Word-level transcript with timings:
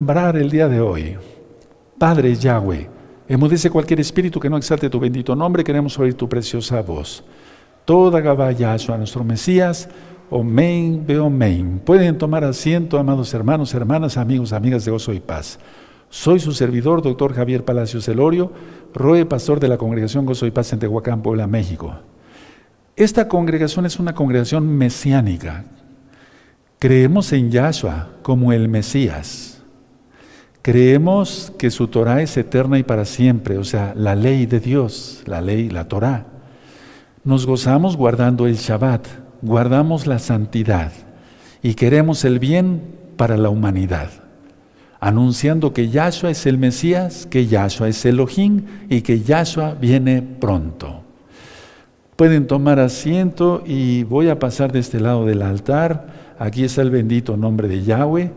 el 0.00 0.48
día 0.48 0.68
de 0.68 0.80
hoy. 0.80 1.16
Padre 1.98 2.32
Yahweh, 2.36 2.88
emudece 3.26 3.68
cualquier 3.68 3.98
espíritu 3.98 4.38
que 4.38 4.48
no 4.48 4.56
exalte 4.56 4.88
tu 4.88 5.00
bendito 5.00 5.34
nombre, 5.34 5.64
queremos 5.64 5.98
oír 5.98 6.14
tu 6.14 6.28
preciosa 6.28 6.80
voz. 6.82 7.24
Toda 7.84 8.20
Gabá 8.20 8.52
Yahshua, 8.52 8.96
nuestro 8.96 9.24
Mesías, 9.24 9.88
Omen, 10.30 11.04
Beomen. 11.04 11.80
Pueden 11.80 12.16
tomar 12.16 12.44
asiento, 12.44 12.96
amados 12.96 13.34
hermanos, 13.34 13.74
hermanas, 13.74 14.16
amigos, 14.16 14.52
amigas 14.52 14.84
de 14.84 14.92
Gozo 14.92 15.12
y 15.12 15.18
Paz. 15.18 15.58
Soy 16.10 16.38
su 16.38 16.52
servidor, 16.52 17.02
doctor 17.02 17.34
Javier 17.34 17.64
Palacios 17.64 18.06
Elorio, 18.06 18.52
Roe, 18.94 19.26
pastor 19.26 19.58
de 19.58 19.66
la 19.66 19.78
congregación 19.78 20.26
Gozo 20.26 20.46
y 20.46 20.52
Paz 20.52 20.72
en 20.72 20.78
Tehuacán, 20.78 21.22
Puebla, 21.22 21.48
México. 21.48 21.98
Esta 22.94 23.26
congregación 23.26 23.84
es 23.84 23.98
una 23.98 24.14
congregación 24.14 24.78
mesiánica. 24.78 25.64
Creemos 26.78 27.32
en 27.32 27.50
Yahshua 27.50 28.10
como 28.22 28.52
el 28.52 28.68
Mesías. 28.68 29.57
Creemos 30.68 31.50
que 31.56 31.70
su 31.70 31.88
Torah 31.88 32.20
es 32.20 32.36
eterna 32.36 32.78
y 32.78 32.82
para 32.82 33.06
siempre, 33.06 33.56
o 33.56 33.64
sea, 33.64 33.94
la 33.96 34.14
ley 34.14 34.44
de 34.44 34.60
Dios, 34.60 35.22
la 35.24 35.40
ley, 35.40 35.70
la 35.70 35.88
Torah. 35.88 36.26
Nos 37.24 37.46
gozamos 37.46 37.96
guardando 37.96 38.46
el 38.46 38.56
Shabbat, 38.56 39.06
guardamos 39.40 40.06
la 40.06 40.18
santidad 40.18 40.92
y 41.62 41.72
queremos 41.72 42.22
el 42.26 42.38
bien 42.38 42.82
para 43.16 43.38
la 43.38 43.48
humanidad, 43.48 44.10
anunciando 45.00 45.72
que 45.72 45.88
Yahshua 45.88 46.32
es 46.32 46.44
el 46.44 46.58
Mesías, 46.58 47.24
que 47.24 47.46
Yahshua 47.46 47.88
es 47.88 48.04
Elohim 48.04 48.64
y 48.90 49.00
que 49.00 49.22
Yahshua 49.22 49.72
viene 49.72 50.20
pronto. 50.20 51.00
Pueden 52.14 52.46
tomar 52.46 52.78
asiento 52.78 53.62
y 53.66 54.02
voy 54.02 54.28
a 54.28 54.38
pasar 54.38 54.70
de 54.70 54.80
este 54.80 55.00
lado 55.00 55.24
del 55.24 55.40
altar. 55.40 56.34
Aquí 56.38 56.62
está 56.64 56.82
el 56.82 56.90
bendito 56.90 57.38
nombre 57.38 57.68
de 57.68 57.84
Yahweh. 57.84 58.32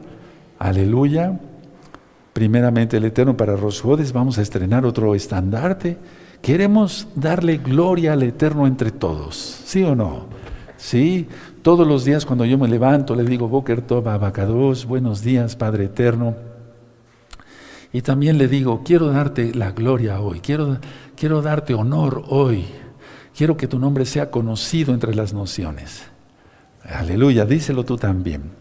Aleluya 0.59 1.37
primeramente 2.34 2.98
el 2.98 3.05
Eterno 3.05 3.35
para 3.35 3.55
Rosjodes, 3.55 4.13
vamos 4.13 4.38
a 4.38 4.41
estrenar 4.41 4.85
otro 4.85 5.16
estandarte. 5.16 5.98
Queremos 6.41 7.07
darle 7.15 7.57
gloria 7.57 8.13
al 8.13 8.23
Eterno 8.23 8.65
entre 8.65 8.91
todos, 8.91 9.35
¿sí 9.65 9.84
o 9.84 9.96
no? 9.96 10.26
Sí, 10.77 11.27
todos 11.62 11.88
los 11.88 12.05
días 12.05 12.26
cuando 12.26 12.43
yo 12.46 12.57
me 12.57 12.68
levanto 12.68 13.13
le 13.13 13.23
digo, 13.23 13.48
Boker 13.48 13.82
Tova 13.82 14.15
Abacados, 14.15 14.85
buenos 14.85 15.21
días, 15.21 15.55
Padre 15.55 15.85
Eterno. 15.85 16.35
Y 17.93 18.01
también 18.01 18.38
le 18.38 18.48
digo, 18.48 18.82
quiero 18.84 19.07
darte 19.07 19.54
la 19.54 19.71
gloria 19.71 20.21
hoy, 20.21 20.40
quiero, 20.40 20.79
quiero 21.16 21.41
darte 21.41 21.76
honor 21.76 22.23
hoy, 22.29 22.66
quiero 23.35 23.57
que 23.57 23.68
tu 23.68 23.77
nombre 23.77 24.05
sea 24.05 24.32
conocido 24.32 24.93
entre 24.93 25.13
las 25.13 25.34
naciones. 25.34 26.04
Aleluya, 26.84 27.45
díselo 27.45 27.84
tú 27.84 27.98
también. 27.98 28.60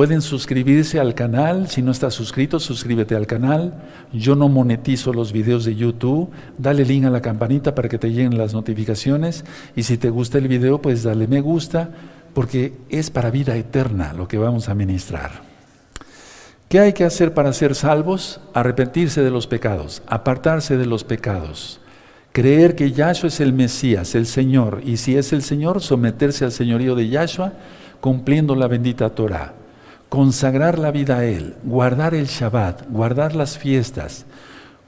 Pueden 0.00 0.22
suscribirse 0.22 0.98
al 0.98 1.14
canal, 1.14 1.68
si 1.68 1.82
no 1.82 1.92
estás 1.92 2.14
suscrito, 2.14 2.58
suscríbete 2.58 3.14
al 3.14 3.26
canal. 3.26 3.74
Yo 4.14 4.34
no 4.34 4.48
monetizo 4.48 5.12
los 5.12 5.30
videos 5.30 5.66
de 5.66 5.76
YouTube. 5.76 6.30
Dale 6.56 6.86
link 6.86 7.04
a 7.04 7.10
la 7.10 7.20
campanita 7.20 7.74
para 7.74 7.90
que 7.90 7.98
te 7.98 8.08
lleguen 8.08 8.38
las 8.38 8.54
notificaciones. 8.54 9.44
Y 9.76 9.82
si 9.82 9.98
te 9.98 10.08
gusta 10.08 10.38
el 10.38 10.48
video, 10.48 10.80
pues 10.80 11.02
dale 11.02 11.26
me 11.26 11.42
gusta, 11.42 11.90
porque 12.32 12.72
es 12.88 13.10
para 13.10 13.30
vida 13.30 13.54
eterna 13.56 14.14
lo 14.14 14.26
que 14.26 14.38
vamos 14.38 14.70
a 14.70 14.74
ministrar. 14.74 15.42
¿Qué 16.70 16.80
hay 16.80 16.94
que 16.94 17.04
hacer 17.04 17.34
para 17.34 17.52
ser 17.52 17.74
salvos? 17.74 18.40
Arrepentirse 18.54 19.20
de 19.20 19.30
los 19.30 19.46
pecados, 19.46 20.00
apartarse 20.06 20.78
de 20.78 20.86
los 20.86 21.04
pecados, 21.04 21.78
creer 22.32 22.74
que 22.74 22.92
Yahshua 22.92 23.28
es 23.28 23.38
el 23.38 23.52
Mesías, 23.52 24.14
el 24.14 24.24
Señor, 24.24 24.80
y 24.82 24.96
si 24.96 25.18
es 25.18 25.34
el 25.34 25.42
Señor, 25.42 25.82
someterse 25.82 26.46
al 26.46 26.52
señorío 26.52 26.94
de 26.94 27.10
Yahshua, 27.10 27.52
cumpliendo 28.00 28.54
la 28.54 28.66
bendita 28.66 29.10
Torah 29.10 29.59
consagrar 30.10 30.78
la 30.78 30.90
vida 30.90 31.18
a 31.18 31.24
Él, 31.24 31.54
guardar 31.62 32.14
el 32.14 32.26
Shabbat, 32.26 32.90
guardar 32.90 33.34
las 33.34 33.56
fiestas, 33.56 34.26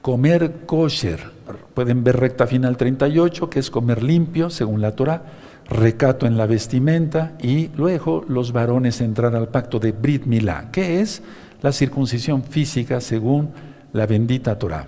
comer 0.01 0.65
kosher. 0.65 1.31
Pueden 1.73 2.03
ver 2.03 2.17
recta 2.17 2.45
final 2.45 2.77
38, 2.77 3.49
que 3.49 3.59
es 3.59 3.71
comer 3.71 4.03
limpio, 4.03 4.49
según 4.49 4.81
la 4.81 4.91
Torah, 4.91 5.23
recato 5.69 6.27
en 6.27 6.37
la 6.37 6.45
vestimenta 6.45 7.37
y 7.41 7.69
luego 7.69 8.25
los 8.27 8.51
varones 8.51 8.99
entrar 8.99 9.33
al 9.33 9.47
pacto 9.47 9.79
de 9.79 9.93
Brit 9.93 10.25
Milá, 10.25 10.69
que 10.71 10.99
es 10.99 11.23
la 11.61 11.71
circuncisión 11.71 12.43
física 12.43 12.99
según 12.99 13.51
la 13.93 14.05
bendita 14.05 14.59
Torah. 14.59 14.87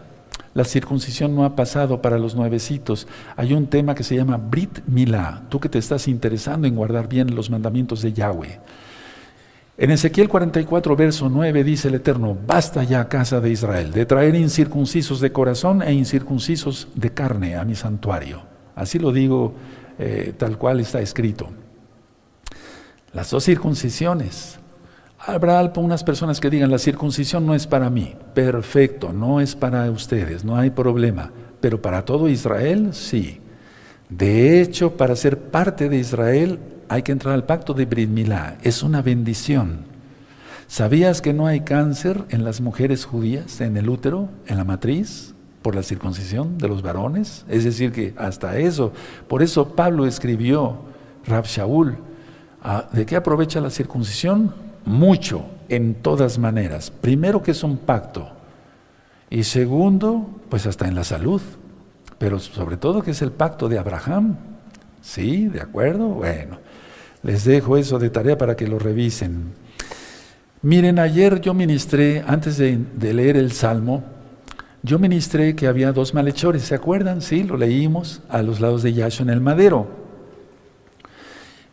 La 0.54 0.66
circuncisión 0.66 1.34
no 1.34 1.46
ha 1.46 1.56
pasado 1.56 2.02
para 2.02 2.20
los 2.20 2.36
nuevecitos. 2.36 3.08
Hay 3.38 3.54
un 3.54 3.68
tema 3.68 3.96
que 3.96 4.04
se 4.04 4.16
llama 4.16 4.38
Brit 4.38 4.80
Milá. 4.86 5.44
Tú 5.50 5.62
que 5.62 5.70
te 5.70 5.80
estás 5.80 6.10
interesando 6.10 6.68
en 6.68 6.76
guardar 6.76 7.08
bien 7.08 7.36
los 7.36 7.50
mandamientos 7.50 8.02
de 8.02 8.12
Yahweh. 8.14 8.60
En 9.78 9.92
Ezequiel 9.92 10.30
44, 10.30 10.96
verso 10.96 11.28
9 11.28 11.66
dice 11.66 11.90
el 11.90 11.96
Eterno, 11.96 12.38
basta 12.48 12.84
ya 12.86 13.10
casa 13.10 13.42
de 13.42 13.50
Israel 13.50 13.92
de 13.92 14.06
traer 14.06 14.34
incircuncisos 14.36 15.20
de 15.20 15.34
corazón 15.34 15.82
e 15.82 15.92
incircuncisos 15.92 16.88
de 16.96 17.12
carne 17.12 17.58
a 17.58 17.66
mi 17.66 17.76
santuario. 17.76 18.44
Así 18.74 19.00
lo 19.00 19.12
digo 19.12 19.54
eh, 20.00 20.34
tal 20.38 20.58
cual 20.58 20.80
está 20.80 21.02
escrito. 21.02 21.50
Las 23.12 23.30
dos 23.32 23.44
circuncisiones. 23.44 24.60
Habrá 25.20 25.62
unas 25.78 26.04
personas 26.04 26.40
que 26.40 26.50
digan, 26.50 26.72
la 26.72 26.78
circuncisión 26.78 27.46
no 27.46 27.54
es 27.54 27.68
para 27.68 27.90
mí. 27.90 28.16
Perfecto, 28.34 29.12
no 29.12 29.42
es 29.42 29.56
para 29.56 29.90
ustedes, 29.92 30.46
no 30.46 30.56
hay 30.56 30.70
problema. 30.70 31.32
Pero 31.60 31.82
para 31.82 32.06
todo 32.06 32.30
Israel, 32.30 32.94
sí. 32.94 33.42
De 34.08 34.62
hecho, 34.62 34.96
para 34.96 35.16
ser 35.16 35.38
parte 35.38 35.90
de 35.90 35.98
Israel 35.98 36.60
hay 36.90 37.04
que 37.04 37.12
entrar 37.12 37.34
al 37.34 37.46
pacto 37.46 37.74
de 37.74 37.86
Brit. 37.86 38.10
Es 38.62 38.84
una 38.84 39.02
bendición. 39.02 39.86
¿Sabías 40.68 41.22
que 41.22 41.34
no 41.34 41.46
hay 41.48 41.62
cáncer 41.62 42.26
en 42.30 42.44
las 42.44 42.60
mujeres 42.60 43.06
judías, 43.06 43.62
en 43.62 43.78
el 43.78 43.90
útero, 43.90 44.30
en 44.48 44.58
la 44.58 44.64
matriz, 44.64 45.36
por 45.62 45.76
la 45.76 45.84
circuncisión 45.84 46.58
de 46.58 46.68
los 46.68 46.82
varones? 46.82 47.46
Es 47.48 47.64
decir, 47.64 47.92
que 47.92 48.14
hasta 48.18 48.58
eso. 48.58 48.92
Por 49.28 49.44
eso 49.44 49.76
Pablo 49.76 50.06
escribió, 50.06 50.80
Rab 51.28 51.46
Shaul, 51.46 51.98
ah, 52.64 52.88
¿de 52.92 53.06
qué 53.06 53.16
aprovecha 53.16 53.62
la 53.62 53.70
circuncisión? 53.70 54.54
Mucho, 54.86 55.46
en 55.70 55.96
todas 55.96 56.38
maneras. 56.38 56.92
Primero 56.92 57.42
que 57.42 57.52
es 57.52 57.64
un 57.64 57.78
pacto. 57.78 58.30
Y 59.30 59.44
segundo, 59.44 60.30
pues 60.50 60.66
hasta 60.66 60.88
en 60.88 60.96
la 60.96 61.04
salud. 61.04 61.42
Pero 62.18 62.40
sobre 62.40 62.78
todo 62.78 63.02
que 63.02 63.12
es 63.12 63.22
el 63.22 63.32
pacto 63.32 63.70
de 63.70 63.78
Abraham. 63.78 64.38
¿Sí? 65.02 65.48
¿De 65.48 65.62
acuerdo? 65.62 66.08
Bueno. 66.08 66.65
Les 67.26 67.44
dejo 67.44 67.76
eso 67.76 67.98
de 67.98 68.12
tarea 68.12 68.38
para 68.38 68.56
que 68.56 68.68
lo 68.68 68.78
revisen. 68.78 69.46
Miren, 70.62 71.00
ayer 71.00 71.42
yo 71.42 71.56
ministré, 71.56 72.24
antes 72.28 72.58
de, 72.58 72.78
leer 73.02 73.36
el 73.36 73.52
Salmo, 73.52 74.04
yo 74.84 75.00
ministré 75.00 75.56
que 75.56 75.66
había 75.66 75.92
dos 75.92 76.14
malhechores, 76.14 76.62
¿se 76.62 76.76
acuerdan? 76.76 77.24
Sí, 77.24 77.42
lo 77.42 77.58
leímos 77.58 78.22
a 78.30 78.44
los 78.44 78.62
lados 78.62 78.84
de 78.84 78.94
Yahshua 78.94 79.24
en 79.24 79.30
el 79.32 79.42
madero. 79.42 79.88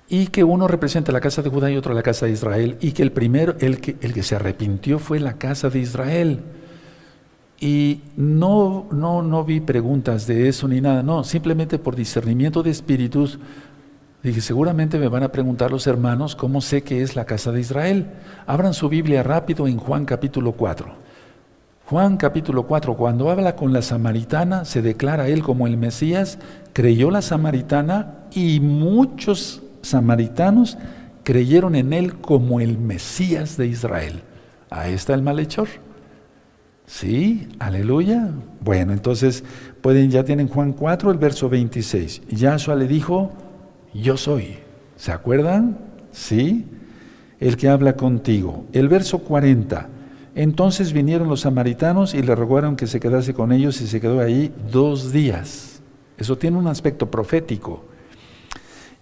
Y 0.09 0.29
que 0.29 0.43
uno 0.43 0.69
representa 0.69 1.13
la 1.13 1.21
casa 1.21 1.43
de 1.43 1.51
Judá 1.51 1.71
y 1.71 1.77
otro 1.77 1.93
la 1.93 2.03
casa 2.03 2.25
de 2.25 2.33
Israel. 2.33 2.79
Y 2.81 2.93
que 2.93 3.03
el 3.03 3.13
primero, 3.13 3.55
el 3.61 3.79
que, 3.79 3.97
el 4.01 4.15
que 4.15 4.23
se 4.23 4.37
arrepintió 4.37 4.99
fue 4.99 5.21
la 5.21 5.35
casa 5.35 5.69
de 5.69 5.81
Israel. 5.81 6.41
Y 7.61 8.01
no, 8.17 8.89
no, 8.91 9.21
no 9.21 9.45
vi 9.45 9.61
preguntas 9.61 10.27
de 10.27 10.49
eso 10.49 10.67
ni 10.67 10.81
nada, 10.81 11.03
no, 11.03 11.25
simplemente 11.25 11.79
por 11.79 11.95
discernimiento 11.95 12.63
de 12.63 12.71
espíritus 12.71 13.39
Dije, 14.23 14.41
seguramente 14.41 15.01
me 15.01 15.09
van 15.09 15.25
a 15.25 15.33
preguntar 15.33 15.73
los 15.73 15.89
hermanos 15.89 16.37
cómo 16.37 16.61
sé 16.61 16.83
que 16.83 17.03
es 17.03 17.17
la 17.17 17.25
casa 17.25 17.51
de 17.51 17.61
Israel. 17.61 18.07
Abran 18.47 18.73
su 18.73 18.89
Biblia 18.89 19.25
rápido 19.25 19.67
en 19.67 19.79
Juan 19.79 20.05
capítulo 20.05 20.53
4. 20.53 20.95
Juan 21.87 22.17
capítulo 22.17 22.67
4, 22.69 22.97
cuando 22.97 23.31
habla 23.31 23.57
con 23.57 23.73
la 23.73 23.83
samaritana, 23.83 24.65
se 24.65 24.81
declara 24.81 25.29
él 25.29 25.43
como 25.43 25.67
el 25.67 25.77
Mesías, 25.77 26.39
creyó 26.73 27.11
la 27.11 27.21
samaritana 27.21 28.21
y 28.33 28.61
muchos 28.61 29.63
samaritanos 29.83 30.79
creyeron 31.25 31.75
en 31.75 31.93
él 31.93 32.15
como 32.15 32.61
el 32.61 32.79
Mesías 32.79 33.57
de 33.57 33.67
Israel. 33.67 34.23
Ahí 34.71 34.95
está 34.95 35.15
el 35.15 35.23
malhechor. 35.23 35.69
Sí, 36.87 37.49
aleluya. 37.59 38.31
Bueno, 38.61 38.93
entonces 38.93 39.43
pueden, 39.81 40.11
ya 40.11 40.25
tienen 40.25 40.49
Juan 40.49 40.73
4, 40.73 41.11
el 41.11 41.19
verso 41.19 41.49
26. 41.49 42.23
Yahshua 42.29 42.77
le 42.77 42.87
dijo, 42.87 43.33
yo 43.95 44.17
soy. 44.17 44.59
¿Se 44.97 45.13
acuerdan? 45.13 45.79
Sí. 46.13 46.67
El 47.41 47.57
que 47.57 47.69
habla 47.69 47.97
contigo. 47.97 48.67
El 48.73 48.89
verso 48.89 49.19
40. 49.19 49.89
Entonces 50.35 50.93
vinieron 50.93 51.29
los 51.29 51.41
samaritanos 51.41 52.15
y 52.15 52.23
le 52.23 52.35
rogaron 52.35 52.77
que 52.77 52.87
se 52.87 53.01
quedase 53.01 53.35
con 53.35 53.53
ellos 53.53 53.81
y 53.81 53.87
se 53.87 54.01
quedó 54.01 54.21
ahí 54.21 54.53
dos 54.71 55.13
días. 55.13 55.83
Eso 56.17 56.39
tiene 56.39 56.57
un 56.57 56.69
aspecto 56.69 57.11
profético. 57.11 57.85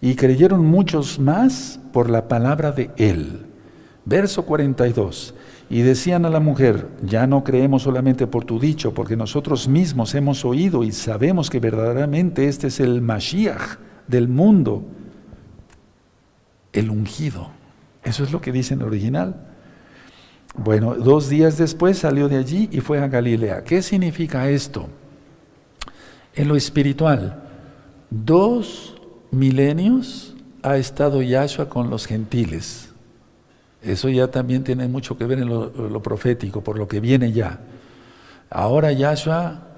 Y 0.01 0.15
creyeron 0.15 0.65
muchos 0.65 1.19
más 1.19 1.79
por 1.93 2.09
la 2.09 2.27
palabra 2.27 2.73
de 2.73 2.91
él. 2.97 3.47
Verso 4.05 4.45
42. 4.47 5.35
Y 5.69 5.83
decían 5.83 6.25
a 6.25 6.31
la 6.31 6.41
mujer, 6.41 6.89
ya 7.03 7.27
no 7.27 7.45
creemos 7.45 7.83
solamente 7.83 8.27
por 8.27 8.45
tu 8.45 8.59
dicho, 8.59 8.93
porque 8.93 9.17
nosotros 9.17 9.69
mismos 9.69 10.15
hemos 10.15 10.45
oído 10.45 10.83
y 10.83 10.91
sabemos 10.91 11.49
que 11.49 11.61
verdaderamente 11.61 12.49
este 12.49 12.69
es 12.69 12.81
el 12.81 13.03
Mashiach 13.03 13.79
del 14.11 14.29
mundo, 14.29 14.85
el 16.73 16.91
ungido. 16.91 17.51
Eso 18.03 18.25
es 18.25 18.33
lo 18.33 18.41
que 18.41 18.53
dice 18.53 18.75
en 18.75 18.81
el 18.81 18.87
original. 18.87 19.47
Bueno, 20.55 20.95
dos 20.95 21.29
días 21.29 21.57
después 21.57 21.99
salió 21.99 22.29
de 22.29 22.37
allí 22.37 22.69
y 22.73 22.81
fue 22.81 22.99
a 22.99 23.09
Galilea. 23.09 23.63
¿Qué 23.63 23.83
significa 23.83 24.49
esto? 24.49 24.89
En 26.35 26.49
lo 26.49 26.57
espiritual, 26.57 27.43
dos 28.11 28.97
milenios 29.31 30.35
ha 30.63 30.77
estado 30.77 31.23
Yahshua 31.23 31.69
con 31.69 31.91
los 31.91 32.07
gentiles. 32.07 32.91
Eso 33.83 34.09
ya 34.09 34.29
también 34.29 34.63
tiene 34.65 34.89
mucho 34.89 35.17
que 35.17 35.25
ver 35.25 35.39
en 35.39 35.49
lo, 35.49 36.03
profético, 36.03 36.63
por 36.63 36.79
lo 36.79 36.87
que 36.87 37.01
viene 37.01 37.33
ya. 37.33 37.61
Ahora 38.51 38.93
Yahshua 38.93 39.69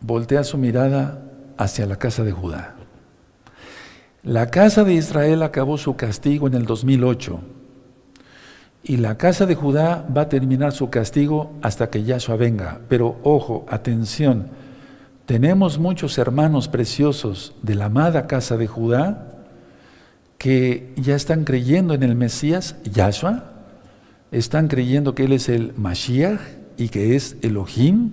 voltea 0.00 0.44
su 0.44 0.58
mirada 0.58 1.22
hacia 1.56 1.86
la 1.86 1.96
casa 1.96 2.24
de 2.24 2.32
Judá. 2.32 2.74
La 4.22 4.50
casa 4.50 4.84
de 4.84 4.92
Israel 4.92 5.42
acabó 5.42 5.78
su 5.78 5.96
castigo 5.96 6.46
en 6.46 6.54
el 6.54 6.66
2008 6.66 7.40
y 8.82 8.98
la 8.98 9.16
casa 9.16 9.46
de 9.46 9.54
Judá 9.54 10.06
va 10.14 10.22
a 10.22 10.28
terminar 10.28 10.72
su 10.72 10.90
castigo 10.90 11.52
hasta 11.62 11.88
que 11.88 12.04
Yahshua 12.04 12.36
venga. 12.36 12.80
Pero 12.88 13.18
ojo, 13.22 13.64
atención, 13.68 14.48
tenemos 15.24 15.78
muchos 15.78 16.18
hermanos 16.18 16.68
preciosos 16.68 17.54
de 17.62 17.74
la 17.74 17.86
amada 17.86 18.26
casa 18.26 18.58
de 18.58 18.66
Judá 18.66 19.26
que 20.36 20.92
ya 20.96 21.14
están 21.14 21.44
creyendo 21.44 21.94
en 21.94 22.02
el 22.02 22.14
Mesías, 22.14 22.76
Yahshua, 22.84 23.44
están 24.32 24.68
creyendo 24.68 25.14
que 25.14 25.24
Él 25.24 25.32
es 25.32 25.48
el 25.48 25.72
Mashiach 25.76 26.40
y 26.76 26.88
que 26.88 27.16
es 27.16 27.36
Elohim, 27.42 28.12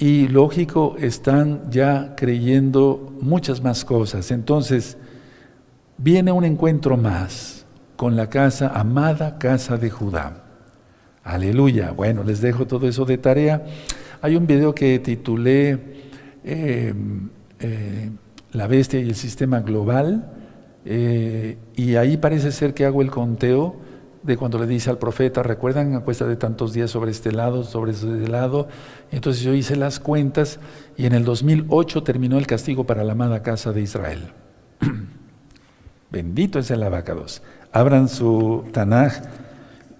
y 0.00 0.28
lógico, 0.28 0.96
están 0.98 1.70
ya 1.70 2.14
creyendo 2.16 3.14
muchas 3.20 3.62
más 3.62 3.84
cosas. 3.84 4.30
Entonces, 4.30 4.96
viene 5.98 6.32
un 6.32 6.46
encuentro 6.46 6.96
más 6.96 7.66
con 7.96 8.16
la 8.16 8.30
casa, 8.30 8.72
amada 8.74 9.36
casa 9.36 9.76
de 9.76 9.90
Judá. 9.90 10.42
Aleluya. 11.22 11.92
Bueno, 11.92 12.24
les 12.24 12.40
dejo 12.40 12.66
todo 12.66 12.88
eso 12.88 13.04
de 13.04 13.18
tarea. 13.18 13.62
Hay 14.22 14.36
un 14.36 14.46
video 14.46 14.74
que 14.74 14.98
titulé 15.00 15.78
eh, 16.44 16.94
eh, 17.58 18.10
La 18.52 18.66
bestia 18.66 19.00
y 19.00 19.08
el 19.10 19.14
sistema 19.14 19.60
global 19.60 20.32
eh, 20.86 21.58
y 21.76 21.96
ahí 21.96 22.16
parece 22.16 22.52
ser 22.52 22.72
que 22.72 22.86
hago 22.86 23.02
el 23.02 23.10
conteo 23.10 23.76
de 24.22 24.36
cuando 24.36 24.58
le 24.58 24.66
dice 24.66 24.90
al 24.90 24.98
profeta, 24.98 25.42
recuerdan, 25.42 25.94
a 25.94 26.00
cuesta 26.00 26.26
de 26.26 26.36
tantos 26.36 26.72
días 26.72 26.90
sobre 26.90 27.10
este 27.10 27.32
lado, 27.32 27.64
sobre 27.64 27.92
ese 27.92 28.28
lado. 28.28 28.68
Entonces 29.10 29.42
yo 29.42 29.54
hice 29.54 29.76
las 29.76 29.98
cuentas 29.98 30.60
y 30.96 31.06
en 31.06 31.14
el 31.14 31.24
2008 31.24 32.02
terminó 32.02 32.38
el 32.38 32.46
castigo 32.46 32.84
para 32.84 33.04
la 33.04 33.12
amada 33.12 33.42
casa 33.42 33.72
de 33.72 33.80
Israel. 33.80 34.32
Bendito 36.10 36.58
es 36.58 36.70
el 36.70 36.82
abacados. 36.82 37.42
Abran 37.72 38.08
su 38.08 38.64
Tanaj 38.72 39.22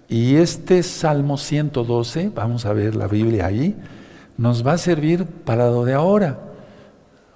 y 0.07 0.35
este 0.35 0.83
Salmo 0.83 1.37
112, 1.37 2.31
vamos 2.35 2.65
a 2.65 2.73
ver 2.73 2.95
la 2.95 3.07
Biblia 3.07 3.45
ahí, 3.45 3.77
nos 4.37 4.65
va 4.65 4.73
a 4.73 4.77
servir 4.77 5.25
para 5.25 5.69
lo 5.69 5.85
de 5.85 5.93
ahora. 5.93 6.39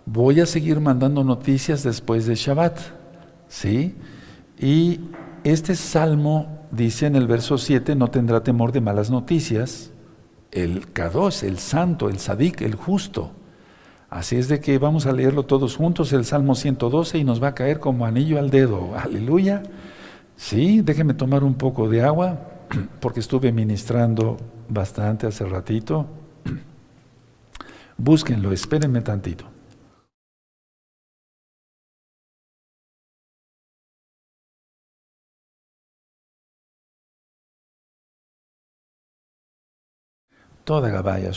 Voy 0.06 0.40
a 0.40 0.46
seguir 0.46 0.80
mandando 0.80 1.24
noticias 1.24 1.84
después 1.84 2.28
de 2.28 2.36
Shabbat. 2.36 2.78
¿Sí? 3.48 3.96
Y 4.60 5.00
este 5.44 5.76
salmo 5.76 6.55
dice 6.75 7.06
en 7.07 7.16
el 7.16 7.27
verso 7.27 7.57
7, 7.57 7.95
no 7.95 8.10
tendrá 8.10 8.44
temor 8.44 8.72
de 8.72 8.81
malas 8.81 9.10
noticias, 9.10 9.92
el 10.51 10.92
Kadosh, 10.92 11.44
el 11.44 11.60
santo, 11.60 12.10
el 12.10 12.19
Sadik, 12.19 12.62
el 12.62 12.75
justo. 12.75 13.31
Así 14.10 14.38
es 14.38 14.48
de 14.48 14.60
que 14.60 14.77
vamos 14.77 15.06
a 15.06 15.12
leerlo 15.12 15.44
todos 15.44 15.75
juntos, 15.75 16.13
el 16.13 16.25
Salmo 16.25 16.56
112, 16.56 17.18
y 17.18 17.24
nos 17.24 17.42
va 17.42 17.50
a 17.50 17.56
caer 17.56 17.80
como 17.80 18.06
anillo 18.06 18.39
al 18.39 18.50
dedo. 18.50 18.95
Aleluya. 18.98 19.63
Sí, 20.38 20.81
déjenme 20.81 21.13
tomar 21.13 21.44
un 21.44 21.56
poco 21.56 21.89
de 21.89 22.04
agua, 22.04 22.39
porque 23.00 23.19
estuve 23.19 23.51
ministrando 23.51 24.38
bastante 24.69 25.27
hace 25.27 25.45
ratito. 25.45 26.06
Búsquenlo, 27.98 28.51
espérenme 28.51 29.01
tantito. 29.01 29.55
Toda 40.66 40.90
Gabaya, 40.90 41.32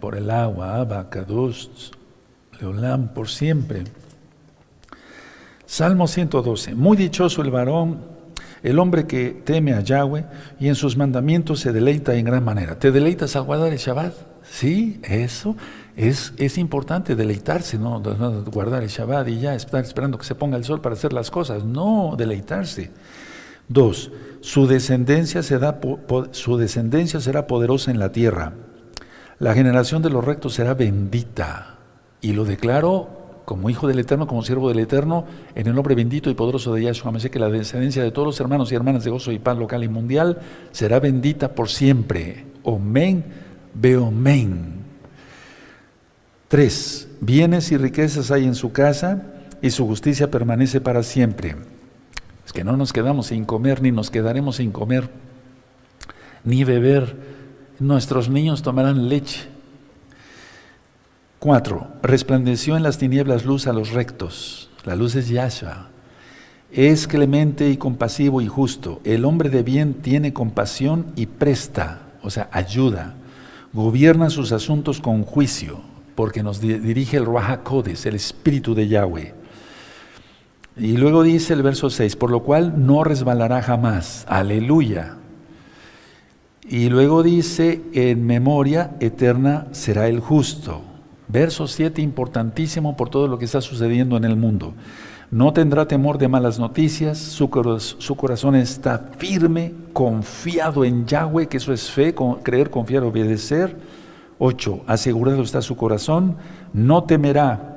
por 0.00 0.16
el 0.16 0.30
agua, 0.30 0.76
Abba, 0.76 1.08
Kadosh, 1.10 1.68
Leolam, 2.58 3.08
por 3.08 3.28
siempre. 3.28 3.84
Salmo 5.66 6.08
112. 6.08 6.74
Muy 6.74 6.96
dichoso 6.96 7.42
el 7.42 7.50
varón, 7.50 8.00
el 8.62 8.78
hombre 8.78 9.06
que 9.06 9.42
teme 9.44 9.74
a 9.74 9.80
Yahweh 9.80 10.24
y 10.58 10.68
en 10.68 10.74
sus 10.74 10.96
mandamientos 10.96 11.60
se 11.60 11.72
deleita 11.72 12.14
en 12.14 12.24
gran 12.24 12.42
manera. 12.42 12.78
¿Te 12.78 12.90
deleitas 12.90 13.36
al 13.36 13.42
guardar 13.42 13.72
el 13.72 13.78
Shabbat? 13.78 14.14
Sí, 14.50 14.98
eso 15.02 15.54
es, 15.94 16.32
es 16.38 16.56
importante, 16.56 17.16
deleitarse, 17.16 17.78
¿no? 17.78 18.00
Guardar 18.00 18.82
el 18.82 18.88
Shabbat 18.88 19.28
y 19.28 19.40
ya 19.40 19.54
estar 19.54 19.84
esperando 19.84 20.16
que 20.16 20.24
se 20.24 20.34
ponga 20.34 20.56
el 20.56 20.64
sol 20.64 20.80
para 20.80 20.94
hacer 20.94 21.12
las 21.12 21.30
cosas. 21.30 21.64
No, 21.64 22.14
deleitarse. 22.16 22.90
Dos, 23.68 24.12
su 24.40 24.66
descendencia, 24.66 25.42
será 25.42 25.80
poderosa 25.80 27.90
en 27.90 27.98
la 27.98 28.12
tierra. 28.12 28.52
La 29.38 29.54
generación 29.54 30.02
de 30.02 30.10
los 30.10 30.24
rectos 30.24 30.54
será 30.54 30.74
bendita. 30.74 31.78
Y 32.20 32.32
lo 32.32 32.44
declaro 32.44 33.08
como 33.44 33.70
hijo 33.70 33.86
del 33.86 33.98
Eterno, 33.98 34.26
como 34.26 34.42
siervo 34.42 34.68
del 34.68 34.80
Eterno, 34.80 35.24
en 35.54 35.66
el 35.66 35.74
nombre 35.74 35.94
bendito 35.94 36.30
y 36.30 36.34
poderoso 36.34 36.74
de 36.74 36.82
Yahshua. 36.82 37.12
Me 37.12 37.20
sé 37.20 37.30
que 37.30 37.38
la 37.38 37.48
descendencia 37.48 38.02
de 38.02 38.10
todos 38.10 38.26
los 38.26 38.40
hermanos 38.40 38.72
y 38.72 38.74
hermanas 38.74 39.04
de 39.04 39.10
gozo 39.10 39.32
y 39.32 39.38
paz 39.38 39.56
local 39.56 39.84
y 39.84 39.88
mundial 39.88 40.40
será 40.72 41.00
bendita 41.00 41.54
por 41.54 41.68
siempre. 41.68 42.44
Omen, 42.62 43.24
beomen. 43.74 44.76
Tres, 46.48 47.08
bienes 47.20 47.70
y 47.72 47.76
riquezas 47.76 48.30
hay 48.30 48.44
en 48.44 48.54
su 48.54 48.72
casa 48.72 49.22
y 49.62 49.70
su 49.70 49.86
justicia 49.86 50.30
permanece 50.30 50.80
para 50.80 51.02
siempre. 51.02 51.56
Es 52.46 52.52
que 52.52 52.62
no 52.62 52.76
nos 52.76 52.92
quedamos 52.92 53.26
sin 53.26 53.44
comer, 53.44 53.82
ni 53.82 53.90
nos 53.90 54.08
quedaremos 54.08 54.56
sin 54.56 54.70
comer, 54.70 55.10
ni 56.44 56.62
beber. 56.62 57.16
Nuestros 57.80 58.30
niños 58.30 58.62
tomarán 58.62 59.08
leche. 59.08 59.48
Cuatro, 61.40 61.88
resplandeció 62.02 62.76
en 62.76 62.84
las 62.84 62.98
tinieblas 62.98 63.44
luz 63.44 63.66
a 63.66 63.72
los 63.72 63.90
rectos. 63.90 64.70
La 64.84 64.94
luz 64.94 65.16
es 65.16 65.28
Yahshua. 65.28 65.88
Es 66.70 67.08
clemente 67.08 67.68
y 67.68 67.76
compasivo 67.76 68.40
y 68.40 68.46
justo. 68.46 69.00
El 69.04 69.24
hombre 69.24 69.50
de 69.50 69.62
bien 69.62 69.94
tiene 69.94 70.32
compasión 70.32 71.06
y 71.16 71.26
presta, 71.26 72.02
o 72.22 72.30
sea, 72.30 72.48
ayuda. 72.52 73.14
Gobierna 73.72 74.30
sus 74.30 74.52
asuntos 74.52 75.00
con 75.00 75.24
juicio, 75.24 75.80
porque 76.14 76.42
nos 76.42 76.60
dirige 76.60 77.16
el 77.16 77.24
Ruach 77.24 77.60
el 78.04 78.14
Espíritu 78.14 78.74
de 78.74 78.88
Yahweh. 78.88 79.34
Y 80.76 80.98
luego 80.98 81.22
dice 81.22 81.54
el 81.54 81.62
verso 81.62 81.88
6, 81.88 82.16
por 82.16 82.30
lo 82.30 82.40
cual 82.42 82.86
no 82.86 83.02
resbalará 83.02 83.62
jamás. 83.62 84.26
Aleluya. 84.28 85.16
Y 86.68 86.88
luego 86.90 87.22
dice, 87.22 87.80
en 87.92 88.26
memoria 88.26 88.96
eterna 89.00 89.68
será 89.72 90.08
el 90.08 90.20
justo. 90.20 90.82
Verso 91.28 91.66
7, 91.66 92.02
importantísimo 92.02 92.96
por 92.96 93.08
todo 93.08 93.26
lo 93.26 93.38
que 93.38 93.46
está 93.46 93.60
sucediendo 93.60 94.16
en 94.16 94.24
el 94.24 94.36
mundo. 94.36 94.74
No 95.30 95.52
tendrá 95.52 95.88
temor 95.88 96.18
de 96.18 96.28
malas 96.28 96.58
noticias, 96.58 97.18
su, 97.18 97.48
corazón 97.50 98.54
está 98.54 99.10
firme, 99.18 99.74
confiado 99.92 100.84
en 100.84 101.06
Yahweh, 101.06 101.48
que 101.48 101.56
eso 101.56 101.72
es 101.72 101.90
fe, 101.90 102.14
creer, 102.42 102.70
confiar, 102.70 103.02
obedecer. 103.02 103.76
8. 104.38 104.82
Asegurado 104.86 105.42
está 105.42 105.62
su 105.62 105.76
corazón, 105.76 106.36
no 106.72 107.04
temerá 107.04 107.75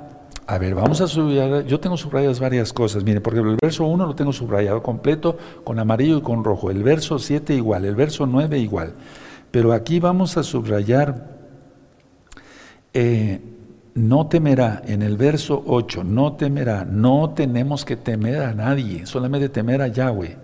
a 0.49 0.57
ver, 0.57 0.73
vamos 0.73 0.99
a 0.99 1.05
subrayar. 1.05 1.63
Yo 1.67 1.79
tengo 1.79 1.95
subrayadas 1.95 2.39
varias 2.39 2.73
cosas. 2.73 3.03
Mire, 3.03 3.21
porque 3.21 3.39
el 3.39 3.55
verso 3.61 3.85
1 3.85 4.07
lo 4.07 4.15
tengo 4.15 4.33
subrayado 4.33 4.81
completo 4.81 5.37
con 5.63 5.77
amarillo 5.77 6.17
y 6.17 6.21
con 6.21 6.43
rojo. 6.43 6.71
El 6.71 6.81
verso 6.81 7.19
7 7.19 7.53
igual. 7.53 7.85
El 7.85 7.93
verso 7.93 8.25
9 8.25 8.57
igual. 8.57 8.95
Pero 9.51 9.73
aquí 9.73 9.99
vamos 9.99 10.37
a 10.37 10.43
subrayar. 10.43 11.37
Eh, 12.95 13.39
no 13.93 14.25
temerá. 14.25 14.81
En 14.87 15.03
el 15.03 15.17
verso 15.17 15.63
8, 15.67 16.03
no 16.03 16.33
temerá. 16.33 16.83
No 16.83 17.29
tenemos 17.35 17.85
que 17.85 17.95
temer 17.95 18.41
a 18.41 18.55
nadie. 18.55 19.05
Solamente 19.05 19.49
temer 19.49 19.83
a 19.83 19.87
Yahweh. 19.87 20.35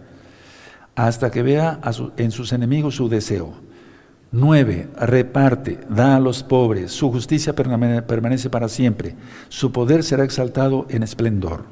Hasta 0.93 1.31
que 1.31 1.41
vea 1.41 1.79
en 2.17 2.29
sus 2.29 2.53
enemigos 2.53 2.93
su 2.93 3.09
deseo. 3.09 3.64
9. 4.31 4.89
Reparte, 4.99 5.79
da 5.89 6.15
a 6.15 6.19
los 6.19 6.43
pobres, 6.43 6.91
su 6.91 7.11
justicia 7.11 7.53
permanece 7.53 8.49
para 8.49 8.67
siempre, 8.67 9.15
su 9.49 9.71
poder 9.71 10.03
será 10.03 10.23
exaltado 10.23 10.87
en 10.89 11.03
esplendor. 11.03 11.65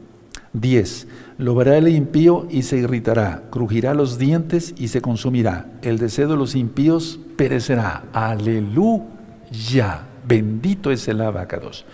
10. 0.54 1.08
Lo 1.40 1.56
verá 1.56 1.78
el 1.78 1.88
impío 1.88 2.48
y 2.50 2.62
se 2.62 2.78
irritará, 2.78 3.44
crujirá 3.50 3.94
los 3.94 4.18
dientes 4.18 4.76
y 4.78 4.90
se 4.90 5.02
consumirá. 5.02 5.66
El 5.82 5.98
deseo 5.98 6.30
de 6.30 6.38
los 6.38 6.56
impíos 6.56 7.20
perecerá. 7.36 8.04
Aleluya. 8.14 10.04
Bendito 10.26 10.92
es 10.92 11.08
el 11.08 11.22
abacados. 11.22 11.86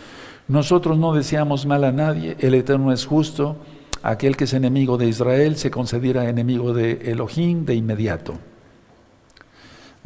Nosotros 0.47 0.97
no 0.97 1.13
deseamos 1.13 1.65
mal 1.65 1.83
a 1.83 1.91
nadie, 1.91 2.35
el 2.39 2.53
Eterno 2.53 2.91
es 2.91 3.05
justo. 3.05 3.57
Aquel 4.01 4.37
que 4.37 4.45
es 4.45 4.53
enemigo 4.53 4.97
de 4.97 5.07
Israel 5.07 5.55
se 5.55 5.71
concediera 5.71 6.29
enemigo 6.29 6.73
de 6.73 7.11
Elohim 7.11 7.65
de 7.65 7.75
inmediato. 7.75 8.39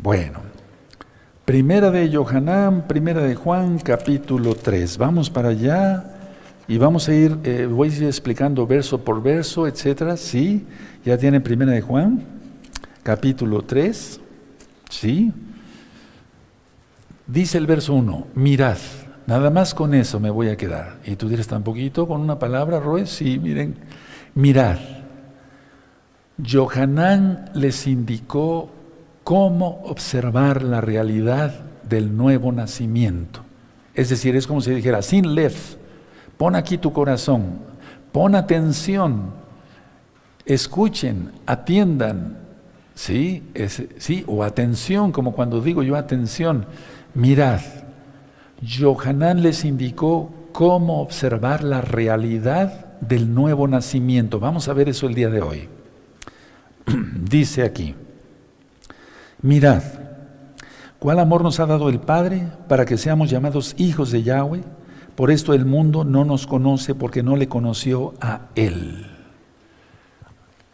Bueno, 0.04 0.42
primera 1.46 1.90
de 1.90 2.10
Yohanan, 2.10 2.90
primera 2.90 3.22
de 3.22 3.36
Juan, 3.36 3.80
capítulo 3.80 4.54
3. 4.54 4.98
Vamos 4.98 5.30
para 5.30 5.48
allá 5.48 6.04
y 6.68 6.78
vamos 6.78 7.08
a 7.08 7.14
ir, 7.14 7.38
eh, 7.46 7.68
voy 7.72 7.90
a 7.90 7.96
ir 7.96 8.04
explicando 8.04 8.68
verso 8.68 9.02
por 9.02 9.24
verso, 9.24 9.66
etcétera. 9.66 10.18
Sí, 10.18 10.68
ya 11.06 11.18
tiene 11.18 11.40
primera 11.40 11.72
de 11.72 11.80
Juan, 11.80 12.22
capítulo 13.02 13.62
3. 13.62 14.20
Sí. 14.90 15.32
Dice 17.26 17.58
el 17.58 17.66
verso 17.66 17.94
1, 17.94 18.28
mirad, 18.36 18.80
nada 19.26 19.50
más 19.52 19.74
con 19.74 19.94
eso 19.94 20.20
me 20.20 20.30
voy 20.30 20.50
a 20.50 20.58
quedar. 20.58 20.98
Y 21.06 21.16
tú 21.16 21.30
dirás, 21.30 21.48
tan 21.48 21.64
poquito 21.64 22.10
con 22.10 22.20
una 22.20 22.38
palabra, 22.38 22.82
Roy. 22.82 23.08
Sí, 23.08 23.40
miren, 23.40 23.76
mirad. 24.36 24.80
Johanán 26.46 27.52
les 27.54 27.88
indicó 27.88 28.83
cómo 29.24 29.82
observar 29.86 30.64
la 30.64 30.82
realidad 30.82 31.54
del 31.88 32.16
nuevo 32.16 32.52
nacimiento. 32.52 33.42
Es 33.94 34.10
decir, 34.10 34.36
es 34.36 34.48
como 34.48 34.62
si 34.62 34.72
dijera, 34.72 35.02
sin 35.02 35.36
lef, 35.36 35.76
pon 36.38 36.56
aquí 36.56 36.78
tu 36.78 36.92
corazón, 36.92 37.60
pon 38.12 38.36
atención, 38.36 39.32
escuchen, 40.46 41.32
atiendan, 41.46 42.38
¿sí? 42.96 43.44
¿sí? 43.98 44.24
O 44.28 44.44
atención, 44.44 45.12
como 45.12 45.34
cuando 45.34 45.62
digo 45.62 45.84
yo 45.84 45.96
atención, 45.96 46.66
mirad. 47.14 47.62
Johanán 48.66 49.44
les 49.44 49.66
indicó 49.66 50.32
cómo 50.54 51.02
observar 51.02 51.64
la 51.64 51.82
realidad 51.82 52.98
del 53.02 53.34
nuevo 53.34 53.68
nacimiento. 53.68 54.40
Vamos 54.40 54.68
a 54.68 54.74
ver 54.74 54.90
eso 54.90 55.08
el 55.08 55.16
día 55.16 55.30
de 55.30 55.42
hoy. 55.42 55.70
Dice 57.30 57.64
aquí, 57.64 57.96
Mirad, 59.44 59.84
cuál 61.00 61.20
amor 61.20 61.44
nos 61.44 61.60
ha 61.60 61.66
dado 61.66 61.90
el 61.90 62.00
Padre 62.00 62.48
para 62.70 62.86
que 62.86 62.98
seamos 62.98 63.30
llamados 63.30 63.76
hijos 63.78 64.10
de 64.10 64.24
Yahweh. 64.24 64.64
Por 65.16 65.32
esto 65.32 65.54
el 65.54 65.66
mundo 65.66 66.06
no 66.06 66.24
nos 66.24 66.48
conoce 66.48 66.96
porque 66.96 67.22
no 67.24 67.36
le 67.36 67.50
conoció 67.50 68.14
a 68.22 68.48
Él. 68.56 69.06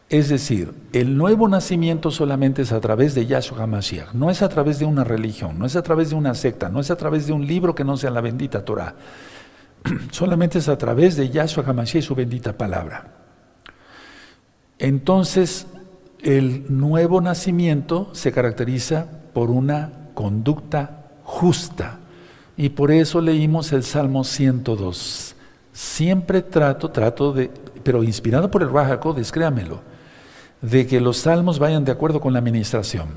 Es 0.08 0.30
decir, 0.30 0.72
el 0.94 1.18
nuevo 1.18 1.48
nacimiento 1.48 2.12
solamente 2.12 2.62
es 2.62 2.72
a 2.72 2.80
través 2.80 3.16
de 3.16 3.26
Yahshua 3.26 3.64
HaMashiach, 3.64 4.14
no 4.14 4.30
es 4.30 4.44
a 4.44 4.50
través 4.50 4.78
de 4.78 4.86
una 4.86 5.04
religión, 5.04 5.58
no 5.58 5.66
es 5.66 5.76
a 5.76 5.82
través 5.82 6.12
de 6.12 6.16
una 6.16 6.36
secta, 6.36 6.70
no 6.70 6.80
es 6.80 6.92
a 6.92 6.96
través 6.96 7.26
de 7.26 7.34
un 7.34 7.48
libro 7.48 7.74
que 7.74 7.84
no 7.84 7.98
sea 7.98 8.12
la 8.12 8.22
bendita 8.22 8.64
Torah. 8.64 8.96
solamente 10.12 10.60
es 10.60 10.70
a 10.70 10.78
través 10.78 11.16
de 11.16 11.30
Yahshua 11.30 11.64
HaMashiach 11.66 12.04
y 12.04 12.06
su 12.06 12.14
bendita 12.14 12.56
palabra. 12.56 13.16
Entonces, 14.78 15.68
el 16.22 16.66
nuevo 16.70 17.22
nacimiento 17.22 18.10
se 18.14 18.32
caracteriza 18.32 19.08
por 19.34 19.50
una 19.50 19.92
conducta 20.14 21.06
justa. 21.24 22.00
Y 22.58 22.70
por 22.70 22.92
eso 22.92 23.22
leímos 23.22 23.72
el 23.72 23.84
Salmo 23.84 24.24
102. 24.24 25.36
Siempre 25.72 26.42
trato, 26.42 26.90
trato 26.90 27.32
de, 27.32 27.50
pero 27.84 28.04
inspirado 28.04 28.52
por 28.52 28.62
el 28.62 28.70
Rahakodes, 28.70 29.32
créamelo, 29.32 29.80
de 30.62 30.86
que 30.86 31.00
los 31.00 31.18
salmos 31.18 31.58
vayan 31.58 31.86
de 31.86 31.94
acuerdo 31.94 32.20
con 32.20 32.34
la 32.34 32.40
administración. 32.40 33.08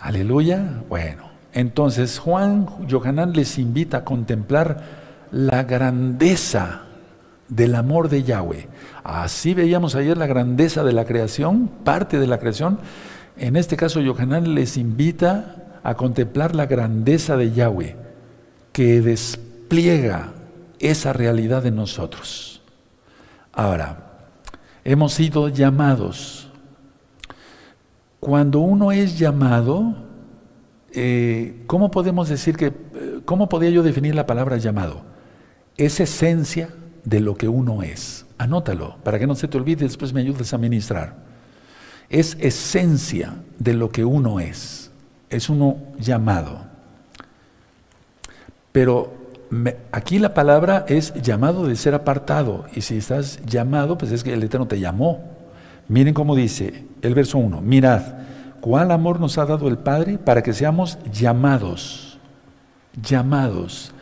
Aleluya. 0.00 0.82
Bueno, 0.88 1.30
entonces 1.52 2.18
Juan 2.18 2.66
Johanán 2.90 3.32
les 3.32 3.58
invita 3.58 3.98
a 3.98 4.04
contemplar 4.04 4.82
la 5.30 5.62
grandeza 5.62 6.82
del 7.48 7.74
amor 7.74 8.08
de 8.08 8.22
Yahweh. 8.22 8.68
Así 9.02 9.54
veíamos 9.54 9.94
ayer 9.94 10.16
la 10.16 10.26
grandeza 10.26 10.82
de 10.84 10.92
la 10.92 11.04
creación, 11.04 11.68
parte 11.84 12.18
de 12.18 12.26
la 12.26 12.38
creación. 12.38 12.78
En 13.36 13.56
este 13.56 13.76
caso, 13.76 14.00
Yohanan 14.00 14.54
les 14.54 14.76
invita 14.76 15.80
a 15.82 15.94
contemplar 15.94 16.54
la 16.54 16.66
grandeza 16.66 17.36
de 17.36 17.52
Yahweh, 17.52 17.96
que 18.72 19.00
despliega 19.00 20.32
esa 20.78 21.12
realidad 21.12 21.66
en 21.66 21.76
nosotros. 21.76 22.62
Ahora, 23.52 24.12
hemos 24.84 25.12
sido 25.12 25.48
llamados. 25.48 26.50
Cuando 28.20 28.60
uno 28.60 28.90
es 28.92 29.18
llamado, 29.18 29.94
eh, 30.92 31.62
¿cómo 31.66 31.90
podemos 31.90 32.28
decir 32.28 32.56
que, 32.56 32.66
eh, 32.66 33.20
cómo 33.24 33.48
podría 33.48 33.70
yo 33.70 33.82
definir 33.82 34.14
la 34.14 34.26
palabra 34.26 34.56
llamado? 34.56 35.02
Es 35.76 36.00
esencia 36.00 36.70
de 37.04 37.20
lo 37.20 37.36
que 37.36 37.48
uno 37.48 37.82
es. 37.82 38.26
Anótalo, 38.38 38.96
para 39.04 39.18
que 39.18 39.26
no 39.26 39.34
se 39.34 39.48
te 39.48 39.56
olvide, 39.56 39.84
después 39.84 40.12
me 40.12 40.20
ayudes 40.20 40.52
a 40.52 40.58
ministrar. 40.58 41.16
Es 42.08 42.36
esencia 42.40 43.34
de 43.58 43.74
lo 43.74 43.90
que 43.90 44.04
uno 44.04 44.40
es. 44.40 44.90
Es 45.30 45.48
uno 45.48 45.78
llamado. 45.98 46.60
Pero 48.72 49.12
aquí 49.92 50.18
la 50.18 50.34
palabra 50.34 50.84
es 50.88 51.14
llamado 51.14 51.66
de 51.66 51.76
ser 51.76 51.94
apartado. 51.94 52.64
Y 52.74 52.80
si 52.80 52.98
estás 52.98 53.40
llamado, 53.46 53.96
pues 53.96 54.12
es 54.12 54.24
que 54.24 54.32
el 54.32 54.42
Eterno 54.42 54.66
te 54.66 54.80
llamó. 54.80 55.22
Miren 55.88 56.14
cómo 56.14 56.34
dice 56.34 56.84
el 57.02 57.14
verso 57.14 57.38
1. 57.38 57.60
Mirad, 57.60 58.02
cuál 58.60 58.90
amor 58.90 59.20
nos 59.20 59.38
ha 59.38 59.46
dado 59.46 59.68
el 59.68 59.78
Padre 59.78 60.18
para 60.18 60.42
que 60.42 60.52
seamos 60.52 60.98
llamados. 61.12 62.18
Llamados 63.00 63.93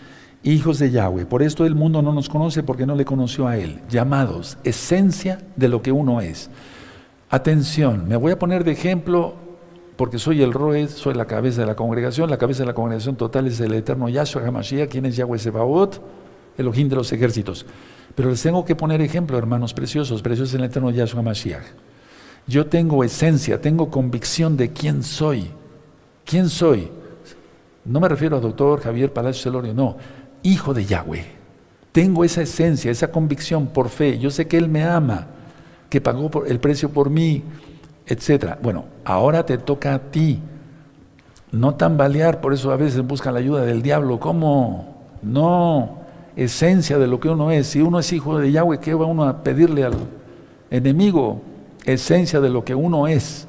hijos 0.44 0.78
de 0.78 0.90
Yahweh. 0.90 1.26
Por 1.26 1.42
esto 1.42 1.64
el 1.64 1.74
mundo 1.74 2.02
no 2.02 2.12
nos 2.12 2.28
conoce 2.28 2.62
porque 2.62 2.86
no 2.86 2.94
le 2.94 3.04
conoció 3.04 3.46
a 3.46 3.56
Él. 3.56 3.80
Llamados, 3.88 4.58
esencia 4.64 5.40
de 5.56 5.68
lo 5.68 5.82
que 5.82 5.92
uno 5.92 6.20
es. 6.20 6.50
Atención, 7.30 8.08
me 8.08 8.16
voy 8.16 8.32
a 8.32 8.38
poner 8.38 8.64
de 8.64 8.72
ejemplo 8.72 9.34
porque 9.96 10.18
soy 10.18 10.42
el 10.42 10.52
Roed, 10.52 10.88
soy 10.88 11.14
la 11.14 11.26
cabeza 11.26 11.60
de 11.60 11.66
la 11.66 11.76
congregación. 11.76 12.28
La 12.28 12.38
cabeza 12.38 12.62
de 12.62 12.66
la 12.66 12.74
congregación 12.74 13.16
total 13.16 13.46
es 13.46 13.60
el 13.60 13.72
eterno 13.74 14.08
Yahshua 14.08 14.42
HaMashiach, 14.46 14.90
quien 14.90 15.06
es 15.06 15.16
Yahweh 15.16 15.38
Sebaot, 15.38 16.02
el 16.58 16.68
ojín 16.68 16.88
de 16.88 16.96
los 16.96 17.12
ejércitos. 17.12 17.64
Pero 18.14 18.30
les 18.30 18.42
tengo 18.42 18.64
que 18.64 18.74
poner 18.74 19.00
ejemplo, 19.00 19.38
hermanos 19.38 19.72
preciosos, 19.72 20.22
preciosos 20.22 20.54
el 20.54 20.64
eterno 20.64 20.90
Yahshua 20.90 21.20
HaMashiach. 21.20 21.64
Yo 22.46 22.66
tengo 22.66 23.04
esencia, 23.04 23.60
tengo 23.60 23.90
convicción 23.90 24.56
de 24.56 24.72
quién 24.72 25.02
soy. 25.02 25.46
¿Quién 26.24 26.48
soy? 26.48 26.88
No 27.84 28.00
me 28.00 28.08
refiero 28.08 28.36
a 28.36 28.40
doctor 28.40 28.80
Javier 28.80 29.12
Palacio 29.12 29.42
Celorio, 29.42 29.74
no 29.74 29.96
hijo 30.42 30.74
de 30.74 30.84
Yahweh. 30.84 31.26
Tengo 31.92 32.24
esa 32.24 32.42
esencia, 32.42 32.90
esa 32.90 33.10
convicción 33.10 33.66
por 33.66 33.88
fe. 33.88 34.18
Yo 34.18 34.30
sé 34.30 34.46
que 34.48 34.56
Él 34.56 34.68
me 34.68 34.84
ama, 34.84 35.26
que 35.90 36.00
pagó 36.00 36.44
el 36.46 36.58
precio 36.58 36.88
por 36.88 37.10
mí, 37.10 37.42
etc. 38.06 38.56
Bueno, 38.62 38.86
ahora 39.04 39.44
te 39.44 39.58
toca 39.58 39.94
a 39.94 39.98
ti. 39.98 40.40
No 41.50 41.74
tambalear, 41.74 42.40
por 42.40 42.54
eso 42.54 42.72
a 42.72 42.76
veces 42.76 43.06
buscan 43.06 43.34
la 43.34 43.40
ayuda 43.40 43.64
del 43.64 43.82
diablo. 43.82 44.18
¿Cómo? 44.18 45.02
No, 45.22 45.98
esencia 46.34 46.98
de 46.98 47.06
lo 47.06 47.20
que 47.20 47.28
uno 47.28 47.50
es. 47.50 47.66
Si 47.66 47.82
uno 47.82 47.98
es 47.98 48.10
hijo 48.12 48.38
de 48.38 48.50
Yahweh, 48.50 48.78
¿qué 48.78 48.94
va 48.94 49.04
uno 49.04 49.24
a 49.24 49.42
pedirle 49.42 49.84
al 49.84 49.94
enemigo? 50.70 51.42
Esencia 51.84 52.40
de 52.40 52.48
lo 52.48 52.64
que 52.64 52.74
uno 52.74 53.06
es. 53.06 53.46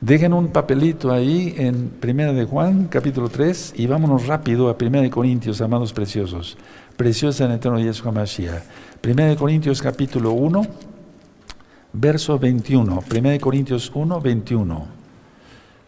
Dejen 0.00 0.32
un 0.32 0.48
papelito 0.48 1.12
ahí 1.12 1.54
en 1.58 1.90
Primera 1.90 2.32
de 2.32 2.46
Juan, 2.46 2.86
capítulo 2.88 3.28
3, 3.28 3.74
y 3.76 3.86
vámonos 3.86 4.26
rápido 4.26 4.70
a 4.70 4.78
Primera 4.78 5.02
de 5.02 5.10
Corintios, 5.10 5.60
amados 5.60 5.92
preciosos. 5.92 6.56
Preciosa 6.96 7.44
en 7.44 7.50
el 7.50 7.56
eterno 7.58 7.78
Yeshua 7.78 8.10
Mashiach. 8.10 8.62
Primera 9.02 9.28
de 9.28 9.36
Corintios, 9.36 9.82
capítulo 9.82 10.32
1, 10.32 10.62
verso 11.92 12.38
21. 12.38 13.02
Primera 13.02 13.34
de 13.34 13.40
Corintios 13.40 13.92
1, 13.94 14.20
21. 14.22 14.86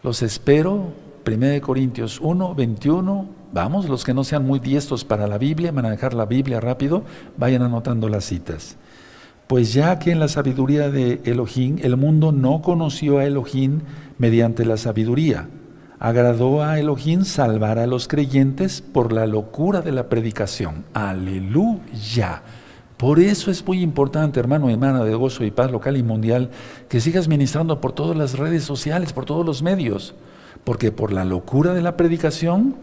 Los 0.03 0.21
espero. 0.21 0.93
Primera 1.23 1.53
de 1.53 1.61
Corintios 1.61 2.19
1, 2.21 2.53
21. 2.53 3.29
Vamos, 3.51 3.89
los 3.89 4.03
que 4.03 4.13
no 4.13 4.23
sean 4.23 4.45
muy 4.45 4.59
diestros 4.59 5.03
para 5.05 5.25
la 5.25 5.39
Biblia, 5.39 5.71
manejar 5.71 6.13
la 6.13 6.27
Biblia 6.27 6.59
rápido, 6.59 7.03
vayan 7.37 7.63
anotando 7.63 8.07
las 8.09 8.25
citas. 8.25 8.77
Pues 9.47 9.73
ya 9.73 9.99
que 9.99 10.11
en 10.11 10.19
la 10.19 10.29
sabiduría 10.29 10.89
de 10.89 11.21
Elohim 11.25 11.77
el 11.81 11.97
mundo 11.97 12.31
no 12.31 12.61
conoció 12.61 13.17
a 13.17 13.25
Elohim 13.25 13.81
mediante 14.17 14.65
la 14.65 14.77
sabiduría, 14.77 15.49
agradó 15.99 16.63
a 16.63 16.79
Elohim 16.79 17.25
salvar 17.25 17.77
a 17.77 17.87
los 17.87 18.07
creyentes 18.07 18.81
por 18.81 19.11
la 19.11 19.27
locura 19.27 19.81
de 19.81 19.91
la 19.91 20.07
predicación. 20.07 20.85
Aleluya. 20.93 22.41
Por 22.95 23.19
eso 23.19 23.51
es 23.51 23.65
muy 23.67 23.81
importante, 23.81 24.39
hermano 24.39 24.69
y 24.69 24.73
hermana 24.73 25.03
de 25.03 25.13
gozo 25.13 25.43
y 25.43 25.51
paz 25.51 25.69
local 25.69 25.97
y 25.97 26.03
mundial, 26.03 26.49
que 26.87 27.01
sigas 27.01 27.27
ministrando 27.27 27.81
por 27.81 27.91
todas 27.91 28.15
las 28.15 28.37
redes 28.37 28.63
sociales, 28.63 29.11
por 29.11 29.25
todos 29.25 29.45
los 29.45 29.61
medios, 29.61 30.15
porque 30.63 30.93
por 30.93 31.11
la 31.11 31.25
locura 31.25 31.73
de 31.73 31.81
la 31.81 31.97
predicación, 31.97 32.75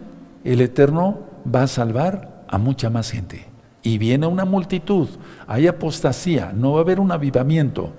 el 0.45 0.61
Eterno 0.61 1.21
va 1.53 1.63
a 1.63 1.69
salvar 1.69 2.45
a 2.49 2.59
mucha 2.59 2.91
más 2.91 3.11
gente 3.11 3.50
y 3.83 3.99
viene 3.99 4.27
una 4.27 4.45
multitud, 4.45 5.09
hay 5.47 5.67
apostasía, 5.67 6.53
no 6.55 6.73
va 6.73 6.79
a 6.79 6.83
haber 6.83 7.01
un 7.01 7.13
avivamiento, 7.13 7.93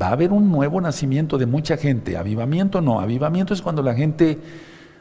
va 0.00 0.08
a 0.08 0.12
haber 0.12 0.32
un 0.32 0.50
nuevo 0.50 0.80
nacimiento 0.80 1.38
de 1.38 1.46
mucha 1.46 1.76
gente. 1.76 2.16
Avivamiento 2.16 2.80
no, 2.80 3.00
avivamiento 3.00 3.54
es 3.54 3.62
cuando 3.62 3.82
la 3.82 3.94
gente 3.94 4.38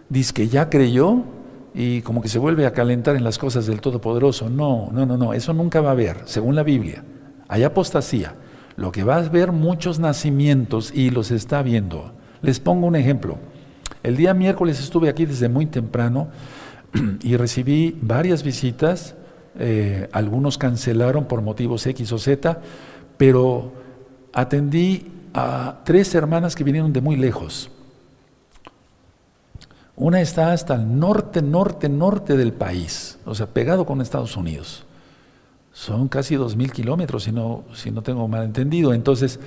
dice 0.08 0.34
que 0.34 0.48
ya 0.48 0.70
creyó 0.70 1.24
y 1.74 2.02
como 2.02 2.22
que 2.22 2.30
se 2.30 2.40
vuelve 2.40 2.66
a 2.66 2.74
calentar 2.74 3.16
en 3.16 3.24
las 3.24 3.38
cosas 3.38 3.66
del 3.66 3.82
Todopoderoso. 3.82 4.50
No, 4.50 4.90
no, 4.92 5.06
no, 5.06 5.18
no, 5.18 5.34
eso 5.34 5.54
nunca 5.54 5.82
va 5.82 5.90
a 5.90 5.94
haber, 5.94 6.22
según 6.26 6.56
la 6.56 6.64
Biblia. 6.64 7.04
Hay 7.48 7.64
apostasía. 7.64 8.36
Lo 8.76 8.92
que 8.92 9.04
va 9.04 9.16
a 9.16 9.26
haber 9.26 9.52
muchos 9.52 10.00
nacimientos 10.00 10.94
y 10.94 11.10
los 11.10 11.32
está 11.32 11.62
viendo. 11.62 12.14
Les 12.42 12.60
pongo 12.60 12.88
un 12.88 12.96
ejemplo. 12.96 13.38
El 14.04 14.16
día 14.16 14.34
miércoles 14.34 14.80
estuve 14.80 15.10
aquí 15.10 15.26
desde 15.26 15.50
muy 15.50 15.66
temprano 15.66 16.30
y 17.22 17.36
recibí 17.36 17.98
varias 18.02 18.44
visitas, 18.44 19.16
eh, 19.60 20.10
algunos 20.12 20.58
cancelaron 20.58 21.26
por 21.26 21.42
motivos 21.42 21.86
X 21.86 22.12
o 22.14 22.18
Z, 22.18 22.60
pero 23.18 23.74
atendí 24.34 25.12
a 25.34 25.82
tres 25.84 26.16
hermanas 26.16 26.56
que 26.56 26.64
vinieron 26.64 26.94
de 26.94 27.02
muy 27.02 27.16
lejos. 27.16 27.70
Una 29.96 30.22
está 30.22 30.54
hasta 30.54 30.76
el 30.76 30.98
norte, 30.98 31.42
norte, 31.42 31.90
norte 31.90 32.38
del 32.38 32.54
país, 32.54 33.20
o 33.26 33.36
sea, 33.36 33.48
pegado 33.48 33.86
con 33.86 34.00
Estados 34.00 34.38
Unidos. 34.38 34.86
Son 35.74 36.08
casi 36.08 36.36
dos 36.36 36.56
mil 36.56 36.72
kilómetros, 36.72 37.24
si 37.24 37.34
no, 37.34 37.66
si 37.74 37.92
no 37.92 38.02
tengo 38.02 38.28
mal 38.30 38.44
entendido. 38.44 38.94
Entonces, 38.94 39.40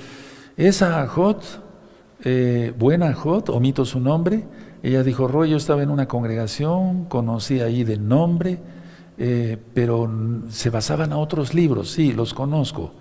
esa 0.58 1.00
Ajot, 1.00 1.42
eh, 2.22 2.74
buena 2.78 3.08
Ajot, 3.08 3.48
omito 3.48 3.86
su 3.86 3.98
nombre, 3.98 4.44
ella 4.82 5.02
dijo, 5.02 5.26
Roy, 5.26 5.50
yo 5.50 5.56
estaba 5.56 5.82
en 5.82 5.90
una 5.90 6.06
congregación, 6.06 7.06
conocí 7.06 7.60
ahí 7.60 7.84
de 7.84 7.96
nombre, 7.96 8.58
eh, 9.18 9.58
pero 9.74 10.10
se 10.48 10.70
basaban 10.70 11.12
a 11.12 11.18
otros 11.18 11.54
libros, 11.54 11.90
sí, 11.90 12.12
los 12.12 12.34
conozco. 12.34 12.92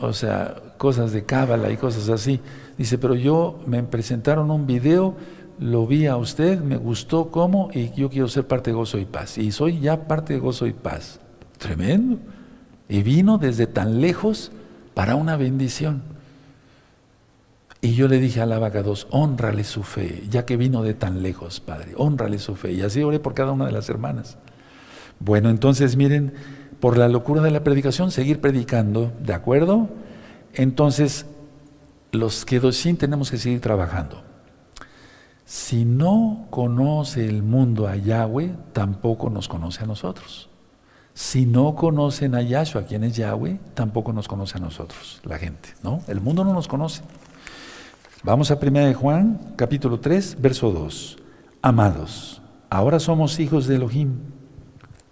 O 0.00 0.12
sea, 0.12 0.56
cosas 0.78 1.12
de 1.12 1.24
cábala 1.24 1.70
y 1.70 1.76
cosas 1.76 2.08
así. 2.08 2.40
Dice, 2.76 2.98
pero 2.98 3.14
yo 3.14 3.58
me 3.66 3.82
presentaron 3.82 4.50
un 4.50 4.66
video, 4.66 5.16
lo 5.58 5.86
vi 5.86 6.06
a 6.06 6.16
usted, 6.16 6.60
me 6.60 6.76
gustó 6.76 7.30
cómo 7.30 7.70
y 7.72 7.90
yo 7.92 8.08
quiero 8.08 8.28
ser 8.28 8.46
parte 8.46 8.70
de 8.70 8.76
Gozo 8.76 8.98
y 8.98 9.04
Paz. 9.04 9.38
Y 9.38 9.50
soy 9.50 9.80
ya 9.80 10.06
parte 10.06 10.34
de 10.34 10.38
Gozo 10.38 10.66
y 10.66 10.72
Paz. 10.72 11.18
Tremendo. 11.58 12.18
Y 12.88 13.02
vino 13.02 13.38
desde 13.38 13.66
tan 13.66 14.00
lejos 14.00 14.52
para 14.94 15.16
una 15.16 15.36
bendición. 15.36 16.02
Y 17.80 17.94
yo 17.94 18.08
le 18.08 18.18
dije 18.18 18.40
al 18.40 18.52
abacados, 18.52 19.06
honrale 19.10 19.62
su 19.62 19.82
fe, 19.82 20.24
ya 20.28 20.44
que 20.44 20.56
vino 20.56 20.82
de 20.82 20.94
tan 20.94 21.22
lejos, 21.22 21.60
Padre, 21.60 21.92
honrale 21.96 22.38
su 22.38 22.56
fe. 22.56 22.72
Y 22.72 22.82
así 22.82 23.02
oré 23.02 23.20
por 23.20 23.34
cada 23.34 23.52
una 23.52 23.66
de 23.66 23.72
las 23.72 23.88
hermanas. 23.88 24.36
Bueno, 25.20 25.50
entonces 25.50 25.96
miren, 25.96 26.32
por 26.80 26.96
la 26.96 27.08
locura 27.08 27.42
de 27.42 27.50
la 27.50 27.64
predicación, 27.64 28.10
seguir 28.10 28.40
predicando, 28.40 29.12
¿de 29.22 29.34
acuerdo? 29.34 29.88
Entonces, 30.54 31.26
los 32.12 32.46
sin 32.72 32.96
tenemos 32.96 33.30
que 33.30 33.38
seguir 33.38 33.60
trabajando. 33.60 34.22
Si 35.44 35.84
no 35.84 36.46
conoce 36.50 37.26
el 37.26 37.42
mundo 37.42 37.88
a 37.88 37.96
Yahweh, 37.96 38.54
tampoco 38.72 39.30
nos 39.30 39.48
conoce 39.48 39.82
a 39.82 39.86
nosotros. 39.86 40.50
Si 41.14 41.46
no 41.46 41.74
conocen 41.74 42.34
a 42.34 42.42
Yahshua, 42.42 42.82
quien 42.82 43.02
es 43.02 43.16
Yahweh, 43.16 43.58
tampoco 43.74 44.12
nos 44.12 44.28
conoce 44.28 44.58
a 44.58 44.60
nosotros, 44.60 45.20
la 45.24 45.38
gente, 45.38 45.70
¿no? 45.82 46.00
El 46.06 46.20
mundo 46.20 46.44
no 46.44 46.52
nos 46.52 46.68
conoce. 46.68 47.02
Vamos 48.22 48.50
a 48.50 48.58
1 48.60 48.86
de 48.86 48.94
Juan, 48.94 49.54
capítulo 49.56 50.00
3, 50.00 50.40
verso 50.40 50.70
2. 50.70 51.18
Amados, 51.62 52.40
ahora 52.70 53.00
somos 53.00 53.40
hijos 53.40 53.66
de 53.66 53.76
Elohim. 53.76 54.18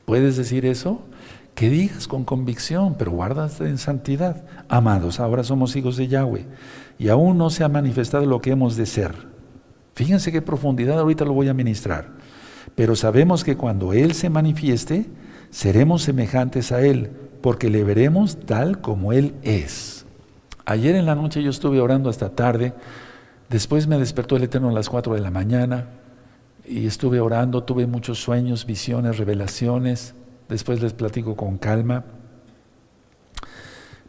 ¿Puedes 0.07 0.37
decir 0.37 0.65
eso? 0.65 1.01
Que 1.57 1.69
digas 1.69 2.07
con 2.07 2.25
convicción, 2.25 2.95
pero 2.97 3.11
guardas 3.11 3.61
en 3.61 3.77
santidad. 3.77 4.45
Amados, 4.69 5.19
ahora 5.19 5.43
somos 5.43 5.75
hijos 5.75 5.97
de 5.97 6.07
Yahweh 6.07 6.47
y 6.97 7.09
aún 7.09 7.37
no 7.37 7.51
se 7.51 7.65
ha 7.65 7.69
manifestado 7.69 8.25
lo 8.25 8.41
que 8.41 8.53
hemos 8.53 8.77
de 8.77 8.87
ser. 8.87 9.15
Fíjense 9.95 10.31
qué 10.31 10.43
profundidad, 10.43 11.01
ahorita 11.01 11.25
lo 11.25 11.33
voy 11.33 11.49
a 11.49 11.55
ministrar. 11.55 12.11
Pero 12.77 12.95
sabemos 12.95 13.43
que 13.43 13.57
cuando 13.57 13.93
Él 13.93 14.13
se 14.13 14.31
manifieste, 14.31 15.07
seremos 15.51 16.03
semejantes 16.03 16.71
a 16.71 16.83
Él, 16.83 17.11
porque 17.41 17.69
le 17.69 17.83
veremos 17.83 18.37
tal 18.47 18.81
como 18.81 19.13
Él 19.13 19.35
es. 19.43 20.07
Ayer 20.67 20.95
en 20.95 21.07
la 21.07 21.17
noche 21.17 21.43
yo 21.43 21.51
estuve 21.51 21.81
orando 21.81 22.11
hasta 22.11 22.31
tarde, 22.31 22.75
después 23.51 23.89
me 23.89 23.99
despertó 23.99 24.37
el 24.37 24.45
Eterno 24.45 24.69
a 24.69 24.73
las 24.73 24.89
4 24.89 25.15
de 25.15 25.21
la 25.21 25.33
mañana 25.33 25.87
y 26.69 26.87
estuve 26.87 27.21
orando, 27.21 27.65
tuve 27.65 27.87
muchos 27.87 28.21
sueños, 28.21 28.67
visiones, 28.67 29.19
revelaciones, 29.19 30.15
después 30.49 30.83
les 30.83 30.93
platico 30.93 31.37
con 31.37 31.59
calma. 31.59 32.05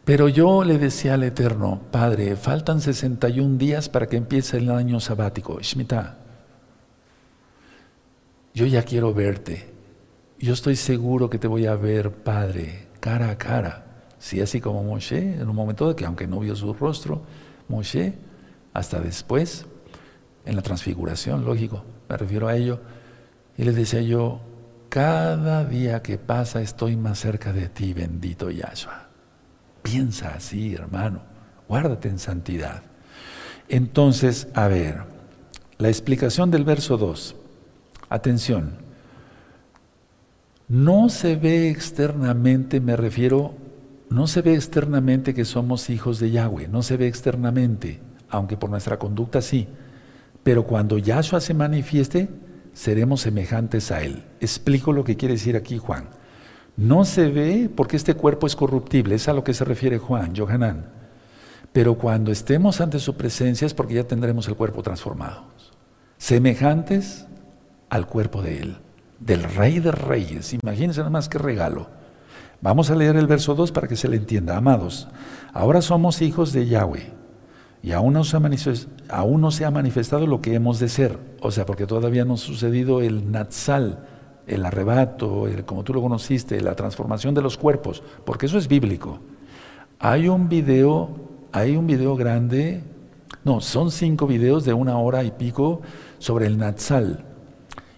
Pero 0.04 0.28
yo 0.28 0.64
le 0.64 0.78
decía 0.78 1.14
al 1.14 1.22
Eterno, 1.22 1.82
Padre, 1.90 2.34
faltan 2.36 2.80
61 2.80 3.58
días 3.58 3.88
para 3.88 4.06
que 4.06 4.16
empiece 4.16 4.56
el 4.56 4.70
año 4.70 5.00
sabático. 5.00 5.60
Shmita, 5.60 6.16
yo 8.54 8.66
ya 8.66 8.82
quiero 8.82 9.12
verte. 9.12 9.70
Yo 10.38 10.54
estoy 10.54 10.76
seguro 10.76 11.28
que 11.28 11.38
te 11.38 11.46
voy 11.46 11.66
a 11.66 11.74
ver, 11.74 12.10
Padre, 12.10 12.88
cara 13.00 13.30
a 13.30 13.38
cara. 13.38 13.84
Sí, 14.18 14.40
así 14.40 14.60
como 14.60 14.82
Moshe, 14.82 15.34
en 15.34 15.48
un 15.48 15.54
momento 15.54 15.88
de 15.88 15.94
que 15.94 16.06
aunque 16.06 16.26
no 16.26 16.40
vio 16.40 16.56
su 16.56 16.72
rostro, 16.72 17.22
Moshe, 17.68 18.14
hasta 18.72 19.00
después, 19.00 19.66
en 20.44 20.56
la 20.56 20.62
transfiguración, 20.62 21.44
lógico, 21.44 21.84
me 22.08 22.16
refiero 22.16 22.48
a 22.48 22.56
ello, 22.56 22.80
y 23.56 23.64
le 23.64 23.72
decía 23.72 24.00
yo, 24.00 24.40
cada 24.88 25.64
día 25.64 26.02
que 26.02 26.18
pasa 26.18 26.62
estoy 26.62 26.96
más 26.96 27.18
cerca 27.18 27.52
de 27.52 27.68
ti, 27.68 27.92
bendito 27.92 28.50
Yahshua. 28.50 29.08
Piensa 29.82 30.34
así, 30.34 30.74
hermano, 30.74 31.22
guárdate 31.68 32.08
en 32.08 32.18
santidad. 32.18 32.82
Entonces, 33.68 34.48
a 34.54 34.68
ver, 34.68 35.02
la 35.76 35.88
explicación 35.88 36.50
del 36.50 36.64
verso 36.64 36.96
2. 36.96 37.36
Atención, 38.08 38.72
no 40.68 41.08
se 41.08 41.36
ve 41.36 41.68
externamente, 41.68 42.80
me 42.80 42.96
refiero 42.96 43.54
no 44.10 44.26
se 44.26 44.40
ve 44.40 44.54
externamente 44.54 45.34
que 45.34 45.44
somos 45.44 45.90
hijos 45.90 46.18
de 46.18 46.30
Yahweh, 46.30 46.68
no 46.68 46.82
se 46.82 46.96
ve 46.96 47.06
externamente, 47.06 48.00
aunque 48.30 48.56
por 48.56 48.70
nuestra 48.70 48.98
conducta 48.98 49.42
sí. 49.42 49.68
Pero 50.48 50.62
cuando 50.62 50.96
Yahshua 50.96 51.42
se 51.42 51.52
manifieste, 51.52 52.30
seremos 52.72 53.20
semejantes 53.20 53.92
a 53.92 54.00
Él. 54.00 54.24
Explico 54.40 54.94
lo 54.94 55.04
que 55.04 55.14
quiere 55.14 55.34
decir 55.34 55.56
aquí 55.56 55.76
Juan. 55.76 56.08
No 56.74 57.04
se 57.04 57.28
ve 57.28 57.68
porque 57.76 57.98
este 57.98 58.14
cuerpo 58.14 58.46
es 58.46 58.56
corruptible, 58.56 59.16
es 59.16 59.28
a 59.28 59.34
lo 59.34 59.44
que 59.44 59.52
se 59.52 59.66
refiere 59.66 59.98
Juan, 59.98 60.34
Johanan. 60.34 60.86
Pero 61.74 61.98
cuando 61.98 62.32
estemos 62.32 62.80
ante 62.80 62.98
su 62.98 63.14
presencia 63.14 63.66
es 63.66 63.74
porque 63.74 63.92
ya 63.92 64.04
tendremos 64.04 64.48
el 64.48 64.54
cuerpo 64.54 64.82
transformado. 64.82 65.44
Semejantes 66.16 67.26
al 67.90 68.06
cuerpo 68.06 68.40
de 68.40 68.60
Él, 68.60 68.78
del 69.20 69.42
Rey 69.42 69.80
de 69.80 69.92
Reyes. 69.92 70.54
Imagínense 70.54 71.00
nada 71.00 71.10
más 71.10 71.28
que 71.28 71.36
regalo. 71.36 71.90
Vamos 72.62 72.90
a 72.90 72.94
leer 72.94 73.16
el 73.16 73.26
verso 73.26 73.54
2 73.54 73.70
para 73.70 73.86
que 73.86 73.96
se 73.96 74.08
le 74.08 74.16
entienda. 74.16 74.56
Amados, 74.56 75.08
ahora 75.52 75.82
somos 75.82 76.22
hijos 76.22 76.54
de 76.54 76.66
Yahweh 76.68 77.17
y 77.82 77.92
aún 77.92 78.12
no, 78.12 78.24
se 78.24 78.36
ha 79.64 79.70
manifestado 79.70 80.26
lo 80.26 80.40
que 80.40 80.54
hemos 80.54 80.78
de 80.78 80.88
ser. 80.88 81.18
O 81.40 81.50
sea, 81.50 81.64
porque 81.64 81.86
todavía 81.86 82.24
no 82.24 82.34
ha 82.34 82.38
sucedido 82.38 83.00
el 83.00 83.30
natsal, 83.30 84.04
el 84.46 84.64
arrebato, 84.64 85.46
el, 85.46 85.64
como 85.64 85.84
tú 85.84 85.94
lo 85.94 86.02
conociste, 86.02 86.60
la 86.60 86.74
transformación 86.74 87.34
de 87.34 87.42
los 87.42 87.56
cuerpos, 87.56 88.02
porque 88.24 88.46
eso 88.46 88.58
es 88.58 88.66
bíblico. 88.66 89.20
Hay 90.00 90.28
un 90.28 90.48
video, 90.48 91.10
hay 91.52 91.76
un 91.76 91.86
video 91.86 92.16
grande, 92.16 92.82
no, 93.44 93.60
son 93.60 93.90
cinco 93.90 94.26
videos 94.26 94.64
de 94.64 94.72
una 94.72 94.98
hora 94.98 95.22
y 95.22 95.30
pico 95.30 95.80
sobre 96.18 96.46
el 96.46 96.58
natsal. 96.58 97.24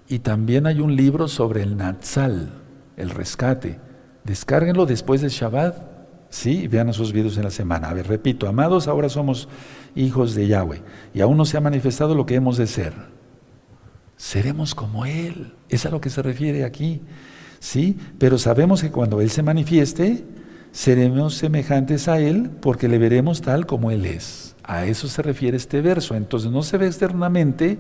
Y 0.09 0.19
también 0.19 0.67
hay 0.67 0.81
un 0.81 0.97
libro 0.97 1.29
sobre 1.29 1.63
el 1.63 1.77
natsal, 1.77 2.51
el 2.97 3.11
rescate. 3.11 3.79
Descárguenlo 4.25 4.85
después 4.85 5.21
del 5.21 5.31
Shabbat, 5.31 5.90
¿sí? 6.31 6.69
vean 6.69 6.89
esos 6.89 7.13
videos 7.13 7.37
en 7.37 7.45
la 7.45 7.51
semana. 7.51 7.91
A 7.91 7.95
ver, 7.95 8.09
repito, 8.09 8.49
amados, 8.49 8.89
ahora 8.89 9.09
somos 9.09 9.49
hijos 9.95 10.35
de 10.35 10.47
Yahweh 10.47 10.81
y 11.13 11.21
aún 11.21 11.37
no 11.37 11.45
se 11.45 11.57
ha 11.57 11.61
manifestado 11.61 12.15
lo 12.15 12.25
que 12.25 12.37
hemos 12.37 12.57
de 12.57 12.67
ser. 12.67 12.95
Seremos 14.17 14.75
como 14.75 15.05
Él, 15.05 15.55
es 15.69 15.85
a 15.87 15.91
lo 15.91 16.01
que 16.01 16.11
se 16.11 16.23
refiere 16.23 16.65
aquí, 16.65 17.03
¿sí? 17.59 17.99
Pero 18.19 18.39
sabemos 18.39 18.83
que 18.83 18.91
cuando 18.91 19.21
Él 19.21 19.31
se 19.31 19.43
manifieste, 19.43 20.25
seremos 20.73 21.35
semejantes 21.35 22.07
a 22.09 22.21
Él 22.21 22.51
porque 22.61 22.89
le 22.89 22.99
veremos 22.99 23.43
tal 23.43 23.67
como 23.67 23.91
Él 23.91 24.05
es. 24.05 24.57
A 24.63 24.85
eso 24.85 25.09
se 25.09 25.23
refiere 25.23 25.57
este 25.57 25.81
verso. 25.81 26.15
Entonces 26.15 26.51
no 26.51 26.63
se 26.63 26.79
ve 26.79 26.87
externamente, 26.87 27.79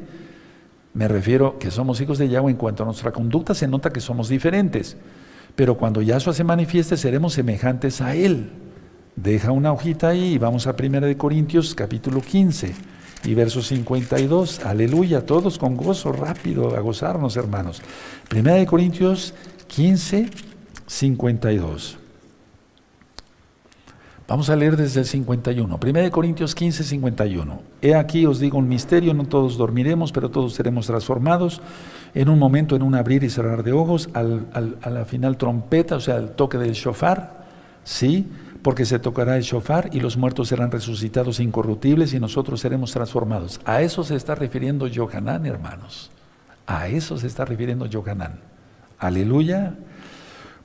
me 0.92 1.06
refiero 1.06 1.58
que 1.58 1.70
somos 1.70 2.00
hijos 2.00 2.18
de 2.18 2.28
Yahweh 2.28 2.50
en 2.50 2.56
cuanto 2.56 2.82
a 2.82 2.86
nuestra 2.86 3.12
conducta, 3.12 3.54
se 3.54 3.68
nota 3.68 3.90
que 3.90 4.00
somos 4.00 4.28
diferentes. 4.28 4.96
Pero 5.60 5.76
cuando 5.76 6.00
Yahshua 6.00 6.32
se 6.32 6.42
manifieste, 6.42 6.96
seremos 6.96 7.34
semejantes 7.34 8.00
a 8.00 8.14
Él. 8.14 8.48
Deja 9.14 9.52
una 9.52 9.74
hojita 9.74 10.08
ahí 10.08 10.32
y 10.32 10.38
vamos 10.38 10.66
a 10.66 10.74
1 10.74 11.18
Corintios 11.18 11.74
capítulo 11.74 12.22
15 12.22 12.74
y 13.24 13.34
verso 13.34 13.60
52. 13.60 14.64
Aleluya, 14.64 15.26
todos 15.26 15.58
con 15.58 15.76
gozo, 15.76 16.12
rápido, 16.12 16.74
a 16.74 16.80
gozarnos, 16.80 17.36
hermanos. 17.36 17.82
1 18.34 18.64
Corintios 18.64 19.34
15, 19.66 20.30
52. 20.86 21.99
Vamos 24.30 24.48
a 24.48 24.54
leer 24.54 24.76
desde 24.76 25.00
el 25.00 25.06
51. 25.06 25.80
1 25.82 26.10
Corintios 26.12 26.54
15, 26.54 26.84
51. 26.84 27.62
He 27.82 27.96
aquí 27.96 28.26
os 28.26 28.38
digo 28.38 28.58
un 28.58 28.68
misterio, 28.68 29.12
no 29.12 29.24
todos 29.24 29.58
dormiremos, 29.58 30.12
pero 30.12 30.30
todos 30.30 30.54
seremos 30.54 30.86
transformados 30.86 31.60
en 32.14 32.28
un 32.28 32.38
momento, 32.38 32.76
en 32.76 32.82
un 32.82 32.94
abrir 32.94 33.24
y 33.24 33.28
cerrar 33.28 33.64
de 33.64 33.72
ojos, 33.72 34.08
al, 34.14 34.46
a 34.52 34.90
la 34.90 35.04
final 35.04 35.36
trompeta, 35.36 35.96
o 35.96 36.00
sea, 36.00 36.18
el 36.18 36.30
toque 36.30 36.58
del 36.58 36.74
shofar, 36.74 37.44
¿sí? 37.82 38.28
porque 38.62 38.84
se 38.84 39.00
tocará 39.00 39.36
el 39.36 39.42
shofar 39.42 39.90
y 39.92 39.98
los 39.98 40.16
muertos 40.16 40.46
serán 40.46 40.70
resucitados 40.70 41.40
incorruptibles 41.40 42.14
y 42.14 42.20
nosotros 42.20 42.60
seremos 42.60 42.92
transformados. 42.92 43.60
A 43.64 43.82
eso 43.82 44.04
se 44.04 44.14
está 44.14 44.36
refiriendo 44.36 44.86
Yohanan, 44.86 45.44
hermanos. 45.44 46.12
A 46.68 46.86
eso 46.86 47.18
se 47.18 47.26
está 47.26 47.44
refiriendo 47.44 47.86
Yohanan. 47.86 48.38
Aleluya. 48.96 49.74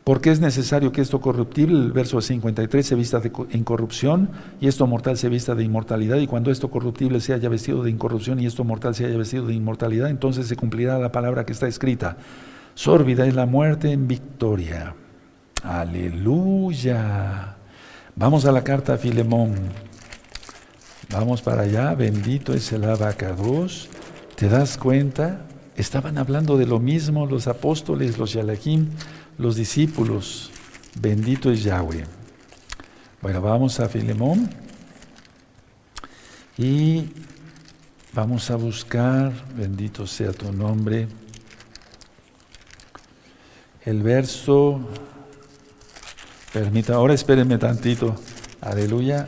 Porque 0.05 0.29
es 0.29 0.39
necesario 0.39 0.91
que 0.91 1.01
esto 1.01 1.19
corruptible, 1.19 1.79
el 1.79 1.91
verso 1.91 2.21
53, 2.21 2.85
se 2.85 2.93
vista 2.93 3.19
de 3.19 3.31
incorrupción 3.53 4.29
y 4.61 4.67
esto 4.67 4.85
mortal 4.85 5.17
se 5.17 5.29
vista 5.29 5.55
de 5.55 5.63
inmortalidad. 5.63 6.17
Y 6.17 6.27
cuando 6.27 6.51
esto 6.51 6.69
corruptible 6.69 7.19
se 7.19 7.33
haya 7.33 7.49
vestido 7.49 7.81
de 7.81 7.89
incorrupción 7.89 8.39
y 8.39 8.45
esto 8.45 8.63
mortal 8.63 8.93
se 8.93 9.07
haya 9.07 9.17
vestido 9.17 9.47
de 9.47 9.55
inmortalidad, 9.55 10.11
entonces 10.11 10.47
se 10.47 10.55
cumplirá 10.55 10.99
la 10.99 11.11
palabra 11.11 11.43
que 11.43 11.53
está 11.53 11.67
escrita. 11.67 12.17
Sórbida 12.75 13.25
es 13.25 13.33
la 13.33 13.47
muerte 13.47 13.91
en 13.93 14.07
victoria. 14.07 14.93
Aleluya. 15.63 17.55
Vamos 18.15 18.45
a 18.45 18.51
la 18.51 18.63
carta 18.63 18.93
a 18.93 18.97
Filemón. 18.97 19.55
Vamos 21.09 21.41
para 21.41 21.63
allá. 21.63 21.95
Bendito 21.95 22.53
es 22.53 22.71
el 22.73 22.83
abacados. 22.83 23.89
¿Te 24.35 24.49
das 24.49 24.77
cuenta? 24.77 25.47
Estaban 25.75 26.19
hablando 26.19 26.57
de 26.57 26.67
lo 26.67 26.79
mismo 26.79 27.25
los 27.25 27.47
apóstoles, 27.47 28.19
los 28.19 28.33
yalaquín 28.33 28.91
los 29.37 29.55
discípulos. 29.55 30.51
Bendito 30.99 31.51
es 31.51 31.63
Yahweh. 31.63 32.05
Bueno, 33.21 33.41
vamos 33.41 33.79
a 33.79 33.89
Filemón 33.89 34.49
y 36.57 37.09
vamos 38.13 38.49
a 38.49 38.55
buscar, 38.55 39.33
bendito 39.55 40.07
sea 40.07 40.31
tu 40.31 40.53
nombre, 40.53 41.07
el 43.83 44.01
verso, 44.01 44.79
permita, 46.53 46.95
ahora 46.95 47.13
espérenme 47.13 47.57
tantito, 47.57 48.15
aleluya, 48.61 49.27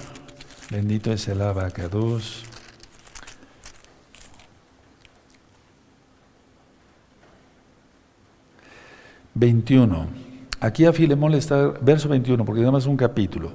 bendito 0.71 1.11
es 1.11 1.27
el 1.27 1.41
abacados. 1.41 2.46
21. 9.39 10.07
Aquí 10.59 10.85
a 10.85 10.93
Filemón 10.93 11.31
le 11.31 11.37
está, 11.37 11.73
verso 11.81 12.09
21, 12.09 12.43
porque 12.43 12.61
además 12.61 12.83
es 12.83 12.89
un 12.89 12.97
capítulo. 12.97 13.51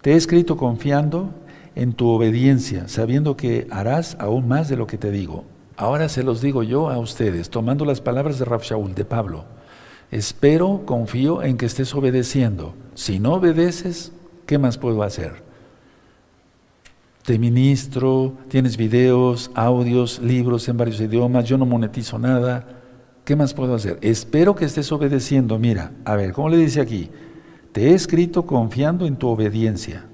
Te 0.00 0.12
he 0.12 0.16
escrito 0.16 0.56
confiando 0.56 1.34
en 1.74 1.92
tu 1.92 2.08
obediencia, 2.08 2.88
sabiendo 2.88 3.36
que 3.36 3.66
harás 3.70 4.16
aún 4.20 4.46
más 4.46 4.68
de 4.68 4.76
lo 4.76 4.86
que 4.86 4.98
te 4.98 5.10
digo. 5.10 5.44
Ahora 5.76 6.08
se 6.08 6.22
los 6.22 6.40
digo 6.40 6.62
yo 6.62 6.88
a 6.88 6.98
ustedes, 6.98 7.50
tomando 7.50 7.84
las 7.84 8.00
palabras 8.00 8.38
de 8.38 8.44
Rab 8.44 8.62
Shaul, 8.62 8.94
de 8.94 9.04
Pablo. 9.04 9.44
Espero, 10.12 10.82
confío 10.84 11.42
en 11.42 11.56
que 11.56 11.66
estés 11.66 11.92
obedeciendo. 11.94 12.74
Si 12.94 13.18
no 13.18 13.34
obedeces, 13.34 14.12
¿qué 14.46 14.58
más 14.58 14.78
puedo 14.78 15.02
hacer? 15.02 15.42
Te 17.24 17.38
ministro, 17.38 18.34
tienes 18.48 18.76
videos, 18.76 19.50
audios, 19.54 20.20
libros 20.20 20.68
en 20.68 20.76
varios 20.76 21.00
idiomas, 21.00 21.46
yo 21.46 21.58
no 21.58 21.66
monetizo 21.66 22.18
nada. 22.18 22.83
¿Qué 23.24 23.36
más 23.36 23.54
puedo 23.54 23.74
hacer? 23.74 23.98
Espero 24.02 24.54
que 24.54 24.66
estés 24.66 24.92
obedeciendo. 24.92 25.58
Mira, 25.58 25.92
a 26.04 26.14
ver, 26.14 26.32
¿cómo 26.32 26.50
le 26.50 26.58
dice 26.58 26.80
aquí? 26.80 27.10
Te 27.72 27.90
he 27.90 27.94
escrito 27.94 28.44
confiando 28.44 29.06
en 29.06 29.16
tu 29.16 29.28
obediencia. 29.28 30.04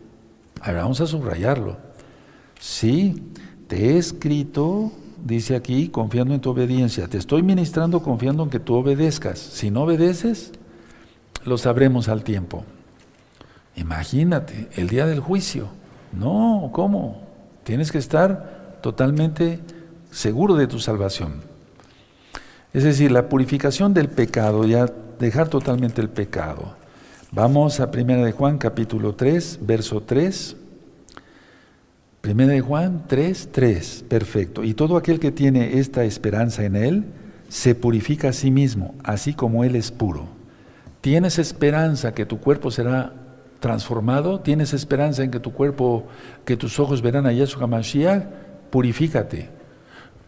A 0.60 0.70
ver, 0.70 0.82
vamos 0.82 1.00
a 1.00 1.06
subrayarlo. 1.06 1.76
Sí, 2.60 3.20
te 3.66 3.90
he 3.90 3.98
escrito, 3.98 4.92
dice 5.24 5.56
aquí, 5.56 5.88
confiando 5.88 6.34
en 6.34 6.40
tu 6.40 6.50
obediencia. 6.50 7.08
Te 7.08 7.18
estoy 7.18 7.42
ministrando 7.42 8.00
confiando 8.00 8.44
en 8.44 8.50
que 8.50 8.60
tú 8.60 8.74
obedezcas. 8.74 9.40
Si 9.40 9.72
no 9.72 9.82
obedeces, 9.82 10.52
lo 11.44 11.58
sabremos 11.58 12.08
al 12.08 12.22
tiempo. 12.22 12.64
Imagínate, 13.74 14.68
el 14.76 14.88
día 14.88 15.06
del 15.06 15.20
juicio. 15.20 15.68
No, 16.12 16.70
¿cómo? 16.72 17.22
Tienes 17.64 17.90
que 17.90 17.98
estar 17.98 18.78
totalmente 18.82 19.58
seguro 20.12 20.54
de 20.54 20.68
tu 20.68 20.78
salvación. 20.78 21.49
Es 22.72 22.84
decir, 22.84 23.10
la 23.10 23.28
purificación 23.28 23.94
del 23.94 24.08
pecado, 24.08 24.64
ya 24.64 24.86
dejar 25.18 25.48
totalmente 25.48 26.00
el 26.00 26.08
pecado. 26.08 26.76
Vamos 27.32 27.80
a 27.80 27.90
1 27.92 28.24
de 28.24 28.30
Juan 28.30 28.58
capítulo 28.58 29.16
3, 29.16 29.58
verso 29.62 30.02
3. 30.02 30.56
1 32.22 32.46
de 32.46 32.60
Juan 32.60 33.04
3, 33.08 33.48
3, 33.50 34.04
perfecto. 34.08 34.62
Y 34.62 34.74
todo 34.74 34.96
aquel 34.96 35.18
que 35.18 35.32
tiene 35.32 35.80
esta 35.80 36.04
esperanza 36.04 36.64
en 36.64 36.76
Él, 36.76 37.04
se 37.48 37.74
purifica 37.74 38.28
a 38.28 38.32
sí 38.32 38.52
mismo, 38.52 38.94
así 39.02 39.34
como 39.34 39.64
Él 39.64 39.74
es 39.74 39.90
puro. 39.90 40.28
¿Tienes 41.00 41.40
esperanza 41.40 42.14
que 42.14 42.24
tu 42.24 42.38
cuerpo 42.38 42.70
será 42.70 43.14
transformado? 43.58 44.40
¿Tienes 44.40 44.74
esperanza 44.74 45.24
en 45.24 45.32
que 45.32 45.40
tu 45.40 45.52
cuerpo, 45.52 46.06
que 46.44 46.56
tus 46.56 46.78
ojos 46.78 47.02
verán 47.02 47.26
a 47.26 47.32
Yeshua 47.32 47.66
Mashiach? 47.66 48.26
Purifícate 48.70 49.59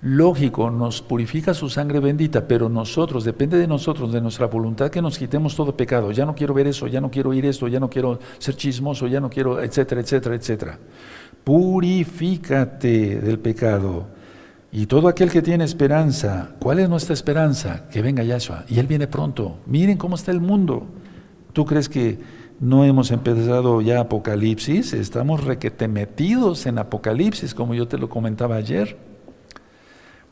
lógico, 0.03 0.69
nos 0.71 1.01
purifica 1.01 1.55
su 1.55 1.71
sangre 1.71 2.01
bendita, 2.01 2.47
pero 2.47 2.69
nosotros, 2.69 3.25
depende 3.25 3.57
de 3.57 3.69
nosotros, 3.69 4.13
de 4.13 4.21
nuestra 4.21 4.47
voluntad, 4.47 4.91
que 4.91 5.01
nos 5.01 5.17
quitemos 5.17 5.55
todo 5.55 5.77
pecado. 5.77 6.11
Ya 6.11 6.27
no 6.27 6.35
quiero 6.35 6.53
ver 6.53 6.67
eso, 6.67 6.89
ya 6.89 7.01
no 7.01 7.11
quiero 7.11 7.31
oír 7.31 7.47
esto, 7.47 7.69
ya 7.69 7.81
no 7.81 7.89
quiero 7.89 8.19
ser 8.39 8.57
chismoso, 8.57 9.07
ya 9.07 9.21
no 9.21 9.31
quiero, 9.31 9.63
etcétera, 9.63 10.01
etcétera, 10.01 10.35
etcétera. 10.35 10.79
Purifícate 11.45 13.21
del 13.21 13.39
pecado. 13.39 14.07
Y 14.73 14.87
todo 14.87 15.07
aquel 15.07 15.31
que 15.31 15.43
tiene 15.43 15.65
esperanza, 15.65 16.57
¿cuál 16.59 16.81
es 16.81 16.89
nuestra 16.89 17.15
esperanza? 17.15 17.89
Que 17.89 18.03
venga 18.03 18.25
Yahshua. 18.25 18.65
Y 18.69 18.79
Él 18.79 18.87
viene 18.87 19.07
pronto. 19.07 19.59
Miren 19.67 19.99
cómo 19.99 20.17
está 20.17 20.33
el 20.33 20.41
mundo. 20.41 20.87
¿Tú 21.53 21.65
crees 21.65 21.89
que 21.89 22.19
no 22.59 22.85
hemos 22.85 23.11
empezado 23.11 23.83
ya 23.83 24.01
Apocalipsis? 24.01 24.95
Estamos 24.95 25.45
requete 25.45 25.89
metidos 25.89 26.65
en 26.67 26.79
Apocalipsis, 26.79 27.55
como 27.55 27.75
yo 27.75 27.87
te 27.87 27.99
lo 27.99 28.09
comentaba 28.09 28.57
ayer. 28.57 29.12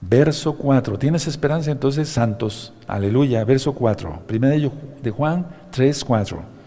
Verso 0.01 0.55
4. 0.55 0.99
¿Tienes 0.99 1.27
esperanza 1.27 1.71
entonces, 1.71 2.09
santos? 2.09 2.73
Aleluya. 2.87 3.45
Verso 3.45 3.75
4. 3.75 4.23
Primera 4.27 4.57
de 5.03 5.11
Juan 5.11 5.47
3, 5.71 6.05
4. 6.05 6.61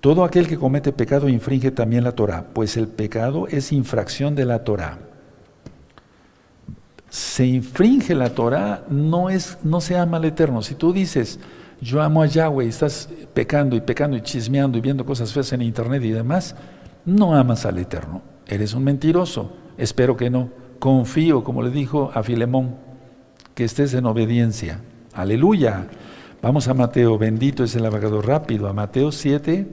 Todo 0.00 0.24
aquel 0.24 0.46
que 0.48 0.56
comete 0.56 0.92
pecado 0.92 1.28
infringe 1.28 1.70
también 1.70 2.04
la 2.04 2.12
Torah, 2.12 2.46
pues 2.54 2.78
el 2.78 2.88
pecado 2.88 3.46
es 3.48 3.70
infracción 3.70 4.34
de 4.34 4.46
la 4.46 4.64
Torah. 4.64 4.98
Se 7.10 7.44
infringe 7.44 8.14
la 8.14 8.30
Torah, 8.30 8.84
no, 8.88 9.28
es, 9.28 9.58
no 9.62 9.82
se 9.82 9.98
ama 9.98 10.16
al 10.16 10.24
Eterno. 10.24 10.62
Si 10.62 10.74
tú 10.74 10.94
dices, 10.94 11.38
yo 11.82 12.00
amo 12.00 12.22
a 12.22 12.26
Yahweh 12.26 12.64
y 12.64 12.68
estás 12.68 13.10
pecando 13.34 13.76
y 13.76 13.82
pecando 13.82 14.16
y 14.16 14.22
chismeando 14.22 14.78
y 14.78 14.80
viendo 14.80 15.04
cosas 15.04 15.34
feas 15.34 15.52
en 15.52 15.60
internet 15.60 16.02
y 16.02 16.10
demás, 16.12 16.54
no 17.04 17.34
amas 17.34 17.66
al 17.66 17.76
Eterno. 17.76 18.22
Eres 18.46 18.72
un 18.72 18.84
mentiroso. 18.84 19.52
Espero 19.76 20.16
que 20.16 20.30
no 20.30 20.48
confío, 20.80 21.44
como 21.44 21.62
le 21.62 21.70
dijo 21.70 22.10
a 22.12 22.24
Filemón, 22.24 22.74
que 23.54 23.62
estés 23.62 23.94
en 23.94 24.06
obediencia. 24.06 24.80
Aleluya. 25.14 25.86
Vamos 26.42 26.68
a 26.68 26.74
Mateo, 26.74 27.18
bendito 27.18 27.62
es 27.62 27.76
el 27.76 27.84
abogado 27.84 28.22
rápido, 28.22 28.66
a 28.66 28.72
Mateo 28.72 29.12
7, 29.12 29.68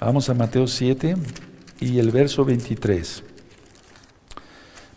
vamos 0.00 0.28
a 0.28 0.34
Mateo 0.34 0.66
7 0.66 1.14
y 1.78 2.00
el 2.00 2.10
verso 2.10 2.44
23. 2.44 3.22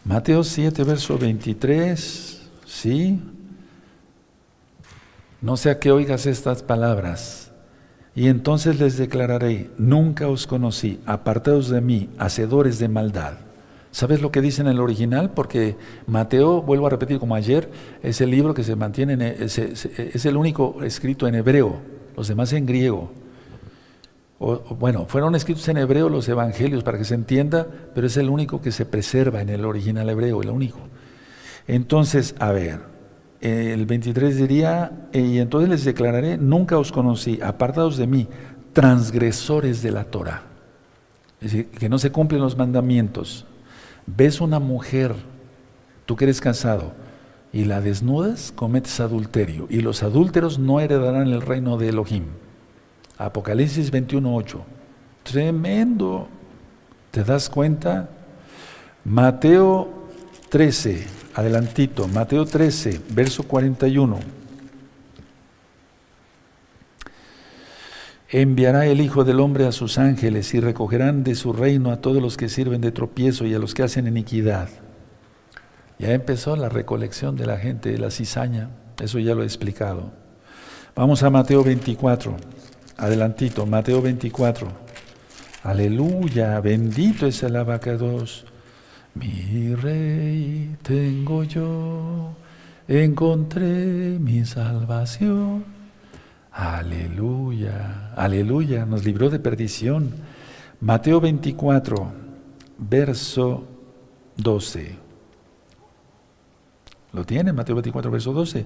Mateo 0.04 0.44
7, 0.44 0.84
verso 0.84 1.20
23, 1.20 2.42
¿sí? 2.66 3.22
No 5.40 5.56
sea 5.56 5.80
que 5.80 5.92
oigas 5.92 6.26
estas 6.26 6.64
palabras. 6.64 7.52
Y 8.16 8.30
entonces 8.30 8.80
les 8.80 8.98
declararé, 8.98 9.70
nunca 9.78 10.28
os 10.30 10.48
conocí, 10.48 11.00
apartados 11.06 11.70
de 11.70 11.82
mí, 11.82 12.10
hacedores 12.18 12.80
de 12.80 12.88
maldad. 12.88 13.47
¿Sabes 13.98 14.22
lo 14.22 14.32
que 14.32 14.42
dice 14.42 14.62
en 14.62 14.68
el 14.68 14.80
original? 14.80 15.32
Porque 15.32 15.76
Mateo, 16.06 16.62
vuelvo 16.62 16.86
a 16.86 16.92
repetir 16.92 17.18
como 17.18 17.34
ayer, 17.34 17.68
es 18.04 18.22
el 18.22 18.30
libro 18.30 18.54
que 18.54 18.64
se 18.64 18.76
mantiene, 18.76 19.14
en, 19.14 19.24
e, 19.24 19.36
es, 19.40 20.26
el 20.28 20.38
único 20.38 20.84
escrito 20.84 21.28
en 21.28 21.34
hebreo, 21.34 21.80
los 22.16 22.28
demás 22.28 22.54
en 22.54 22.68
griego. 22.68 23.12
bueno, 24.80 25.08
fueron 25.08 25.34
escritos 25.34 25.68
en 25.70 25.78
hebreo 25.78 26.10
los 26.10 26.30
evangelios 26.30 26.84
para 26.84 27.00
que 27.00 27.06
se 27.06 27.16
entienda, 27.16 27.66
pero 27.96 28.06
es 28.06 28.16
el 28.18 28.30
único 28.30 28.62
que 28.62 28.72
se 28.72 28.86
preserva 28.86 29.42
en 29.42 29.50
el 29.50 29.66
original 29.66 30.08
hebreo, 30.12 30.44
el 30.44 30.52
único. 30.52 30.78
Entonces, 31.68 32.36
a 32.38 32.52
ver, 32.52 32.82
el 33.42 33.88
23 33.88 34.38
diría, 34.38 35.08
y 35.12 35.40
entonces 35.40 35.72
les 35.72 35.86
declararé, 35.86 36.38
nunca 36.38 36.78
os 36.78 36.92
conocí, 36.92 37.40
apartados 37.42 37.98
de 37.98 38.06
mí, 38.06 38.28
transgresores 38.74 39.82
de 39.82 39.90
la 39.90 40.04
Torah. 40.04 40.44
Es 41.42 41.52
decir, 41.52 41.70
que 41.72 41.90
no 41.90 41.98
se 41.98 42.12
cumplen 42.12 42.42
los 42.42 42.56
mandamientos 42.56 43.48
ves 44.08 44.42
una 44.42 44.60
mujer, 44.60 45.14
tú 46.06 46.16
que 46.16 46.26
eres 46.26 46.42
casado, 46.42 46.94
y 47.54 47.66
la 47.66 47.82
desnudas, 47.82 48.52
cometes 48.56 49.00
adulterio. 49.00 49.68
Y 49.70 49.82
los 49.82 50.04
adúlteros 50.04 50.58
no 50.58 50.80
heredarán 50.80 51.28
el 51.28 51.42
reino 51.42 51.78
de 51.78 51.90
Elohim. 51.90 52.26
Apocalipsis 53.18 53.92
21.8. 53.92 54.60
Tremendo. 55.24 56.28
¿Te 57.12 57.24
das 57.24 57.50
cuenta? 57.50 58.10
Mateo 59.04 59.90
13, 60.50 61.08
adelantito, 61.34 62.08
Mateo 62.08 62.46
13, 62.46 63.02
verso 63.10 63.44
41. 63.44 64.37
Enviará 68.30 68.86
el 68.88 69.00
Hijo 69.00 69.24
del 69.24 69.40
Hombre 69.40 69.66
a 69.68 69.72
sus 69.72 69.98
ángeles 69.98 70.54
y 70.54 70.60
recogerán 70.60 71.24
de 71.24 71.34
su 71.34 71.54
reino 71.54 71.92
a 71.92 72.02
todos 72.02 72.22
los 72.22 72.36
que 72.36 72.50
sirven 72.50 72.82
de 72.82 72.92
tropiezo 72.92 73.46
y 73.46 73.54
a 73.54 73.60
los 73.60 73.74
que 73.74 73.84
hacen 73.84 74.06
iniquidad. 74.06 74.68
Ya 75.98 76.12
empezó 76.12 76.58
la 76.58 76.68
recolección 76.68 77.38
de 77.38 77.46
la 77.46 77.58
gente 77.58 77.90
de 77.90 77.98
la 77.98 78.12
cizaña, 78.12 78.70
eso 79.02 79.20
ya 79.20 79.34
lo 79.34 79.44
he 79.44 79.46
explicado. 79.46 80.12
Vamos 80.94 81.24
a 81.24 81.30
Mateo 81.30 81.64
24, 81.64 82.36
adelantito, 82.98 83.66
Mateo 83.66 84.02
24. 84.02 84.68
Aleluya, 85.64 86.60
bendito 86.60 87.28
es 87.28 87.42
el 87.44 87.56
abacados. 87.56 88.46
Mi 89.16 89.74
rey 89.74 90.76
tengo 90.82 91.46
yo, 91.46 92.34
encontré 92.90 94.20
mi 94.20 94.44
salvación. 94.44 95.77
Aleluya, 96.58 98.14
aleluya, 98.16 98.88
nos 98.88 99.06
libró 99.06 99.30
de 99.30 99.38
perdición. 99.38 100.12
Mateo 100.82 101.22
24, 101.22 102.12
verso 102.80 103.64
12. 104.38 104.96
¿Lo 107.14 107.26
tiene? 107.26 107.54
Mateo 107.54 107.76
24, 107.76 108.10
verso 108.10 108.34
12. 108.34 108.66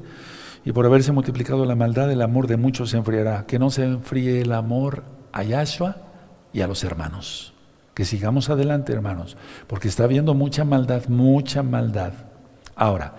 Y 0.64 0.72
por 0.72 0.86
haberse 0.86 1.12
multiplicado 1.12 1.66
la 1.66 1.76
maldad, 1.76 2.10
el 2.10 2.22
amor 2.22 2.48
de 2.48 2.56
muchos 2.56 2.92
se 2.92 2.98
enfriará. 2.98 3.46
Que 3.46 3.60
no 3.60 3.70
se 3.70 3.84
enfríe 3.84 4.40
el 4.40 4.54
amor 4.54 5.04
a 5.34 5.44
Yahshua 5.44 5.98
y 6.54 6.62
a 6.62 6.68
los 6.68 6.86
hermanos. 6.86 7.54
Que 7.94 8.06
sigamos 8.06 8.50
adelante, 8.50 8.94
hermanos, 8.94 9.36
porque 9.68 9.90
está 9.90 10.06
habiendo 10.06 10.34
mucha 10.34 10.64
maldad, 10.64 11.10
mucha 11.10 11.62
maldad. 11.62 12.14
Ahora, 12.74 13.16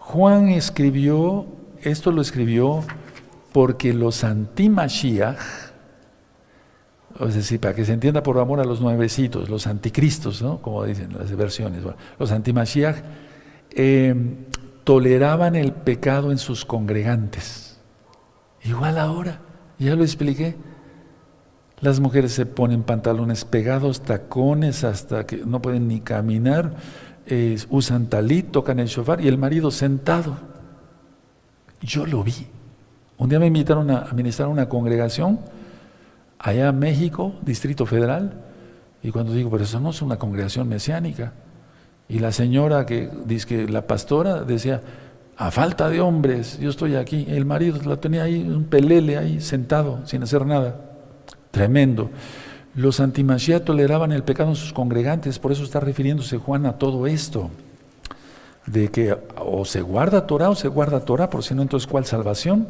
Juan 0.00 0.48
escribió, 0.48 1.46
esto 1.80 2.10
lo 2.10 2.22
escribió 2.22 2.82
porque 3.56 3.94
los 3.94 4.22
anti-Mashiach, 4.22 5.38
es 7.20 7.34
decir, 7.34 7.58
para 7.58 7.74
que 7.74 7.86
se 7.86 7.94
entienda 7.94 8.22
por 8.22 8.38
amor 8.38 8.60
a 8.60 8.66
los 8.66 8.82
nuevecitos, 8.82 9.48
los 9.48 9.66
anticristos, 9.66 10.42
¿no? 10.42 10.60
como 10.60 10.84
dicen 10.84 11.16
las 11.18 11.34
versiones, 11.34 11.82
los 12.18 12.32
anti-Mashiach 12.32 12.96
em, 13.70 14.44
toleraban 14.84 15.56
el 15.56 15.72
pecado 15.72 16.32
en 16.32 16.36
sus 16.36 16.66
congregantes. 16.66 17.80
Igual 18.62 18.98
ahora, 18.98 19.40
ya 19.78 19.96
lo 19.96 20.02
expliqué. 20.02 20.54
Las 21.80 21.98
mujeres 21.98 22.32
se 22.32 22.44
ponen 22.44 22.82
pantalones 22.82 23.46
pegados, 23.46 24.02
tacones, 24.02 24.84
hasta 24.84 25.24
que 25.24 25.38
no 25.46 25.62
pueden 25.62 25.88
ni 25.88 26.00
caminar, 26.00 26.76
usan 27.70 28.10
talit, 28.10 28.50
tocan 28.50 28.80
el 28.80 28.88
shofar 28.88 29.22
y 29.22 29.28
el 29.28 29.38
marido 29.38 29.70
sentado. 29.70 30.36
Yo 31.80 32.04
lo 32.04 32.22
vi. 32.22 32.48
Un 33.18 33.28
día 33.28 33.38
me 33.38 33.46
invitaron 33.46 33.90
a 33.90 33.98
administrar 33.98 34.48
una 34.48 34.68
congregación 34.68 35.40
allá 36.38 36.68
en 36.68 36.78
México, 36.78 37.34
Distrito 37.42 37.86
Federal, 37.86 38.42
y 39.02 39.10
cuando 39.10 39.32
digo, 39.32 39.50
pero 39.50 39.64
eso 39.64 39.80
no 39.80 39.90
es 39.90 40.02
una 40.02 40.16
congregación 40.16 40.68
mesiánica. 40.68 41.32
Y 42.08 42.18
la 42.18 42.32
señora 42.32 42.86
que 42.86 43.10
dice 43.24 43.46
que 43.46 43.68
la 43.68 43.86
pastora 43.86 44.42
decía, 44.42 44.80
a 45.36 45.50
falta 45.50 45.88
de 45.88 46.00
hombres, 46.00 46.58
yo 46.58 46.70
estoy 46.70 46.96
aquí. 46.96 47.26
El 47.28 47.44
marido 47.44 47.78
la 47.84 47.96
tenía 47.96 48.22
ahí, 48.22 48.42
un 48.42 48.64
pelele 48.64 49.18
ahí, 49.18 49.40
sentado, 49.40 50.00
sin 50.06 50.22
hacer 50.22 50.46
nada. 50.46 50.76
Tremendo. 51.50 52.10
Los 52.74 53.00
antimachía 53.00 53.64
toleraban 53.64 54.12
el 54.12 54.22
pecado 54.22 54.50
en 54.50 54.56
sus 54.56 54.72
congregantes, 54.72 55.38
por 55.38 55.52
eso 55.52 55.64
está 55.64 55.80
refiriéndose 55.80 56.38
Juan 56.38 56.66
a 56.66 56.78
todo 56.78 57.06
esto. 57.06 57.50
De 58.66 58.88
que 58.88 59.16
o 59.38 59.64
se 59.64 59.80
guarda 59.80 60.26
Torah 60.26 60.50
o 60.50 60.54
se 60.54 60.68
guarda 60.68 61.00
Torah, 61.00 61.30
por 61.30 61.42
si 61.42 61.54
no, 61.54 61.62
entonces 61.62 61.86
¿cuál 61.86 62.04
salvación? 62.04 62.68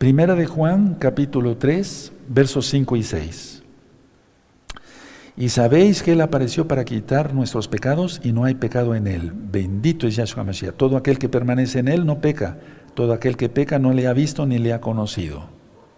Primera 0.00 0.34
de 0.34 0.46
Juan, 0.46 0.96
capítulo 0.98 1.58
3, 1.58 2.12
versos 2.26 2.66
5 2.68 2.96
y 2.96 3.02
6. 3.02 3.62
Y 5.36 5.50
sabéis 5.50 6.02
que 6.02 6.12
Él 6.12 6.22
apareció 6.22 6.66
para 6.66 6.86
quitar 6.86 7.34
nuestros 7.34 7.68
pecados 7.68 8.18
y 8.24 8.32
no 8.32 8.44
hay 8.44 8.54
pecado 8.54 8.94
en 8.94 9.06
Él. 9.06 9.30
Bendito 9.34 10.06
es 10.06 10.16
Yahshua 10.16 10.42
Mashiach. 10.42 10.74
Todo 10.74 10.96
aquel 10.96 11.18
que 11.18 11.28
permanece 11.28 11.80
en 11.80 11.88
Él 11.88 12.06
no 12.06 12.22
peca. 12.22 12.56
Todo 12.94 13.12
aquel 13.12 13.36
que 13.36 13.50
peca 13.50 13.78
no 13.78 13.92
le 13.92 14.06
ha 14.06 14.14
visto 14.14 14.46
ni 14.46 14.56
le 14.56 14.72
ha 14.72 14.80
conocido. 14.80 15.50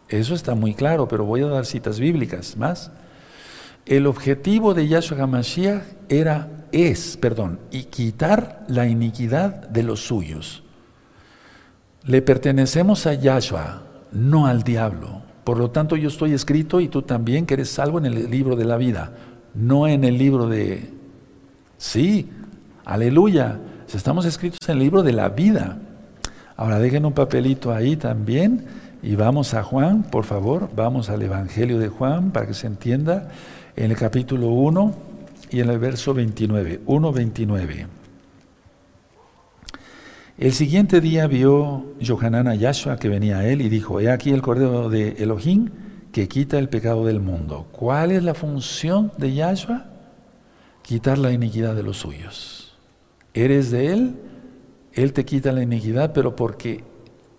Eso 0.09 0.35
está 0.35 0.57
muy 0.57 0.75
claro, 0.75 1.07
pero 1.07 1.25
voy 1.25 1.43
a 1.43 1.47
dar 1.47 1.65
citas 1.65 2.01
bíblicas 2.01 2.57
más. 2.57 2.91
El 3.87 4.09
objetivo 4.09 4.75
de 4.75 4.89
Yahshua 4.89 5.23
HaMashiach 5.23 5.85
era, 6.09 6.49
es, 6.73 7.17
perdón, 7.19 7.61
y 7.71 7.85
quitar 7.85 8.65
la 8.67 8.89
iniquidad 8.89 9.69
de 9.69 9.85
los 9.85 10.01
suyos. 10.01 10.65
Le 12.05 12.21
pertenecemos 12.21 13.07
a 13.07 13.15
Yahshua, 13.15 13.92
no 14.13 14.47
al 14.47 14.63
diablo. 14.63 15.23
Por 15.45 15.59
lo 15.59 15.71
tanto, 15.71 15.97
yo 15.97 16.09
estoy 16.09 16.33
escrito 16.33 16.81
y 16.81 16.89
tú 16.89 17.03
también 17.03 17.47
que 17.47 17.55
eres 17.55 17.71
salvo 17.71 17.99
en 17.99 18.07
el 18.07 18.31
libro 18.31 18.57
de 18.57 18.65
la 18.65 18.77
vida, 18.77 19.13
no 19.55 19.89
en 19.89 20.05
el 20.05 20.19
libro 20.19 20.49
de... 20.49 20.91
Sí, 21.79 22.29
aleluya, 22.85 23.59
estamos 23.93 24.25
escritos 24.25 24.61
en 24.69 24.75
el 24.75 24.79
libro 24.79 25.03
de 25.03 25.13
la 25.13 25.29
vida. 25.29 25.79
Ahora 26.57 26.79
dejen 26.79 27.05
un 27.05 27.13
papelito 27.13 27.73
ahí 27.73 27.97
también 27.97 28.65
y 29.03 29.17
vamos 29.17 29.53
a 29.55 29.65
Juan, 29.65 30.05
por 30.05 30.25
favor, 30.25 30.71
vamos 30.77 31.11
al 31.11 31.23
Evangelio 31.23 31.79
de 31.79 31.89
Juan 31.89 32.31
para 32.31 32.47
que 32.47 32.55
se 32.55 32.69
entienda 32.69 33.31
en 33.75 33.91
el 33.91 33.97
capítulo 33.97 34.49
1 34.49 34.95
y 35.51 35.61
en 35.61 35.71
el 35.71 35.79
verso 35.79 36.15
29, 36.15 36.83
1.29. 36.87 37.87
El 40.39 40.53
siguiente 40.55 41.03
día 41.03 41.27
vio 41.27 41.85
Johanan 42.05 42.49
a 42.49 42.55
Yahshua 42.55 42.97
que 42.97 43.11
venía 43.11 43.39
a 43.39 43.47
él 43.47 43.61
y 43.61 43.69
dijo, 43.69 44.01
he 44.01 44.11
aquí 44.11 44.31
el 44.31 44.41
Cordero 44.41 44.89
de 44.89 45.11
Elohim 45.19 45.69
que 46.11 46.27
quita 46.27 46.59
el 46.59 46.71
pecado 46.71 47.05
del 47.05 47.21
mundo. 47.21 47.67
¿Cuál 47.71 48.13
es 48.13 48.23
la 48.23 48.33
función 48.33 49.13
de 49.19 49.35
Yahshua? 49.35 49.87
Quitar 50.81 51.19
la 51.19 51.33
iniquidad 51.33 51.75
de 51.75 51.83
los 51.83 51.99
suyos. 51.99 52.79
Eres 53.35 53.71
de 53.71 53.93
Él, 53.93 54.17
Él 54.95 55.13
te 55.13 55.27
quita 55.27 55.53
la 55.53 55.63
iniquidad, 55.63 56.13
pero 56.15 56.35
porque 56.35 56.83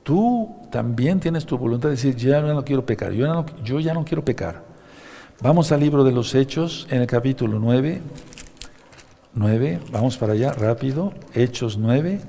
tú 0.04 0.56
también 0.72 1.20
tienes 1.20 1.48
tu 1.48 1.58
voluntad 1.58 1.90
de 1.90 1.96
decir, 1.96 2.16
ya 2.16 2.42
no 2.42 2.64
quiero 2.64 2.86
pecar, 2.86 3.12
yo, 3.12 3.28
no, 3.28 3.46
yo 3.64 3.80
ya 3.80 3.96
no 3.96 4.06
quiero 4.06 4.24
pecar. 4.24 4.64
Vamos 5.42 5.72
al 5.72 5.80
libro 5.80 6.04
de 6.04 6.12
los 6.12 6.36
Hechos, 6.36 6.88
en 6.92 7.02
el 7.02 7.08
capítulo 7.08 7.60
9, 7.60 8.02
9, 9.34 9.80
vamos 9.92 10.18
para 10.18 10.34
allá, 10.34 10.54
rápido, 10.54 11.12
Hechos 11.34 11.78
9. 11.78 12.22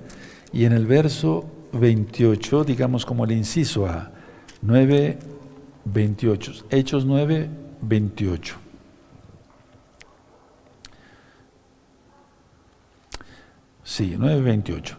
Y 0.55 0.67
en 0.67 0.73
el 0.73 0.87
verso 0.87 1.45
28, 1.73 2.63
digamos 2.63 3.05
como 3.05 3.25
el 3.25 3.33
inciso 3.33 3.87
A, 3.87 4.13
9, 4.63 5.19
28, 5.85 6.53
Hechos 6.71 7.05
9, 7.05 7.51
28. 7.83 8.57
Sí, 13.83 14.15
9, 14.17 14.41
28. 14.41 14.97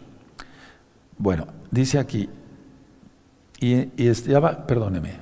Bueno, 1.16 1.46
dice 1.70 1.98
aquí, 1.98 2.28
y, 3.58 3.76
y 3.96 4.08
estaba, 4.08 4.66
perdóneme, 4.66 5.14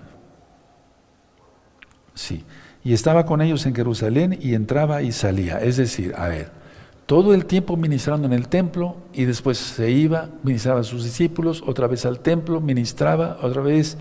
sí, 2.12 2.44
y 2.82 2.92
estaba 2.92 3.24
con 3.24 3.40
ellos 3.40 3.64
en 3.66 3.74
Jerusalén 3.76 4.36
y 4.42 4.54
entraba 4.54 5.00
y 5.02 5.12
salía. 5.12 5.60
Es 5.60 5.76
decir, 5.76 6.12
a 6.16 6.26
ver, 6.26 6.63
todo 7.06 7.34
el 7.34 7.44
tiempo 7.44 7.76
ministrando 7.76 8.26
en 8.26 8.32
el 8.32 8.48
templo 8.48 8.96
y 9.12 9.24
después 9.24 9.58
se 9.58 9.90
iba, 9.90 10.30
ministraba 10.42 10.80
a 10.80 10.84
sus 10.84 11.04
discípulos, 11.04 11.62
otra 11.66 11.86
vez 11.86 12.06
al 12.06 12.20
templo, 12.20 12.60
ministraba, 12.60 13.38
otra 13.42 13.60
vez, 13.60 13.98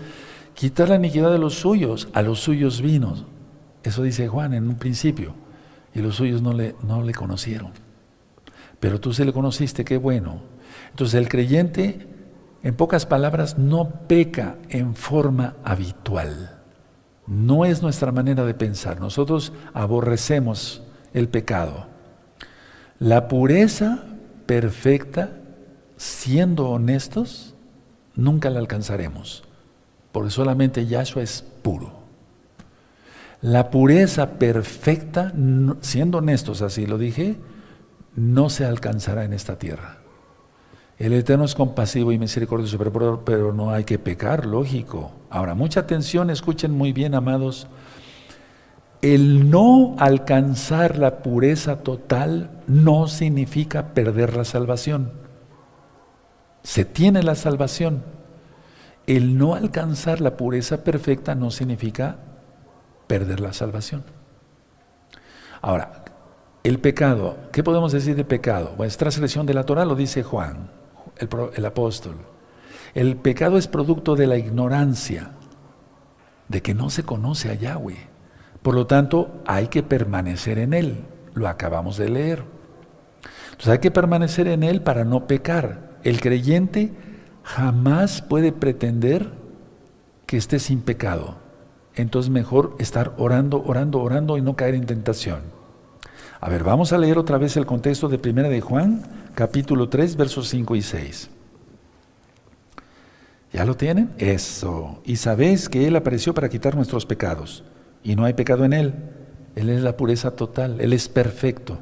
quitar 0.54 0.88
la 0.88 0.96
iniquidad 0.96 1.30
de 1.30 1.38
los 1.38 1.54
suyos, 1.54 2.08
a 2.14 2.22
los 2.22 2.40
suyos 2.40 2.80
vino. 2.80 3.26
Eso 3.82 4.02
dice 4.02 4.28
Juan 4.28 4.54
en 4.54 4.68
un 4.68 4.76
principio, 4.76 5.34
y 5.94 6.00
los 6.00 6.16
suyos 6.16 6.40
no 6.40 6.54
le, 6.54 6.74
no 6.82 7.02
le 7.02 7.12
conocieron. 7.12 7.72
Pero 8.80 9.00
tú 9.00 9.12
se 9.12 9.24
le 9.24 9.32
conociste, 9.32 9.84
qué 9.84 9.98
bueno. 9.98 10.40
Entonces 10.90 11.14
el 11.14 11.28
creyente, 11.28 12.06
en 12.62 12.74
pocas 12.74 13.04
palabras, 13.04 13.58
no 13.58 13.90
peca 14.08 14.56
en 14.70 14.94
forma 14.94 15.56
habitual. 15.62 16.62
No 17.26 17.64
es 17.64 17.82
nuestra 17.82 18.12
manera 18.12 18.44
de 18.44 18.54
pensar. 18.54 19.00
Nosotros 19.00 19.52
aborrecemos 19.74 20.82
el 21.12 21.28
pecado. 21.28 21.93
La 22.98 23.28
pureza 23.28 24.04
perfecta, 24.46 25.30
siendo 25.96 26.68
honestos, 26.68 27.54
nunca 28.14 28.50
la 28.50 28.60
alcanzaremos, 28.60 29.44
porque 30.12 30.30
solamente 30.30 30.86
Yahshua 30.86 31.22
es 31.22 31.42
puro. 31.62 31.92
La 33.40 33.70
pureza 33.70 34.38
perfecta, 34.38 35.32
siendo 35.80 36.18
honestos, 36.18 36.62
así 36.62 36.86
lo 36.86 36.96
dije, 36.96 37.36
no 38.14 38.48
se 38.48 38.64
alcanzará 38.64 39.24
en 39.24 39.32
esta 39.32 39.58
tierra. 39.58 39.98
El 40.98 41.12
Eterno 41.12 41.44
es 41.44 41.56
compasivo 41.56 42.12
y 42.12 42.18
misericordioso, 42.18 42.78
pero, 43.24 43.52
no 43.52 43.70
hay 43.70 43.84
que 43.84 43.98
pecar, 43.98 44.46
lógico. 44.46 45.10
Ahora, 45.28 45.54
mucha 45.54 45.80
atención, 45.80 46.30
escuchen 46.30 46.70
muy 46.70 46.92
bien, 46.92 47.14
amados 47.14 47.66
el 49.04 49.50
no 49.50 49.96
alcanzar 49.98 50.96
la 50.96 51.18
pureza 51.18 51.80
total 51.80 52.62
no 52.66 53.06
significa 53.06 53.92
perder 53.92 54.34
la 54.34 54.46
salvación. 54.46 55.12
Se 56.62 56.86
tiene 56.86 57.22
la 57.22 57.34
salvación. 57.34 58.02
El 59.06 59.36
no 59.36 59.56
alcanzar 59.56 60.22
la 60.22 60.38
pureza 60.38 60.84
perfecta 60.84 61.34
no 61.34 61.50
significa 61.50 62.16
perder 63.06 63.40
la 63.40 63.52
salvación. 63.52 64.04
Ahora, 65.60 66.04
el 66.62 66.78
pecado, 66.78 67.36
¿qué 67.52 67.62
podemos 67.62 67.92
decir 67.92 68.16
de 68.16 68.24
pecado? 68.24 68.72
Bueno, 68.74 68.88
es 68.88 68.96
transgresión 68.96 69.44
de 69.44 69.52
la 69.52 69.64
Torah, 69.64 69.84
lo 69.84 69.96
dice 69.96 70.22
Juan, 70.22 70.70
el, 71.18 71.28
el 71.54 71.66
apóstol. 71.66 72.16
El 72.94 73.18
pecado 73.18 73.58
es 73.58 73.68
producto 73.68 74.16
de 74.16 74.26
la 74.26 74.38
ignorancia, 74.38 75.32
de 76.48 76.62
que 76.62 76.72
no 76.72 76.88
se 76.88 77.02
conoce 77.02 77.50
a 77.50 77.54
Yahweh. 77.54 78.13
Por 78.64 78.74
lo 78.74 78.86
tanto, 78.86 79.42
hay 79.46 79.68
que 79.68 79.82
permanecer 79.82 80.58
en 80.58 80.72
Él. 80.72 81.04
Lo 81.34 81.48
acabamos 81.48 81.98
de 81.98 82.08
leer. 82.08 82.44
Entonces 83.50 83.68
hay 83.68 83.78
que 83.78 83.90
permanecer 83.90 84.48
en 84.48 84.62
Él 84.62 84.80
para 84.80 85.04
no 85.04 85.26
pecar. 85.26 85.98
El 86.02 86.18
creyente 86.22 86.94
jamás 87.42 88.22
puede 88.22 88.52
pretender 88.52 89.32
que 90.24 90.38
esté 90.38 90.58
sin 90.58 90.80
pecado. 90.80 91.36
Entonces 91.94 92.30
mejor 92.30 92.74
estar 92.78 93.12
orando, 93.18 93.62
orando, 93.66 94.00
orando 94.00 94.38
y 94.38 94.40
no 94.40 94.56
caer 94.56 94.76
en 94.76 94.86
tentación. 94.86 95.42
A 96.40 96.48
ver, 96.48 96.64
vamos 96.64 96.94
a 96.94 96.98
leer 96.98 97.18
otra 97.18 97.36
vez 97.36 97.58
el 97.58 97.66
contexto 97.66 98.08
de 98.08 98.18
Primera 98.18 98.48
de 98.48 98.62
Juan, 98.62 99.02
capítulo 99.34 99.90
3, 99.90 100.16
versos 100.16 100.48
5 100.48 100.74
y 100.74 100.80
6. 100.80 101.30
¿Ya 103.52 103.66
lo 103.66 103.76
tienen? 103.76 104.14
Eso. 104.16 105.02
Y 105.04 105.16
sabéis 105.16 105.68
que 105.68 105.86
Él 105.86 105.96
apareció 105.96 106.32
para 106.32 106.48
quitar 106.48 106.74
nuestros 106.74 107.04
pecados. 107.04 107.62
Y 108.04 108.14
no 108.14 108.26
hay 108.26 108.34
pecado 108.34 108.64
en 108.64 108.74
Él. 108.74 108.94
Él 109.56 109.70
es 109.70 109.82
la 109.82 109.96
pureza 109.96 110.32
total. 110.32 110.80
Él 110.80 110.92
es 110.92 111.08
perfecto. 111.08 111.78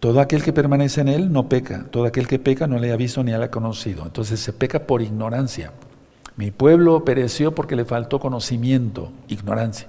Todo 0.00 0.20
aquel 0.20 0.42
que 0.42 0.52
permanece 0.52 1.00
en 1.00 1.08
Él 1.08 1.32
no 1.32 1.48
peca. 1.48 1.86
Todo 1.90 2.04
aquel 2.04 2.26
que 2.26 2.40
peca 2.40 2.66
no 2.66 2.78
le 2.78 2.92
ha 2.92 2.96
visto 2.96 3.22
ni 3.22 3.32
ha 3.32 3.50
conocido. 3.50 4.04
Entonces 4.04 4.40
se 4.40 4.52
peca 4.52 4.86
por 4.86 5.00
ignorancia. 5.00 5.72
Mi 6.36 6.50
pueblo 6.50 7.04
pereció 7.04 7.54
porque 7.54 7.76
le 7.76 7.84
faltó 7.84 8.18
conocimiento, 8.18 9.12
ignorancia. 9.28 9.86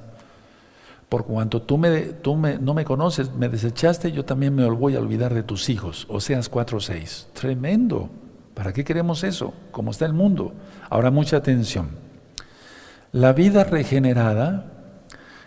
Por 1.10 1.26
cuanto 1.26 1.62
tú, 1.62 1.78
me, 1.78 2.02
tú 2.02 2.36
me, 2.36 2.58
no 2.58 2.74
me 2.74 2.86
conoces, 2.86 3.34
me 3.34 3.50
desechaste, 3.50 4.12
yo 4.12 4.26
también 4.26 4.54
me 4.54 4.70
voy 4.70 4.96
a 4.96 5.00
olvidar 5.00 5.34
de 5.34 5.44
tus 5.44 5.70
hijos. 5.70 6.06
Oseas 6.10 6.52
4.6. 6.52 7.28
Tremendo. 7.34 8.10
¿Para 8.54 8.74
qué 8.74 8.84
queremos 8.84 9.24
eso? 9.24 9.54
Como 9.72 9.92
está 9.92 10.06
el 10.06 10.14
mundo. 10.14 10.54
Ahora 10.90 11.12
mucha 11.12 11.38
atención. 11.38 11.90
La 13.12 13.34
vida 13.34 13.64
regenerada 13.64 14.73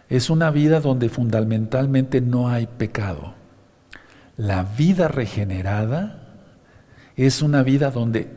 es 0.08 0.30
una 0.30 0.50
vida 0.50 0.80
donde 0.80 1.08
fundamentalmente 1.08 2.20
no 2.20 2.48
hay 2.48 2.66
pecado. 2.66 3.34
La 4.36 4.62
vida 4.62 5.08
regenerada 5.08 6.22
es 7.16 7.42
una 7.42 7.62
vida 7.62 7.90
donde 7.90 8.28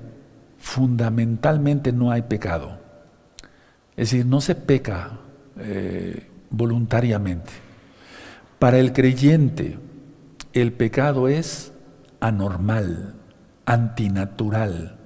fundamentalmente 0.58 1.92
no 1.92 2.12
hay 2.12 2.24
pecado. 2.24 2.80
Es 3.96 4.12
decir, 4.12 4.26
no 4.26 4.42
se 4.42 4.56
peca 4.56 5.20
eh, 5.60 6.28
voluntariamente. 6.50 7.52
Para 8.58 8.80
el 8.80 8.94
creyente, 8.94 9.78
el 10.54 10.74
pecado 10.74 11.28
es 11.28 11.74
anormal, 12.20 13.16
antinatural, 13.66 14.98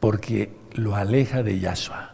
porque 0.00 0.54
lo 0.72 0.94
aleja 0.94 1.42
de 1.42 1.58
Yahshua. 1.58 2.13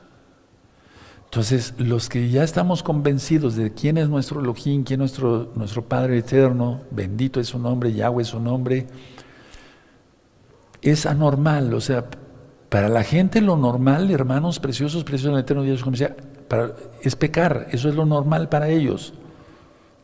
Entonces, 1.31 1.75
los 1.79 2.09
que 2.09 2.29
ya 2.29 2.43
estamos 2.43 2.83
convencidos 2.83 3.55
de 3.55 3.73
quién 3.73 3.99
es 3.99 4.09
nuestro 4.09 4.41
Elohim, 4.41 4.83
quién 4.83 5.01
es 5.01 5.17
nuestro, 5.21 5.53
nuestro 5.55 5.85
Padre 5.85 6.19
eterno, 6.19 6.81
bendito 6.91 7.39
es 7.39 7.47
su 7.47 7.59
nombre, 7.61 7.93
Yahweh 7.93 8.23
es 8.23 8.29
su 8.29 8.41
nombre, 8.41 8.89
es 10.83 11.07
anormal. 11.07 11.73
O 11.73 11.81
sea, 11.81 12.05
para 12.69 12.89
la 12.89 13.05
gente 13.05 13.41
lo 13.41 13.57
normal, 13.57 14.11
hermanos 14.11 14.59
preciosos, 14.59 15.05
preciosos 15.05 15.35
el 15.35 15.45
eterno 15.45 15.63
Dios, 15.63 15.85
como 15.85 15.93
decía, 15.93 16.17
es 17.01 17.15
pecar, 17.15 17.69
eso 17.71 17.89
es 17.89 17.95
lo 17.95 18.07
normal 18.07 18.49
para 18.49 18.69
ellos. 18.69 19.15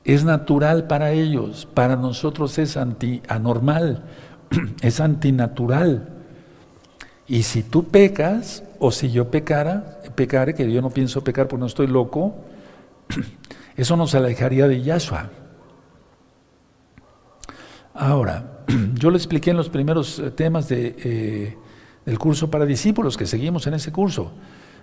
Es 0.04 0.24
natural 0.24 0.86
para 0.86 1.10
ellos, 1.10 1.66
para 1.74 1.96
nosotros 1.96 2.56
es 2.58 2.76
anti, 2.76 3.20
anormal. 3.26 4.04
es 4.80 5.00
antinatural. 5.00 6.15
Y 7.28 7.42
si 7.42 7.62
tú 7.62 7.84
pecas, 7.84 8.62
o 8.78 8.90
si 8.90 9.10
yo 9.10 9.30
pecara, 9.30 10.00
pecare, 10.14 10.54
que 10.54 10.70
yo 10.70 10.80
no 10.80 10.90
pienso 10.90 11.24
pecar 11.24 11.48
porque 11.48 11.60
no 11.60 11.66
estoy 11.66 11.86
loco, 11.88 12.36
eso 13.76 13.96
nos 13.96 14.14
alejaría 14.14 14.68
de 14.68 14.82
Yahshua. 14.82 15.30
Ahora, 17.94 18.62
yo 18.94 19.10
le 19.10 19.16
expliqué 19.16 19.50
en 19.50 19.56
los 19.56 19.68
primeros 19.68 20.18
eh, 20.18 20.30
temas 20.30 20.70
eh, 20.70 21.56
del 22.04 22.18
curso 22.18 22.50
para 22.50 22.64
discípulos, 22.64 23.16
que 23.16 23.26
seguimos 23.26 23.66
en 23.66 23.74
ese 23.74 23.90
curso. 23.90 24.32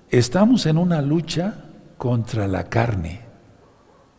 Estamos 0.10 0.66
en 0.66 0.78
una 0.78 1.02
lucha 1.02 1.66
contra 1.98 2.48
la 2.48 2.66
carne, 2.66 3.22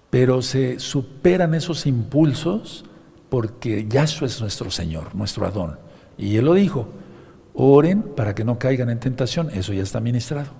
pero 0.09 0.41
se 0.41 0.79
superan 0.81 1.55
esos 1.55 1.87
impulsos 1.87 2.85
porque 3.29 3.87
Yahshua 3.87 4.29
es 4.29 4.41
nuestro 4.41 4.71
Señor, 4.71 5.15
nuestro 5.15 5.47
Adón. 5.47 5.79
Y 6.17 6.37
Él 6.37 6.47
lo 6.47 6.55
dijo, 6.55 6.89
oren 7.55 8.03
para 8.03 8.35
que 8.35 8.45
no 8.45 8.59
caigan 8.59 8.91
en 8.91 9.01
tentación, 9.01 9.51
eso 9.51 9.73
ya 9.73 9.83
está 9.83 10.01
ministrado. 10.01 10.51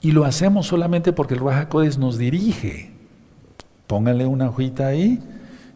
Y 0.00 0.12
lo 0.12 0.24
hacemos 0.24 0.66
solamente 0.66 1.12
porque 1.12 1.34
el 1.34 1.40
Ruach 1.40 1.96
nos 1.98 2.16
dirige. 2.16 2.92
Pónganle 3.86 4.26
una 4.26 4.48
hojita 4.48 4.86
ahí 4.86 5.20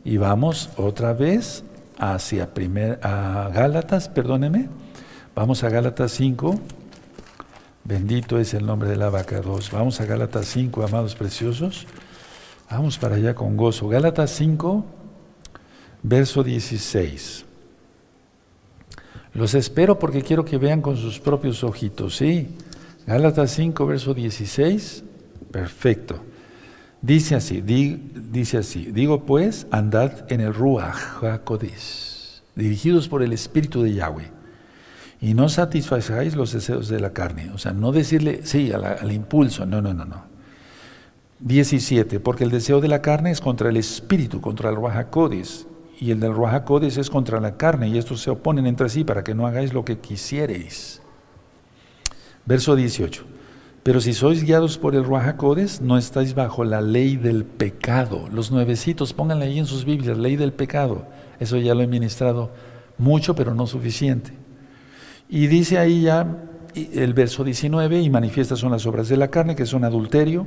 y 0.05 0.16
vamos 0.18 0.70
otra 0.77 1.12
vez 1.12 1.64
hacia 1.98 2.55
primer, 2.55 3.00
a 3.03 3.50
Gálatas, 3.53 4.09
perdóneme. 4.09 4.68
Vamos 5.35 5.64
a 5.64 5.68
Gálatas 5.68 6.12
5. 6.12 6.59
Bendito 7.85 8.38
es 8.38 8.55
el 8.55 8.64
nombre 8.64 8.88
de 8.88 8.96
la 8.96 9.11
vaca 9.11 9.40
2. 9.40 9.72
Vamos 9.72 10.00
a 10.00 10.07
Gálatas 10.07 10.46
5, 10.46 10.85
amados 10.85 11.14
preciosos. 11.14 11.87
Vamos 12.70 12.98
para 12.98 13.16
allá 13.16 13.35
con 13.35 13.57
gozo. 13.57 13.88
Gálatas 13.88 14.31
5, 14.31 14.85
verso 16.03 16.42
16. 16.42 17.43
Los 19.35 19.55
espero 19.55 19.99
porque 19.99 20.23
quiero 20.23 20.44
que 20.44 20.59
vean 20.59 20.81
con 20.81 20.97
sus 20.97 21.18
propios 21.18 21.64
ojitos, 21.64 22.16
¿sí? 22.16 22.49
Gálatas 23.07 23.51
5, 23.51 23.87
verso 23.87 24.14
16. 24.14 25.05
Perfecto. 25.51 26.20
Dice 27.03 27.35
así, 27.35 27.61
dice 27.61 28.57
así, 28.59 28.87
digo 28.87 29.27
pues, 29.27 29.66
andad 29.70 30.25
en 30.33 30.40
el 30.40 30.55
Ruach 30.55 31.23
HaKodesh, 31.23 32.40
dirigidos 32.55 33.09
por 33.09 33.23
el 33.23 33.35
Espíritu 33.35 33.83
de 33.83 33.92
Yahweh, 33.92 34.31
y 35.20 35.35
no 35.35 35.51
satisfagáis 35.51 36.35
los 36.35 36.53
deseos 36.53 36.88
de 36.88 37.01
la 37.01 37.12
carne. 37.12 37.51
O 37.55 37.59
sea, 37.59 37.73
no 37.73 37.92
decirle 37.92 38.40
sí 38.44 38.73
al 38.73 39.12
impulso, 39.12 39.66
no, 39.66 39.83
no, 39.83 39.92
no, 39.92 40.07
no. 40.07 40.25
17, 41.40 42.20
porque 42.20 42.44
el 42.44 42.51
deseo 42.51 42.81
de 42.81 42.88
la 42.88 43.03
carne 43.03 43.33
es 43.33 43.42
contra 43.42 43.68
el 43.68 43.77
espíritu, 43.77 44.40
contra 44.40 44.70
el 44.70 44.77
Ruach 44.77 45.11
y 46.04 46.10
el 46.10 46.20
del 46.20 46.34
Ruach 46.34 46.70
es 46.82 47.08
contra 47.08 47.40
la 47.40 47.56
carne, 47.56 47.88
y 47.88 47.96
estos 47.96 48.20
se 48.20 48.28
oponen 48.28 48.66
entre 48.66 48.90
sí 48.90 49.04
para 49.04 49.24
que 49.24 49.34
no 49.34 49.46
hagáis 49.46 49.72
lo 49.72 49.86
que 49.86 50.00
quisiereis. 50.00 51.00
Verso 52.44 52.76
18. 52.76 53.24
Pero 53.82 54.02
si 54.02 54.12
sois 54.12 54.44
guiados 54.44 54.76
por 54.76 54.94
el 54.94 55.04
Ruach 55.04 55.40
no 55.80 55.96
estáis 55.96 56.34
bajo 56.34 56.62
la 56.62 56.82
ley 56.82 57.16
del 57.16 57.46
pecado. 57.46 58.28
Los 58.30 58.50
nuevecitos, 58.50 59.14
pónganle 59.14 59.46
ahí 59.46 59.58
en 59.58 59.64
sus 59.64 59.86
Biblias, 59.86 60.18
ley 60.18 60.36
del 60.36 60.52
pecado. 60.52 61.06
Eso 61.40 61.56
ya 61.56 61.74
lo 61.74 61.80
he 61.80 61.86
ministrado 61.86 62.50
mucho, 62.98 63.34
pero 63.34 63.54
no 63.54 63.66
suficiente. 63.66 64.32
Y 65.30 65.46
dice 65.46 65.78
ahí 65.78 66.02
ya 66.02 66.26
el 66.74 67.14
verso 67.14 67.44
19, 67.44 68.02
y 68.02 68.10
manifiestas 68.10 68.58
son 68.58 68.72
las 68.72 68.84
obras 68.84 69.08
de 69.08 69.16
la 69.16 69.28
carne, 69.28 69.56
que 69.56 69.64
son 69.64 69.84
adulterio, 69.84 70.46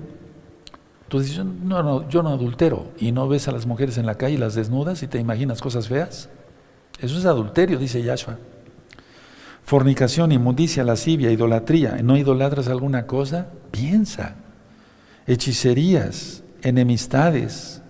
Tú 1.07 1.19
dices, 1.19 1.43
no, 1.43 1.83
no, 1.83 2.07
yo 2.09 2.21
no 2.23 2.29
adultero. 2.29 2.91
Y 2.99 3.11
no 3.11 3.27
ves 3.27 3.47
a 3.47 3.51
las 3.51 3.65
mujeres 3.65 3.97
en 3.97 4.05
la 4.05 4.15
calle 4.15 4.37
las 4.37 4.55
desnudas 4.55 5.03
y 5.03 5.07
te 5.07 5.19
imaginas 5.19 5.61
cosas 5.61 5.87
feas. 5.87 6.29
Eso 6.99 7.17
es 7.17 7.25
adulterio, 7.25 7.79
dice 7.79 8.01
Yahshua. 8.01 8.37
Fornicación, 9.63 10.31
inmundicia, 10.31 10.83
lascivia, 10.83 11.31
idolatría. 11.31 11.99
¿No 12.03 12.17
idolatras 12.17 12.67
alguna 12.67 13.05
cosa? 13.05 13.47
Piensa. 13.71 14.35
Hechicerías, 15.27 16.43
enemistades. 16.61 17.81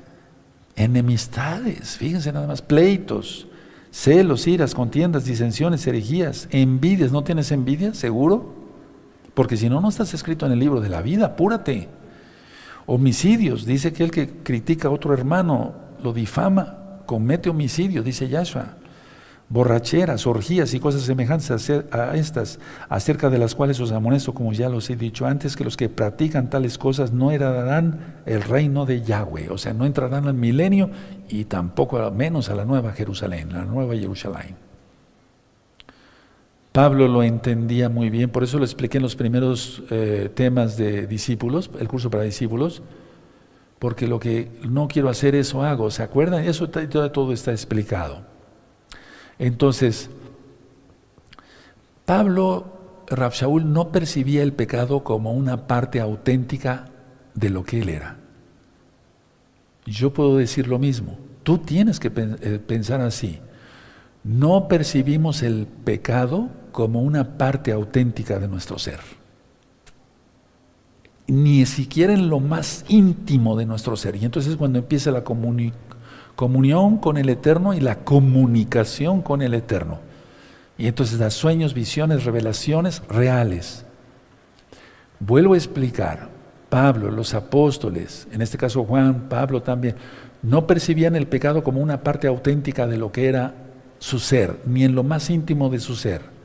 Enemistades, 0.76 1.98
fíjense 1.98 2.32
nada 2.32 2.46
más, 2.46 2.62
pleitos, 2.62 3.48
celos, 3.90 4.46
iras, 4.46 4.76
contiendas, 4.76 5.26
disensiones, 5.26 5.88
herejías, 5.88 6.48
envidias. 6.52 7.12
¿No 7.12 7.24
tienes 7.24 7.52
envidia? 7.52 7.96
¿Seguro? 7.96 8.54
Porque 9.34 9.58
si 9.58 9.70
no, 9.70 9.82
no 9.82 9.90
estás 9.90 10.14
escrito 10.14 10.46
en 10.46 10.52
el 10.52 10.60
libro 10.60 10.80
de 10.80 10.90
la 10.90 11.02
vida, 11.02 11.26
apúrate. 11.26 11.90
Homicidios, 12.90 13.66
dice 13.66 13.92
que 13.92 14.06
el 14.06 14.12
que 14.12 14.30
critica 14.30 14.88
a 14.88 14.92
otro 14.92 15.14
hermano 15.14 15.76
lo 16.02 16.14
difama, 16.14 17.02
comete 17.06 17.50
homicidio, 17.50 18.02
dice 18.02 18.30
Yahshua. 18.30 18.78
Borracheras, 19.50 20.26
orgías 20.26 20.74
y 20.74 20.80
cosas 20.80 21.02
semejantes 21.02 21.70
a 21.92 22.16
estas, 22.16 22.60
acerca 22.88 23.30
de 23.30 23.40
las 23.40 23.56
cuales 23.56 23.82
os 23.82 23.92
amonesto, 23.92 24.34
como 24.34 24.54
ya 24.54 24.70
los 24.70 24.90
he 24.90 24.96
dicho 24.96 25.26
antes, 25.26 25.58
que 25.58 25.66
los 25.66 25.76
que 25.76 25.90
practican 25.90 26.50
tales 26.50 26.78
cosas 26.78 27.12
no 27.12 27.32
heredarán 27.32 28.22
el 28.26 28.42
reino 28.42 28.86
de 28.86 29.02
Yahweh, 29.02 29.50
o 29.50 29.58
sea, 29.58 29.74
no 29.74 29.86
entrarán 29.86 30.26
al 30.26 30.34
milenio 30.34 30.90
y 31.28 31.44
tampoco 31.44 32.10
menos 32.12 32.50
a 32.50 32.56
la 32.56 32.64
nueva 32.64 32.94
Jerusalén, 32.94 33.52
la 33.52 33.66
nueva 33.66 33.96
Jerusalén. 33.96 34.67
Pablo 36.78 37.08
lo 37.08 37.24
entendía 37.24 37.90
muy 37.90 38.12
bien, 38.12 38.30
por 38.30 38.44
eso 38.44 38.60
lo 38.60 38.64
expliqué 38.64 38.98
en 38.98 39.02
los 39.02 39.16
primeros 39.16 39.82
eh, 39.90 40.30
temas 40.32 40.78
de 40.78 41.08
discípulos, 41.08 41.72
el 41.80 41.88
curso 41.88 42.12
para 42.12 42.22
discípulos. 42.22 42.84
porque 43.80 44.06
lo 44.06 44.20
que 44.20 44.52
no 44.62 44.88
quiero 44.88 45.10
hacer, 45.10 45.34
eso 45.34 45.64
hago. 45.64 45.90
¿Se 45.90 46.04
acuerdan? 46.04 46.44
Eso 46.44 46.70
todo 46.70 47.34
está 47.34 47.50
explicado. 47.50 48.22
Entonces, 49.40 50.12
Pablo, 52.06 52.68
Shaul 53.10 53.74
no 53.74 53.92
percibía 53.92 54.44
el 54.44 54.54
pecado 54.54 55.04
como 55.04 55.34
una 55.34 55.66
parte 55.66 56.00
auténtica 56.00 56.90
de 57.34 57.50
lo 57.50 57.64
que 57.64 57.82
él 57.82 57.90
era. 57.90 58.18
Yo 59.88 60.14
puedo 60.14 60.38
decir 60.38 60.68
lo 60.68 60.78
mismo. 60.78 61.18
Tú 61.42 61.58
tienes 61.58 62.00
que 62.00 62.12
eh, 62.16 62.60
pensar 62.60 63.02
así. 63.02 63.40
No 64.24 64.68
percibimos 64.68 65.42
el 65.42 65.66
pecado 65.84 66.52
como 66.78 67.02
una 67.02 67.40
parte 67.40 67.72
auténtica 67.72 68.38
de 68.38 68.48
nuestro 68.48 68.78
ser 68.78 69.00
ni 71.26 71.66
siquiera 71.66 72.14
en 72.14 72.30
lo 72.30 72.40
más 72.40 72.86
íntimo 72.88 73.58
de 73.58 73.66
nuestro 73.66 73.98
ser. 73.98 74.16
Y 74.16 74.26
entonces 74.26 74.56
cuando 74.58 74.78
empieza 74.78 75.10
la 75.10 75.24
comunión 75.24 76.98
con 77.00 77.18
el 77.18 77.30
Eterno 77.30 77.74
y 77.74 77.80
la 77.80 78.04
comunicación 78.04 79.24
con 79.24 79.42
el 79.42 79.56
Eterno. 79.56 80.02
Y 80.78 80.86
entonces 80.86 81.18
da 81.18 81.32
sueños, 81.32 81.74
visiones, 81.74 82.26
revelaciones 82.26 83.02
reales. 83.10 83.84
Vuelvo 85.20 85.56
a 85.56 85.58
explicar, 85.58 86.30
Pablo, 86.70 87.10
los 87.10 87.34
apóstoles, 87.34 88.28
en 88.32 88.44
este 88.44 88.60
caso 88.60 88.84
Juan, 88.84 89.30
Pablo 89.30 89.64
también, 89.64 89.96
no 90.44 90.68
percibían 90.68 91.16
el 91.16 91.26
pecado 91.26 91.64
como 91.64 91.82
una 91.82 92.04
parte 92.04 92.28
auténtica 92.28 92.86
de 92.86 93.00
lo 93.00 93.12
que 93.12 93.30
era 93.30 93.56
su 93.98 94.20
ser, 94.20 94.60
ni 94.68 94.84
en 94.84 94.94
lo 94.94 95.04
más 95.04 95.32
íntimo 95.32 95.72
de 95.72 95.80
su 95.80 95.96
ser. 95.96 96.37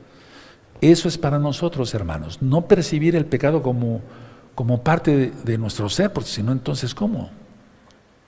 Eso 0.83 1.07
es 1.07 1.17
para 1.17 1.39
nosotros, 1.39 1.93
hermanos, 1.93 2.41
no 2.41 2.67
percibir 2.67 3.15
el 3.15 3.25
pecado 3.25 3.61
como 3.63 4.01
como 4.55 4.83
parte 4.83 5.31
de, 5.43 5.57
nuestro 5.57 5.89
ser, 5.89 6.13
porque 6.13 6.29
si 6.29 6.43
no, 6.43 6.51
entonces, 6.51 6.93
¿cómo? 6.93 7.29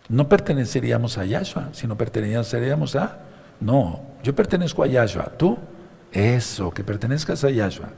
No 0.09 0.27
perteneceríamos 0.27 1.17
a 1.17 1.25
Yahshua, 1.25 1.69
sino 1.71 1.97
perteneceríamos 1.97 2.95
a... 2.95 3.19
No, 3.59 4.01
yo 4.23 4.35
pertenezco 4.35 4.83
a 4.83 4.87
Yahshua, 4.87 5.31
¿tú? 5.37 5.57
Eso, 6.11 6.71
que 6.71 6.83
pertenezcas 6.83 7.43
a 7.43 7.49
Yahshua. 7.49 7.89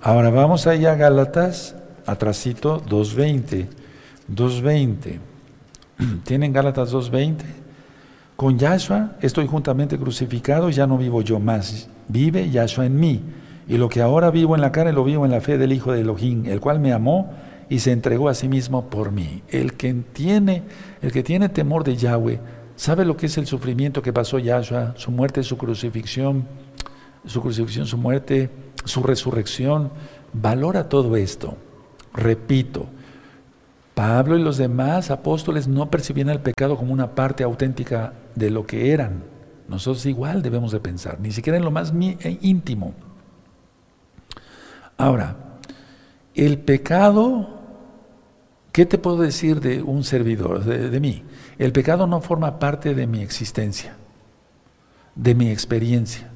Ahora 0.00 0.30
vamos 0.30 0.66
allá 0.66 0.92
a 0.92 0.96
Gálatas, 0.96 1.74
atrasito 2.06 2.82
2.20. 2.84 3.66
2.20. 4.32 5.18
¿Tienen 6.24 6.52
Gálatas 6.52 6.92
2.20? 6.92 7.36
Con 8.34 8.58
Yahshua 8.58 9.12
estoy 9.20 9.46
juntamente 9.46 9.98
crucificado, 9.98 10.68
ya 10.70 10.86
no 10.86 10.98
vivo 10.98 11.22
yo 11.22 11.38
más, 11.38 11.88
vive 12.08 12.50
Yahshua 12.50 12.86
en 12.86 12.98
mí. 12.98 13.22
Y 13.68 13.78
lo 13.78 13.88
que 13.88 14.00
ahora 14.00 14.30
vivo 14.30 14.54
en 14.54 14.60
la 14.60 14.72
carne 14.72 14.92
lo 14.92 15.04
vivo 15.04 15.24
en 15.24 15.32
la 15.32 15.40
fe 15.40 15.58
del 15.58 15.72
Hijo 15.72 15.92
de 15.92 16.00
Elohim, 16.00 16.46
el 16.46 16.60
cual 16.60 16.78
me 16.78 16.92
amó 16.92 17.32
y 17.68 17.80
se 17.80 17.92
entregó 17.92 18.28
a 18.28 18.34
sí 18.34 18.48
mismo 18.48 18.88
por 18.88 19.10
mí. 19.10 19.42
El 19.48 19.74
que 19.74 19.92
tiene, 19.92 20.62
el 21.02 21.12
que 21.12 21.22
tiene 21.22 21.48
temor 21.48 21.82
de 21.82 21.96
Yahweh, 21.96 22.40
sabe 22.76 23.04
lo 23.04 23.16
que 23.16 23.26
es 23.26 23.38
el 23.38 23.46
sufrimiento 23.46 24.02
que 24.02 24.12
pasó 24.12 24.38
Yahshua, 24.38 24.94
su 24.96 25.10
muerte, 25.10 25.42
su 25.42 25.58
crucifixión, 25.58 26.46
su 27.24 27.40
crucifixión, 27.40 27.86
su 27.86 27.98
muerte, 27.98 28.50
su 28.84 29.02
resurrección. 29.02 29.90
Valora 30.32 30.88
todo 30.88 31.16
esto. 31.16 31.56
Repito, 32.14 32.86
Pablo 33.94 34.36
y 34.36 34.42
los 34.42 34.58
demás 34.58 35.10
apóstoles 35.10 35.66
no 35.66 35.90
percibían 35.90 36.28
el 36.28 36.40
pecado 36.40 36.76
como 36.76 36.92
una 36.92 37.14
parte 37.14 37.42
auténtica 37.42 38.12
de 38.34 38.50
lo 38.50 38.66
que 38.66 38.92
eran. 38.92 39.24
Nosotros 39.68 40.06
igual 40.06 40.42
debemos 40.42 40.70
de 40.70 40.78
pensar, 40.78 41.18
ni 41.18 41.32
siquiera 41.32 41.56
en 41.56 41.64
lo 41.64 41.72
más 41.72 41.92
íntimo. 42.42 42.94
Ahora, 44.98 45.36
el 46.34 46.58
pecado, 46.58 47.48
¿qué 48.72 48.86
te 48.86 48.98
puedo 48.98 49.18
decir 49.18 49.60
de 49.60 49.82
un 49.82 50.04
servidor, 50.04 50.64
de, 50.64 51.00
mí? 51.00 51.24
El 51.58 51.72
pecado 51.72 52.06
no 52.06 52.20
forma 52.20 52.58
parte 52.58 52.94
de 52.94 53.06
mi 53.06 53.22
existencia, 53.22 53.96
de 55.14 55.34
mi 55.34 55.50
experiencia. 55.50 56.30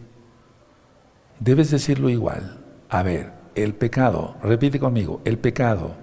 Debes 1.39 1.71
decirlo 1.71 2.11
igual. 2.11 2.59
A 2.91 3.03
ver, 3.03 3.33
el 3.55 3.75
pecado, 3.75 4.37
repite 4.43 4.79
conmigo, 4.79 5.21
el 5.25 5.39
pecado 5.39 5.97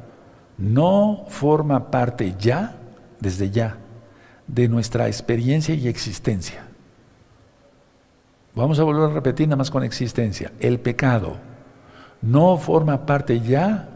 no 0.57 1.25
forma 1.27 1.91
parte 1.91 2.35
ya, 2.39 2.77
desde 3.19 3.51
ya, 3.51 3.77
de 4.47 4.67
nuestra 4.67 5.07
experiencia 5.07 5.75
y 5.75 5.87
existencia. 5.87 6.67
Vamos 8.55 8.79
a 8.79 8.83
volver 8.83 9.11
a 9.11 9.13
repetir 9.13 9.47
nada 9.47 9.57
más 9.57 9.69
con 9.69 9.83
existencia. 9.83 10.51
El 10.59 10.79
pecado 10.79 11.37
no 12.21 12.57
forma 12.57 13.05
parte 13.05 13.39
ya 13.39 13.89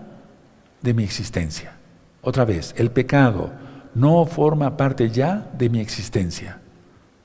de 0.82 0.94
mi 0.94 1.04
existencia. 1.04 1.74
Otra 2.22 2.46
vez, 2.46 2.74
el 2.78 2.92
pecado 2.92 3.52
no 3.94 4.26
forma 4.26 4.78
parte 4.78 5.10
ya 5.10 5.50
de 5.58 5.70
mi 5.70 5.80
existencia. 5.80 6.60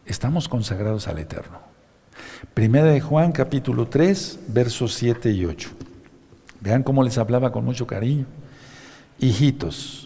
Estamos 0.05 0.49
consagrados 0.49 1.09
al 1.09 1.19
Eterno. 1.19 1.59
Primera 2.55 2.87
de 2.87 3.01
Juan 3.01 3.33
capítulo 3.33 3.89
3, 3.89 4.41
versos 4.49 4.95
7 4.95 5.31
y 5.31 5.45
8. 5.45 5.71
Vean 6.61 6.83
cómo 6.83 7.03
les 7.03 7.19
hablaba 7.19 7.53
con 7.53 7.65
mucho 7.65 7.87
cariño. 7.87 8.27
Hijitos, 9.19 10.06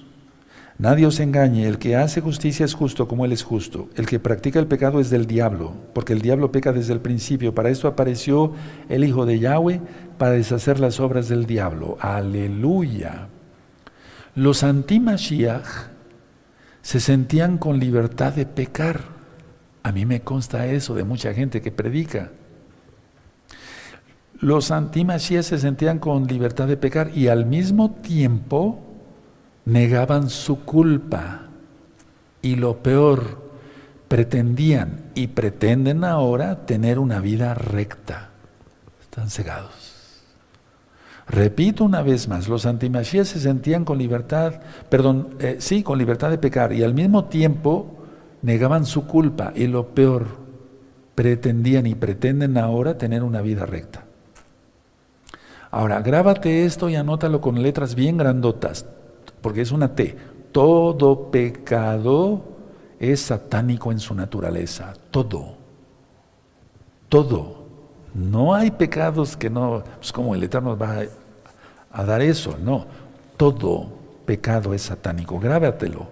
Nadie 0.81 1.05
os 1.05 1.21
engañe, 1.21 1.67
el 1.67 1.77
que 1.77 1.95
hace 1.95 2.23
justicia 2.23 2.65
es 2.65 2.73
justo 2.73 3.07
como 3.07 3.27
Él 3.27 3.33
es 3.33 3.43
justo. 3.43 3.91
El 3.97 4.07
que 4.07 4.19
practica 4.19 4.59
el 4.59 4.67
pecado 4.67 4.99
es 4.99 5.11
del 5.11 5.27
diablo, 5.27 5.75
porque 5.93 6.15
el 6.15 6.23
diablo 6.23 6.53
peca 6.53 6.73
desde 6.73 6.95
el 6.95 7.01
principio. 7.01 7.55
Para 7.55 7.69
esto 7.69 7.87
apareció 7.87 8.55
el 8.89 9.05
Hijo 9.05 9.27
de 9.27 9.39
Yahweh, 9.39 9.83
para 10.17 10.33
deshacer 10.33 10.81
las 10.81 10.99
obras 10.99 11.29
del 11.29 11.45
diablo. 11.45 11.99
Aleluya. 12.01 13.29
Los 14.35 14.63
anti-Mashiach 14.63 15.91
se 16.81 16.99
sentían 16.99 17.59
con 17.59 17.79
libertad 17.79 18.33
de 18.33 18.47
pecar. 18.47 19.03
A 19.83 19.93
mí 19.93 20.07
me 20.07 20.23
consta 20.23 20.67
eso 20.67 20.95
de 20.95 21.05
mucha 21.05 21.35
gente 21.35 21.61
que 21.61 21.73
predica. 21.73 22.31
Los 24.39 24.71
anti-Mashiach 24.71 25.45
se 25.45 25.59
sentían 25.59 25.99
con 25.99 26.27
libertad 26.27 26.69
de 26.69 26.79
pecar 26.79 27.11
y 27.15 27.29
al 27.29 27.45
mismo 27.45 27.91
tiempo 27.91 28.90
negaban 29.65 30.31
su 30.31 30.65
culpa 30.65 31.43
y 32.43 32.57
lo 32.57 32.83
peor, 32.83 33.51
pretendían 34.09 35.11
y 35.15 35.29
pretenden 35.29 36.05
ahora 36.05 36.67
tener 36.67 36.99
una 36.99 37.21
vida 37.21 37.55
recta. 37.55 38.31
Están 39.01 39.31
cegados. 39.31 39.91
Repito 41.29 41.85
una 41.85 42.03
vez 42.03 42.27
más, 42.27 42.49
los 42.49 42.67
antimachías 42.67 43.29
se 43.29 43.39
sentían 43.39 43.85
con 43.85 43.99
libertad, 43.99 44.55
perdón, 44.89 45.37
eh, 45.39 45.57
sí, 45.61 45.85
con 45.85 45.99
libertad 45.99 46.31
de 46.31 46.39
pecar 46.39 46.73
y 46.73 46.83
al 46.83 46.93
mismo 46.93 47.27
tiempo 47.27 47.99
negaban 48.43 48.85
su 48.85 49.07
culpa 49.07 49.53
y 49.55 49.69
lo 49.69 49.95
peor, 49.95 50.27
pretendían 51.15 51.87
y 51.87 51.95
pretenden 51.95 52.59
ahora 52.59 52.99
tener 52.99 53.23
una 53.23 53.43
vida 53.43 53.65
recta. 53.65 54.07
Ahora, 55.71 56.01
grábate 56.03 56.65
esto 56.65 56.89
y 56.89 56.97
anótalo 56.97 57.41
con 57.41 57.63
letras 57.63 57.95
bien 57.95 58.17
grandotas 58.17 58.87
porque 59.41 59.63
es 59.63 59.73
una 59.73 59.95
T. 59.95 60.17
Todo 60.53 61.31
pecado 61.31 62.43
es 62.99 63.21
satánico 63.21 63.93
en 63.93 63.99
su 63.99 64.15
naturaleza. 64.15 64.93
Todo. 65.11 65.55
Todo. 67.09 67.61
No 68.15 68.55
hay 68.55 68.71
pecados 68.71 69.37
que 69.37 69.51
no, 69.51 69.83
pues 69.99 70.13
como 70.13 70.35
el 70.35 70.43
Eterno 70.43 70.77
va 70.77 71.03
a, 71.93 72.05
dar 72.05 72.21
eso, 72.21 72.57
no. 72.63 72.87
Todo 73.37 73.89
pecado 74.27 74.75
es 74.75 74.83
satánico. 74.83 75.39
Grábatelo. 75.39 76.09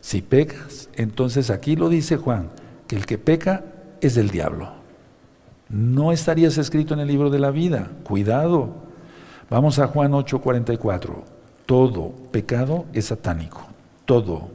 Si 0.00 0.22
pecas, 0.22 0.88
entonces 0.94 1.50
aquí 1.50 1.74
lo 1.74 1.88
dice 1.88 2.16
Juan, 2.16 2.50
que 2.86 2.96
el 2.96 3.06
que 3.06 3.18
peca 3.18 3.64
es 4.00 4.14
del 4.14 4.30
diablo. 4.30 4.70
No 5.68 6.12
estarías 6.12 6.58
escrito 6.58 6.94
en 6.94 7.00
el 7.00 7.08
libro 7.08 7.30
de 7.30 7.38
la 7.38 7.50
vida. 7.50 7.90
Cuidado. 8.04 8.70
Vamos 9.50 9.78
a 9.78 9.86
Juan 9.86 10.12
8:44. 10.12 11.35
Todo 11.66 12.12
pecado 12.30 12.86
es 12.92 13.06
satánico. 13.06 13.66
Todo. 14.04 14.48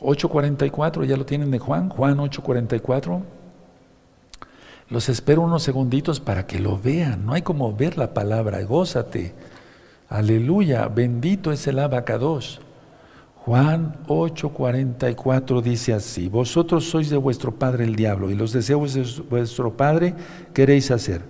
8.44, 0.00 1.04
ya 1.04 1.16
lo 1.16 1.24
tienen 1.24 1.50
de 1.50 1.58
Juan, 1.58 1.88
Juan 1.88 2.18
8.44. 2.18 3.22
Los 4.90 5.08
espero 5.08 5.42
unos 5.42 5.62
segunditos 5.62 6.20
para 6.20 6.46
que 6.46 6.58
lo 6.58 6.78
vean. 6.78 7.24
No 7.24 7.32
hay 7.32 7.42
como 7.42 7.74
ver 7.74 7.96
la 7.96 8.12
palabra, 8.12 8.62
gózate. 8.64 9.34
Aleluya, 10.08 10.88
bendito 10.88 11.52
es 11.52 11.66
el 11.66 11.78
abacados. 11.78 12.60
Juan 13.44 13.96
8:44 14.06 15.60
dice 15.60 15.92
así, 15.92 16.28
vosotros 16.28 16.84
sois 16.84 17.10
de 17.10 17.18
vuestro 17.18 17.54
padre 17.54 17.84
el 17.84 17.94
diablo 17.94 18.30
y 18.30 18.34
los 18.34 18.52
deseos 18.52 18.94
de 18.94 19.04
vuestro 19.28 19.76
padre 19.76 20.14
queréis 20.54 20.90
hacer. 20.90 21.20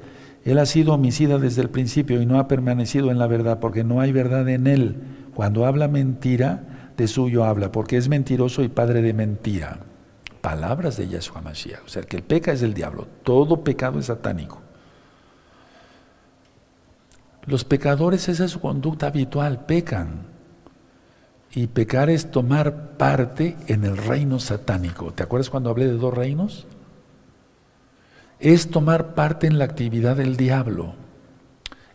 Él 0.44 0.58
ha 0.58 0.66
sido 0.66 0.92
homicida 0.92 1.38
desde 1.38 1.62
el 1.62 1.70
principio 1.70 2.20
y 2.20 2.26
no 2.26 2.38
ha 2.38 2.48
permanecido 2.48 3.10
en 3.10 3.18
la 3.18 3.26
verdad 3.26 3.60
porque 3.60 3.82
no 3.82 4.00
hay 4.00 4.12
verdad 4.12 4.48
en 4.48 4.66
él. 4.66 4.96
Cuando 5.34 5.66
habla 5.66 5.88
mentira, 5.88 6.92
de 6.96 7.08
suyo 7.08 7.44
habla, 7.44 7.72
porque 7.72 7.96
es 7.96 8.08
mentiroso 8.08 8.62
y 8.62 8.68
padre 8.68 9.02
de 9.02 9.14
mentira. 9.14 9.80
Palabras 10.40 10.96
de 10.96 11.08
Yahshua 11.08 11.40
Mashiach. 11.40 11.84
O 11.84 11.88
sea, 11.88 12.02
que 12.02 12.18
el 12.18 12.22
peca 12.22 12.52
es 12.52 12.62
el 12.62 12.74
diablo. 12.74 13.08
Todo 13.22 13.64
pecado 13.64 13.98
es 13.98 14.06
satánico. 14.06 14.60
Los 17.46 17.64
pecadores, 17.64 18.28
esa 18.28 18.44
es 18.44 18.52
su 18.52 18.60
conducta 18.60 19.06
habitual, 19.06 19.64
pecan. 19.64 20.26
Y 21.54 21.68
pecar 21.68 22.10
es 22.10 22.30
tomar 22.30 22.96
parte 22.96 23.56
en 23.66 23.84
el 23.84 23.96
reino 23.96 24.38
satánico. 24.38 25.12
¿Te 25.12 25.22
acuerdas 25.22 25.50
cuando 25.50 25.70
hablé 25.70 25.86
de 25.86 25.96
dos 25.96 26.12
reinos? 26.12 26.66
Es 28.40 28.70
tomar 28.70 29.14
parte 29.14 29.46
en 29.46 29.58
la 29.58 29.64
actividad 29.64 30.16
del 30.16 30.36
diablo. 30.36 30.94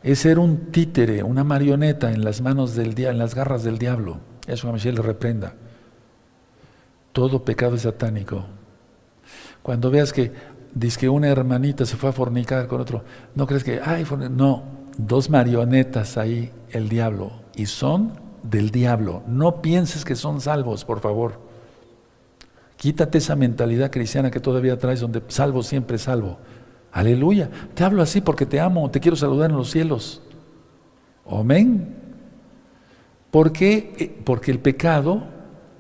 Es 0.02 0.20
ser 0.20 0.40
un 0.40 0.72
títere, 0.72 1.24
una 1.24 1.44
marioneta 1.44 2.12
en 2.12 2.24
las 2.24 2.42
manos 2.42 2.76
del 2.76 2.96
diablo, 2.96 3.14
en 3.14 3.20
las 3.20 3.36
garras 3.36 3.64
del 3.64 3.78
diablo. 3.78 4.20
Eso 4.48 4.70
a 4.70 4.74
Michelle 4.74 4.98
le 4.98 5.04
reprenda. 5.04 5.54
Todo 7.12 7.44
pecado 7.44 7.76
es 7.76 7.82
satánico. 7.82 8.46
Cuando 9.62 9.92
veas 9.92 10.14
que 10.14 10.32
dice 10.74 11.00
que 11.00 11.10
una 11.10 11.28
hermanita 11.28 11.86
se 11.86 11.98
fue 11.98 12.10
a 12.10 12.14
fornicar 12.14 12.68
con 12.68 12.80
otro, 12.80 13.04
no 13.36 13.46
crees 13.46 13.64
que, 13.64 13.82
ay, 13.84 14.06
no, 14.32 14.64
dos 14.98 15.30
marionetas 15.30 16.18
ahí, 16.18 16.52
el 16.70 16.90
diablo, 16.90 17.32
y 17.56 17.66
son 17.66 18.14
del 18.44 18.72
diablo. 18.72 19.24
No 19.28 19.62
pienses 19.62 20.06
que 20.06 20.16
son 20.16 20.42
salvos, 20.42 20.86
por 20.86 21.02
favor. 21.02 21.49
Quítate 22.80 23.18
esa 23.18 23.36
mentalidad 23.36 23.92
cristiana 23.92 24.32
que 24.32 24.40
todavía 24.40 24.80
traes 24.80 25.02
donde 25.02 25.22
salvo 25.28 25.64
siempre 25.64 25.98
salvo. 25.98 26.38
Aleluya. 26.94 27.50
Te 27.74 27.84
hablo 27.84 28.02
así 28.02 28.22
porque 28.22 28.46
te 28.46 28.62
amo, 28.62 28.90
te 28.90 29.02
quiero 29.02 29.18
saludar 29.18 29.50
en 29.50 29.58
los 29.58 29.70
cielos. 29.70 30.22
Amén. 31.30 31.94
¿Por 33.32 33.52
qué? 33.52 33.94
Eh, 34.00 34.22
porque 34.24 34.52
el 34.52 34.60
pecado 34.60 35.24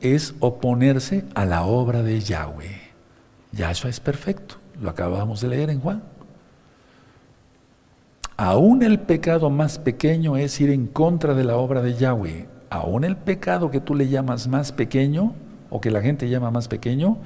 es 0.01 0.35
oponerse 0.41 1.23
a 1.35 1.45
la 1.45 1.63
obra 1.63 2.03
de 2.03 2.19
Yahweh. 2.19 2.81
Yahshua 3.53 3.89
es 3.89 4.01
perfecto, 4.01 4.55
lo 4.81 4.89
acabamos 4.89 5.39
de 5.39 5.47
leer 5.47 5.69
en 5.69 5.79
Juan. 5.79 6.03
Aún 8.35 8.83
el 8.83 8.99
pecado 8.99 9.49
más 9.49 9.79
pequeño 9.79 10.35
es 10.35 10.59
ir 10.59 10.69
en 10.69 10.85
contra 10.85 11.33
de 11.33 11.45
la 11.45 11.55
obra 11.55 11.81
de 11.81 11.93
Yahweh. 11.93 12.49
Aún 12.69 13.05
el 13.05 13.15
pecado 13.15 13.71
que 13.71 13.79
tú 13.79 13.95
le 13.95 14.09
llamas 14.09 14.49
más 14.49 14.73
pequeño, 14.73 15.33
o 15.69 15.81
que 15.81 15.91
la 15.91 16.01
gente 16.01 16.29
llama 16.29 16.51
más 16.51 16.67
pequeño, 16.67 17.17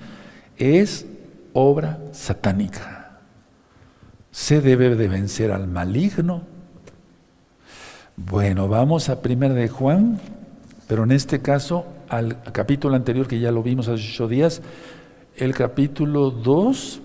es 0.57 1.05
obra 1.53 1.99
satánica. 2.11 3.19
Se 4.31 4.61
debe 4.61 4.95
de 4.95 5.07
vencer 5.07 5.51
al 5.51 5.67
maligno. 5.67 6.43
Bueno, 8.15 8.67
vamos 8.67 9.09
a 9.09 9.19
1 9.23 9.53
de 9.53 9.67
Juan, 9.69 10.19
pero 10.87 11.03
en 11.03 11.11
este 11.11 11.41
caso 11.41 11.85
al 12.09 12.41
capítulo 12.51 12.95
anterior 12.95 13.27
que 13.27 13.39
ya 13.39 13.51
lo 13.51 13.63
vimos 13.63 13.87
hace 13.87 14.03
ocho 14.03 14.27
días, 14.27 14.61
el 15.35 15.55
capítulo 15.55 16.29
2, 16.29 17.01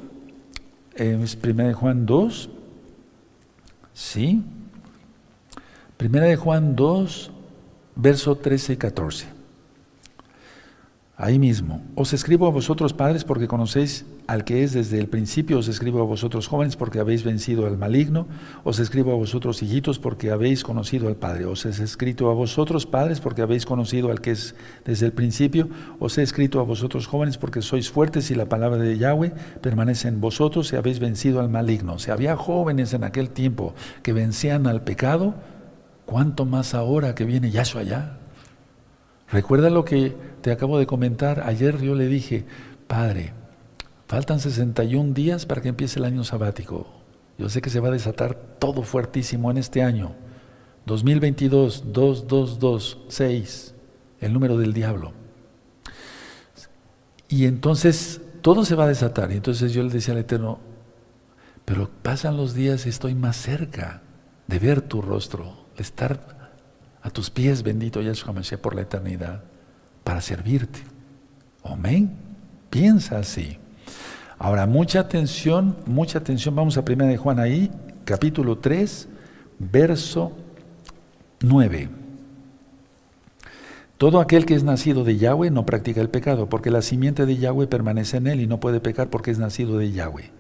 es 0.97 1.39
1 1.43 1.65
de 1.65 1.73
Juan 1.73 2.05
2, 2.05 2.51
¿Sí? 3.99 4.45
Primera 5.97 6.27
de 6.27 6.37
Juan 6.37 6.77
2, 6.77 7.33
verso 7.97 8.37
13 8.37 8.75
y 8.75 8.77
14. 8.77 9.27
Ahí 11.21 11.41
mismo, 11.41 11.83
os 11.97 12.13
escribo 12.13 12.47
a 12.47 12.51
vosotros 12.51 12.93
padres 12.93 13.25
porque 13.25 13.49
conocéis 13.49 14.07
al 14.29 14.45
que 14.45 14.63
es 14.63 14.73
desde 14.73 15.01
el 15.01 15.09
principio, 15.09 15.59
os 15.59 15.67
escribo 15.67 16.01
a 16.01 16.05
vosotros 16.05 16.47
jóvenes 16.47 16.77
porque 16.77 17.01
habéis 17.01 17.25
vencido 17.25 17.67
al 17.67 17.77
maligno, 17.77 18.29
os 18.63 18.79
escribo 18.79 19.11
a 19.11 19.17
vosotros 19.17 19.61
hijitos 19.61 19.99
porque 19.99 20.31
habéis 20.31 20.63
conocido 20.63 21.09
al 21.09 21.17
Padre, 21.17 21.47
os 21.47 21.67
he 21.67 21.71
escrito 21.71 22.31
a 22.31 22.35
vosotros 22.35 22.87
padres 22.87 23.19
porque 23.19 23.43
habéis 23.43 23.67
conocido 23.67 24.13
al 24.13 24.21
que 24.21 24.31
es 24.31 24.55
desde 24.85 25.07
el 25.07 25.13
principio, 25.13 25.69
os 25.99 26.17
he 26.19 26.23
escrito 26.23 26.61
a 26.61 26.63
vosotros 26.63 27.09
jóvenes 27.09 27.37
porque 27.37 27.63
sois 27.63 27.91
fuertes 27.91 28.31
y 28.31 28.37
la 28.37 28.49
palabra 28.49 28.79
de 28.79 28.97
Yahweh 28.97 29.33
permanece 29.61 30.07
en 30.07 30.21
vosotros 30.21 30.73
y 30.73 30.77
habéis 30.77 31.01
vencido 31.01 31.41
al 31.41 31.49
maligno. 31.49 31.99
Si 31.99 32.13
había 32.13 32.37
jóvenes 32.37 32.95
en 32.95 33.03
aquel 33.03 33.31
tiempo 33.31 33.75
que 34.05 34.13
vencían 34.13 34.69
al 34.69 34.85
pecado, 34.85 35.35
¿cuánto 36.07 36.45
más 36.45 36.75
ahora 36.75 37.17
que 37.17 37.25
viene 37.25 37.51
Yahshua 37.51 37.81
allá? 37.81 38.18
Recuerda 39.31 39.69
lo 39.71 39.85
que 39.85 40.17
te 40.41 40.51
acabo 40.51 40.79
de 40.79 40.87
comentar. 40.87 41.43
Ayer 41.45 41.81
yo 41.81 41.95
le 41.95 42.07
dije, 42.07 42.47
Padre, 42.87 43.35
faltan 44.07 44.41
61 44.41 45.13
días 45.13 45.45
para 45.45 45.61
que 45.61 45.69
empiece 45.69 45.99
el 45.99 46.07
año 46.07 46.25
sabático. 46.25 46.87
Yo 47.37 47.49
sé 47.49 47.61
que 47.61 47.71
se 47.71 47.81
va 47.81 47.89
a 47.89 47.93
desatar 47.93 48.35
todo 48.59 48.83
fuertísimo 48.83 49.51
en 49.51 49.59
este 49.59 49.83
año. 49.83 50.15
2022, 50.87 51.93
2226, 51.93 53.75
el 54.21 54.33
número 54.33 54.57
del 54.57 54.73
diablo. 54.73 55.13
Y 57.29 57.45
entonces 57.45 58.23
todo 58.41 58.65
se 58.65 58.75
va 58.75 58.85
a 58.85 58.89
desatar. 58.89 59.31
Y 59.31 59.35
entonces 59.37 59.75
yo 59.75 59.83
le 59.83 59.91
decía 59.91 60.15
al 60.15 60.21
Eterno, 60.21 60.61
pero 61.67 61.91
pasan 62.03 62.39
los 62.39 62.55
días 62.55 62.87
y 62.87 62.89
estoy 62.89 63.15
más 63.15 63.37
cerca 63.37 64.01
de 64.47 64.59
ver 64.59 64.81
tu 64.81 65.03
rostro, 65.03 65.67
de 65.77 65.83
estar 65.83 66.38
a 67.03 67.11
tus 67.11 67.31
pies, 67.31 67.63
bendito 67.63 68.01
Yahshua 68.01 68.33
Mashiach, 68.33 68.61
por 68.61 68.75
la 68.75 68.83
eternidad, 68.83 69.43
para 70.05 70.21
servirte. 70.21 70.81
Amén. 71.65 72.17
Piensa 72.71 73.19
así. 73.19 73.59
Ahora, 74.39 74.67
mucha 74.67 75.01
atención, 75.01 75.77
mucha 75.87 76.19
atención. 76.19 76.55
Vamos 76.55 76.77
a 76.77 76.81
1 76.81 77.07
de 77.07 77.17
Juan 77.17 77.41
ahí, 77.41 77.71
capítulo 78.05 78.59
3, 78.59 79.09
verso 79.59 80.33
9. 81.41 81.89
Todo 83.97 84.21
aquel 84.21 84.47
que 84.47 84.55
es 84.55 84.63
nacido 84.63 85.03
de 85.03 85.17
Yahweh 85.17 85.51
no 85.51 85.67
practica 85.67 86.01
el 86.01 86.09
pecado, 86.09 86.49
porque 86.49 86.71
la 86.71 86.83
simiente 86.83 87.27
de 87.27 87.37
Yahweh 87.37 87.67
permanece 87.67 88.19
en 88.19 88.29
él 88.29 88.41
y 88.41 88.47
no 88.47 88.61
puede 88.61 88.81
pecar 88.81 89.11
porque 89.11 89.33
es 89.33 89.41
nacido 89.41 89.77
de 89.77 89.91
Yahweh. 89.91 90.31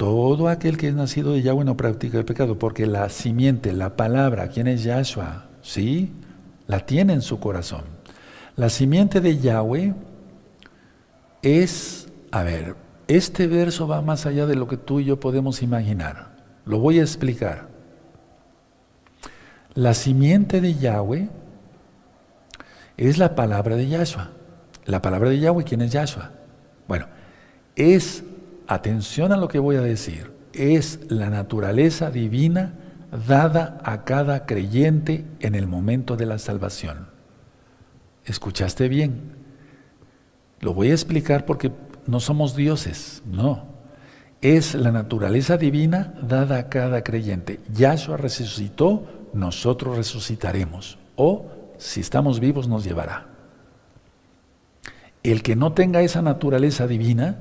Todo 0.00 0.48
aquel 0.48 0.78
que 0.78 0.88
es 0.88 0.94
nacido 0.94 1.34
de 1.34 1.42
Yahweh 1.42 1.66
no 1.66 1.76
practica 1.76 2.16
el 2.16 2.24
pecado, 2.24 2.58
porque 2.58 2.86
la 2.86 3.10
simiente, 3.10 3.74
la 3.74 3.96
palabra, 3.96 4.48
¿quién 4.48 4.66
es 4.66 4.82
Yahshua? 4.82 5.44
¿Sí? 5.60 6.10
La 6.66 6.86
tiene 6.86 7.12
en 7.12 7.20
su 7.20 7.38
corazón. 7.38 7.82
La 8.56 8.70
simiente 8.70 9.20
de 9.20 9.36
Yahweh 9.36 9.92
es, 11.42 12.08
a 12.30 12.42
ver, 12.42 12.76
este 13.08 13.46
verso 13.46 13.86
va 13.86 14.00
más 14.00 14.24
allá 14.24 14.46
de 14.46 14.56
lo 14.56 14.66
que 14.68 14.78
tú 14.78 15.00
y 15.00 15.04
yo 15.04 15.20
podemos 15.20 15.60
imaginar. 15.60 16.30
Lo 16.64 16.78
voy 16.78 16.98
a 16.98 17.02
explicar. 17.02 17.68
La 19.74 19.92
simiente 19.92 20.62
de 20.62 20.76
Yahweh 20.76 21.28
es 22.96 23.18
la 23.18 23.34
palabra 23.34 23.76
de 23.76 23.86
Yahshua. 23.86 24.30
La 24.86 25.02
palabra 25.02 25.28
de 25.28 25.40
Yahweh, 25.40 25.64
¿quién 25.64 25.82
es 25.82 25.92
Yahshua? 25.92 26.30
Bueno, 26.88 27.06
es 27.76 28.24
atención 28.74 29.32
a 29.32 29.36
lo 29.36 29.48
que 29.48 29.58
voy 29.58 29.76
a 29.76 29.80
decir, 29.80 30.32
es 30.52 31.00
la 31.08 31.28
naturaleza 31.28 32.10
divina 32.10 32.74
dada 33.26 33.78
a 33.84 34.04
cada 34.04 34.46
creyente 34.46 35.24
en 35.40 35.56
el 35.56 35.66
momento 35.66 36.16
de 36.16 36.26
la 36.26 36.38
salvación. 36.38 37.08
¿Escuchaste 38.24 38.88
bien? 38.88 39.32
Lo 40.60 40.72
voy 40.72 40.90
a 40.90 40.92
explicar 40.92 41.46
porque 41.46 41.72
no 42.06 42.20
somos 42.20 42.54
dioses, 42.54 43.22
no. 43.26 43.64
Es 44.40 44.74
la 44.74 44.92
naturaleza 44.92 45.56
divina 45.56 46.14
dada 46.22 46.58
a 46.58 46.68
cada 46.68 47.02
creyente. 47.02 47.60
Yahshua 47.72 48.16
resucitó, 48.16 49.28
nosotros 49.34 49.96
resucitaremos. 49.96 50.98
O, 51.16 51.46
si 51.76 52.00
estamos 52.00 52.38
vivos, 52.38 52.68
nos 52.68 52.84
llevará. 52.84 53.26
El 55.22 55.42
que 55.42 55.56
no 55.56 55.72
tenga 55.72 56.02
esa 56.02 56.22
naturaleza 56.22 56.86
divina, 56.86 57.38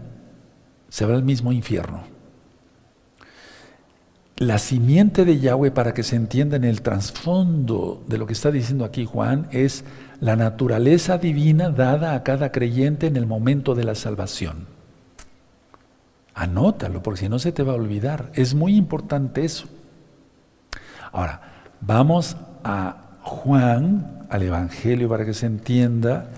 se 0.90 1.06
va 1.06 1.16
al 1.16 1.24
mismo 1.24 1.52
infierno. 1.52 2.04
La 4.38 4.58
simiente 4.58 5.26
de 5.26 5.40
Yahweh, 5.40 5.72
para 5.72 5.94
que 5.94 6.04
se 6.04 6.16
entienda 6.16 6.56
en 6.56 6.64
el 6.64 6.82
trasfondo 6.82 8.04
de 8.08 8.18
lo 8.18 8.26
que 8.26 8.34
está 8.34 8.52
diciendo 8.52 8.86
aquí 8.86 9.06
Juan, 9.06 9.48
es 9.52 9.84
la 10.22 10.38
naturaleza 10.38 11.18
divina 11.18 11.70
dada 11.70 12.16
a 12.16 12.24
cada 12.24 12.52
creyente 12.52 13.08
en 13.08 13.18
el 13.18 13.26
momento 13.26 13.76
de 13.76 13.84
la 13.84 13.96
salvación. 13.96 14.68
Anótalo, 16.34 17.04
porque 17.04 17.20
si 17.20 17.30
no 17.30 17.38
se 17.38 17.52
te 17.52 17.64
va 17.64 17.74
a 17.74 17.76
olvidar. 17.76 18.32
Es 18.34 18.56
muy 18.56 18.78
importante 18.78 19.44
eso. 19.44 19.68
Ahora, 21.12 21.42
vamos 21.82 22.38
a 22.64 23.18
Juan, 23.22 24.26
al 24.30 24.44
Evangelio, 24.44 25.10
para 25.10 25.26
que 25.26 25.34
se 25.34 25.48
entienda, 25.48 26.30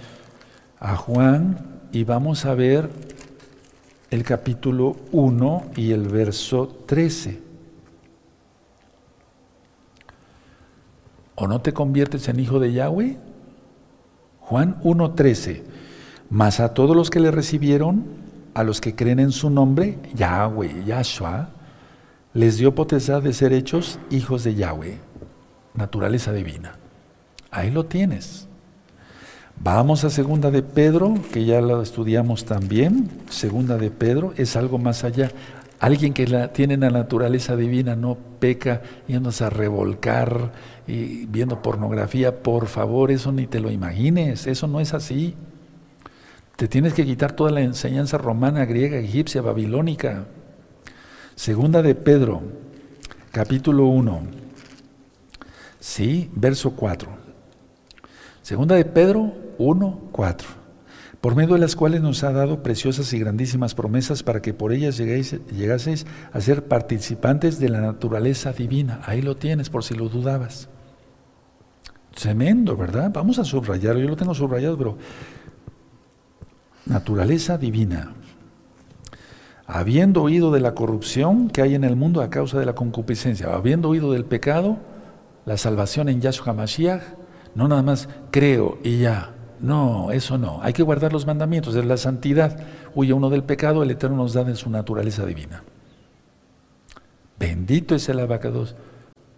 a 0.80 0.96
Juan, 0.96 1.60
y 1.92 2.04
vamos 2.04 2.46
a 2.46 2.56
ver 2.56 2.90
el 4.12 4.24
capítulo 4.24 4.98
1 5.14 5.72
y 5.78 5.94
el 5.94 6.10
verso 6.10 6.68
13. 6.86 7.40
¿O 11.36 11.48
no 11.48 11.62
te 11.62 11.74
conviertes 11.74 12.28
en 12.28 12.40
hijo 12.42 12.60
de 12.60 12.74
Yahweh? 12.74 13.18
Juan 14.42 14.82
1.13. 14.84 15.64
Mas 16.30 16.60
a 16.60 16.74
todos 16.74 16.96
los 16.96 17.10
que 17.10 17.22
le 17.22 17.32
recibieron, 17.32 18.04
a 18.54 18.64
los 18.64 18.82
que 18.82 18.96
creen 18.96 19.20
en 19.20 19.32
su 19.32 19.50
nombre, 19.50 19.98
Yahweh, 20.14 20.84
Yahshua, 20.86 21.50
les 22.34 22.58
dio 22.58 22.76
potestad 22.76 23.24
de 23.24 23.32
ser 23.32 23.54
hechos 23.54 23.98
hijos 24.10 24.44
de 24.44 24.56
Yahweh, 24.56 25.00
naturaleza 25.74 26.34
divina. 26.34 26.76
Ahí 27.50 27.72
lo 27.72 27.86
tienes. 27.86 28.50
Vamos 29.64 30.04
a 30.06 30.10
segunda 30.10 30.50
de 30.50 30.64
Pedro, 30.64 31.14
que 31.32 31.46
ya 31.46 31.62
lo 31.62 31.84
estudiamos 31.84 32.46
también. 32.46 33.12
Segunda 33.30 33.78
de 33.78 33.92
Pedro 33.92 34.34
es 34.36 34.56
algo 34.56 34.80
más 34.80 35.04
allá. 35.04 35.32
Alguien 35.80 36.14
que 36.14 36.26
la, 36.26 36.52
tiene 36.52 36.78
la 36.78 36.90
naturaleza 36.90 37.56
divina 37.56 37.96
no 37.96 38.18
peca 38.40 38.82
yéndose 39.08 39.44
a 39.44 39.52
revolcar 39.52 40.52
y 40.88 41.28
viendo 41.28 41.62
pornografía. 41.62 42.42
Por 42.42 42.66
favor, 42.66 43.12
eso 43.12 43.32
ni 43.32 43.46
te 43.46 43.60
lo 43.60 43.70
imagines, 43.70 44.48
eso 44.48 44.66
no 44.66 44.80
es 44.80 44.96
así. 44.96 45.36
Te 46.56 46.68
tienes 46.68 46.96
que 46.96 47.06
quitar 47.06 47.34
toda 47.34 47.52
la 47.52 47.62
enseñanza 47.62 48.18
romana, 48.18 48.66
griega, 48.66 48.98
egipcia, 48.98 49.44
babilónica. 49.44 50.26
Segunda 51.36 51.84
de 51.84 51.94
Pedro, 51.94 52.42
capítulo 53.32 53.86
1. 53.86 54.22
Sí, 55.80 56.32
verso 56.34 56.72
4. 56.72 57.10
Segunda 58.42 58.74
de 58.74 58.86
Pedro 58.86 59.41
1, 59.62 60.10
4 60.12 60.62
por 61.22 61.36
medio 61.36 61.54
de 61.54 61.60
las 61.60 61.76
cuales 61.76 62.02
nos 62.02 62.24
ha 62.24 62.32
dado 62.32 62.64
preciosas 62.64 63.14
y 63.14 63.20
grandísimas 63.20 63.76
promesas 63.76 64.24
para 64.24 64.42
que 64.42 64.56
por 64.56 64.74
ellas 64.74 64.98
lleguéis, 64.98 65.40
llegaseis 65.52 66.08
a 66.34 66.42
ser 66.42 66.66
participantes 66.66 67.60
de 67.60 67.70
la 67.70 67.80
naturaleza 67.80 68.54
divina. 68.54 69.02
Ahí 69.06 69.22
lo 69.22 69.36
tienes 69.36 69.70
por 69.70 69.84
si 69.84 69.94
lo 69.94 70.10
dudabas. 70.10 70.68
Tremendo, 72.16 72.76
¿verdad? 72.76 73.12
Vamos 73.14 73.38
a 73.38 73.46
subrayarlo, 73.46 74.02
yo 74.02 74.10
lo 74.10 74.16
tengo 74.16 74.34
subrayado, 74.34 74.76
pero 74.78 74.98
naturaleza 76.88 77.60
divina. 77.60 78.14
Habiendo 79.68 80.24
oído 80.24 80.52
de 80.52 80.60
la 80.60 80.74
corrupción 80.74 81.50
que 81.50 81.62
hay 81.62 81.76
en 81.76 81.84
el 81.84 81.96
mundo 81.96 82.22
a 82.22 82.32
causa 82.32 82.60
de 82.60 82.66
la 82.66 82.74
concupiscencia, 82.74 83.54
habiendo 83.54 83.90
oído 83.90 84.12
del 84.12 84.26
pecado, 84.26 84.80
la 85.46 85.56
salvación 85.56 86.10
en 86.10 86.20
Yahshua 86.20 86.54
Mashiach, 86.54 87.04
no 87.54 87.68
nada 87.68 87.84
más 87.84 88.10
creo 88.32 88.80
y 88.84 89.00
ya, 89.00 89.36
no, 89.62 90.12
eso 90.12 90.38
no. 90.38 90.60
Hay 90.62 90.74
que 90.74 90.84
guardar 90.84 91.14
los 91.14 91.26
mandamientos. 91.26 91.74
de 91.74 91.84
la 91.84 91.98
santidad. 91.98 92.60
Huye 92.96 93.14
uno 93.14 93.30
del 93.30 93.44
pecado, 93.44 93.84
el 93.84 93.92
Eterno 93.92 94.18
nos 94.18 94.34
da 94.34 94.42
en 94.42 94.56
su 94.56 94.70
naturaleza 94.70 95.26
divina. 95.26 95.64
Bendito 97.40 97.96
es 97.96 98.10
el 98.10 98.20
abacados. 98.20 98.76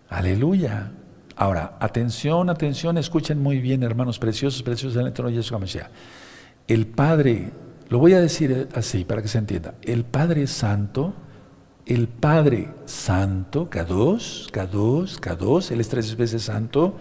Aleluya. 0.09 0.91
Ahora, 1.36 1.78
atención, 1.80 2.49
atención, 2.49 2.97
escuchen 2.97 3.41
muy 3.41 3.59
bien, 3.59 3.84
hermanos 3.84 4.19
preciosos, 4.19 4.61
preciosos 4.61 4.95
del 4.95 5.07
Eterno 5.07 5.32
Yeshua 5.32 5.59
Mashiach. 5.59 5.89
El 6.67 6.86
Padre, 6.88 7.51
lo 7.89 7.99
voy 7.99 8.13
a 8.13 8.21
decir 8.21 8.69
así 8.76 9.03
para 9.03 9.21
que 9.21 9.28
se 9.28 9.39
entienda. 9.39 9.74
El 9.82 10.05
Padre 10.05 10.47
Santo, 10.47 11.13
el 11.86 12.07
Padre 12.07 12.71
Santo, 12.86 13.69
K2, 13.69 14.51
K2, 14.51 15.19
K2, 15.19 15.71
Él 15.71 15.82
es 15.82 15.89
tres 15.89 16.15
veces 16.15 16.43
santo 16.43 16.95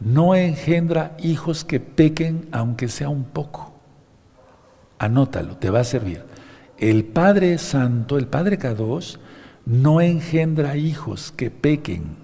no 0.00 0.34
engendra 0.34 1.16
hijos 1.18 1.64
que 1.64 1.78
pequen 1.78 2.48
aunque 2.52 2.88
sea 2.88 3.08
un 3.08 3.24
poco. 3.24 3.72
Anótalo, 4.98 5.56
te 5.56 5.70
va 5.70 5.80
a 5.80 5.84
servir. 5.84 6.24
El 6.78 7.04
Padre 7.04 7.58
Santo, 7.58 8.16
el 8.18 8.26
Padre 8.26 8.58
K2, 8.58 9.18
no 9.66 10.00
engendra 10.00 10.76
hijos 10.76 11.32
que 11.32 11.50
pequen 11.50 12.16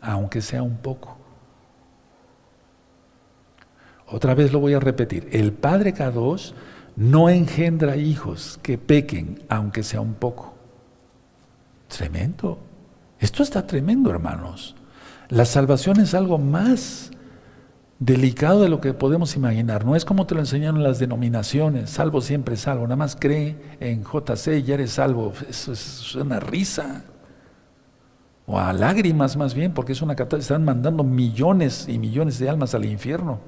aunque 0.00 0.42
sea 0.42 0.62
un 0.62 0.76
poco. 0.76 1.16
Otra 4.06 4.34
vez 4.34 4.52
lo 4.52 4.60
voy 4.60 4.74
a 4.74 4.80
repetir. 4.80 5.28
El 5.32 5.52
Padre 5.52 5.94
K2 5.94 6.52
no 6.96 7.28
engendra 7.28 7.96
hijos 7.96 8.58
que 8.62 8.78
pequen 8.78 9.42
aunque 9.48 9.82
sea 9.82 10.00
un 10.00 10.14
poco. 10.14 10.54
Tremendo. 11.88 12.58
Esto 13.18 13.42
está 13.42 13.66
tremendo, 13.66 14.10
hermanos. 14.10 14.76
La 15.30 15.44
salvación 15.44 16.00
es 16.00 16.14
algo 16.14 16.38
más 16.38 17.10
delicado 17.98 18.62
de 18.62 18.70
lo 18.70 18.80
que 18.80 18.94
podemos 18.94 19.36
imaginar. 19.36 19.84
No 19.84 19.94
es 19.94 20.06
como 20.06 20.26
te 20.26 20.34
lo 20.34 20.40
enseñaron 20.40 20.82
las 20.82 20.98
denominaciones, 20.98 21.90
salvo 21.90 22.22
siempre 22.22 22.56
salvo. 22.56 22.84
Nada 22.84 22.96
más 22.96 23.14
cree 23.14 23.56
en 23.80 24.04
JC 24.04 24.58
y 24.58 24.62
ya 24.62 24.74
eres 24.74 24.92
salvo. 24.92 25.34
Eso 25.48 25.72
es 25.72 26.14
una 26.14 26.40
risa. 26.40 27.04
O 28.46 28.58
a 28.58 28.72
lágrimas 28.72 29.36
más 29.36 29.52
bien, 29.52 29.74
porque 29.74 29.92
es 29.92 30.00
una 30.00 30.14
Están 30.14 30.64
mandando 30.64 31.04
millones 31.04 31.86
y 31.86 31.98
millones 31.98 32.38
de 32.38 32.48
almas 32.48 32.74
al 32.74 32.86
infierno. 32.86 33.40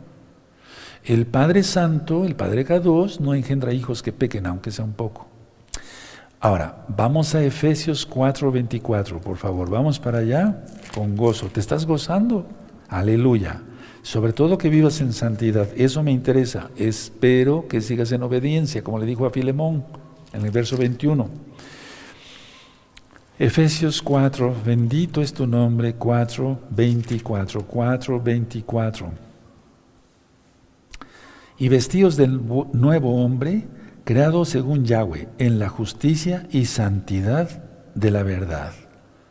El 1.03 1.27
Padre 1.27 1.63
Santo, 1.63 2.27
el 2.27 2.37
Padre 2.37 2.67
K2, 2.67 3.21
no 3.21 3.35
engendra 3.35 3.73
hijos 3.73 4.03
que 4.03 4.13
pequen, 4.13 4.47
aunque 4.47 4.71
sea 4.71 4.85
un 4.85 4.93
poco. 4.93 5.30
Ahora, 6.43 6.87
vamos 6.89 7.35
a 7.35 7.45
Efesios 7.45 8.09
4:24, 8.09 9.21
por 9.21 9.37
favor. 9.37 9.69
Vamos 9.69 9.99
para 9.99 10.19
allá 10.21 10.65
con 10.95 11.15
gozo. 11.15 11.49
¿Te 11.49 11.61
estás 11.61 11.85
gozando? 11.85 12.47
Aleluya. 12.89 13.61
Sobre 14.01 14.33
todo 14.33 14.57
que 14.57 14.71
vivas 14.71 15.03
en 15.03 15.13
santidad. 15.13 15.69
Eso 15.77 16.03
me 16.03 16.13
interesa. 16.13 16.71
Espero 16.77 17.69
que 17.69 17.83
sigas 17.83 18.11
en 18.13 18.23
obediencia, 18.23 18.83
como 18.83 18.99
le 18.99 19.05
dijo 19.05 19.27
a 19.27 19.31
Filemón 19.31 19.85
en 20.33 20.47
el 20.47 20.51
verso 20.51 20.79
21. 20.79 21.29
Efesios 23.39 24.01
4, 24.01 24.55
bendito 24.65 25.21
es 25.21 25.35
tu 25.35 25.47
nombre, 25.47 25.95
4, 25.95 26.59
24, 26.71 27.67
4, 27.67 28.21
24. 28.21 29.11
Y 31.59 31.69
vestidos 31.69 32.17
del 32.17 32.41
nuevo 32.73 33.23
hombre, 33.23 33.67
creado 34.11 34.45
según 34.45 34.85
Yahweh, 34.85 35.29
en 35.39 35.61
la 35.61 35.69
justicia 35.69 36.45
y 36.51 36.65
santidad 36.65 37.63
de 37.95 38.11
la 38.11 38.25
verdad. 38.25 38.73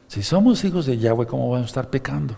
Si 0.08 0.24
somos 0.24 0.64
hijos 0.64 0.86
de 0.86 0.98
Yahweh, 0.98 1.28
¿cómo 1.28 1.50
vamos 1.50 1.66
a 1.66 1.68
estar 1.68 1.90
pecando? 1.90 2.38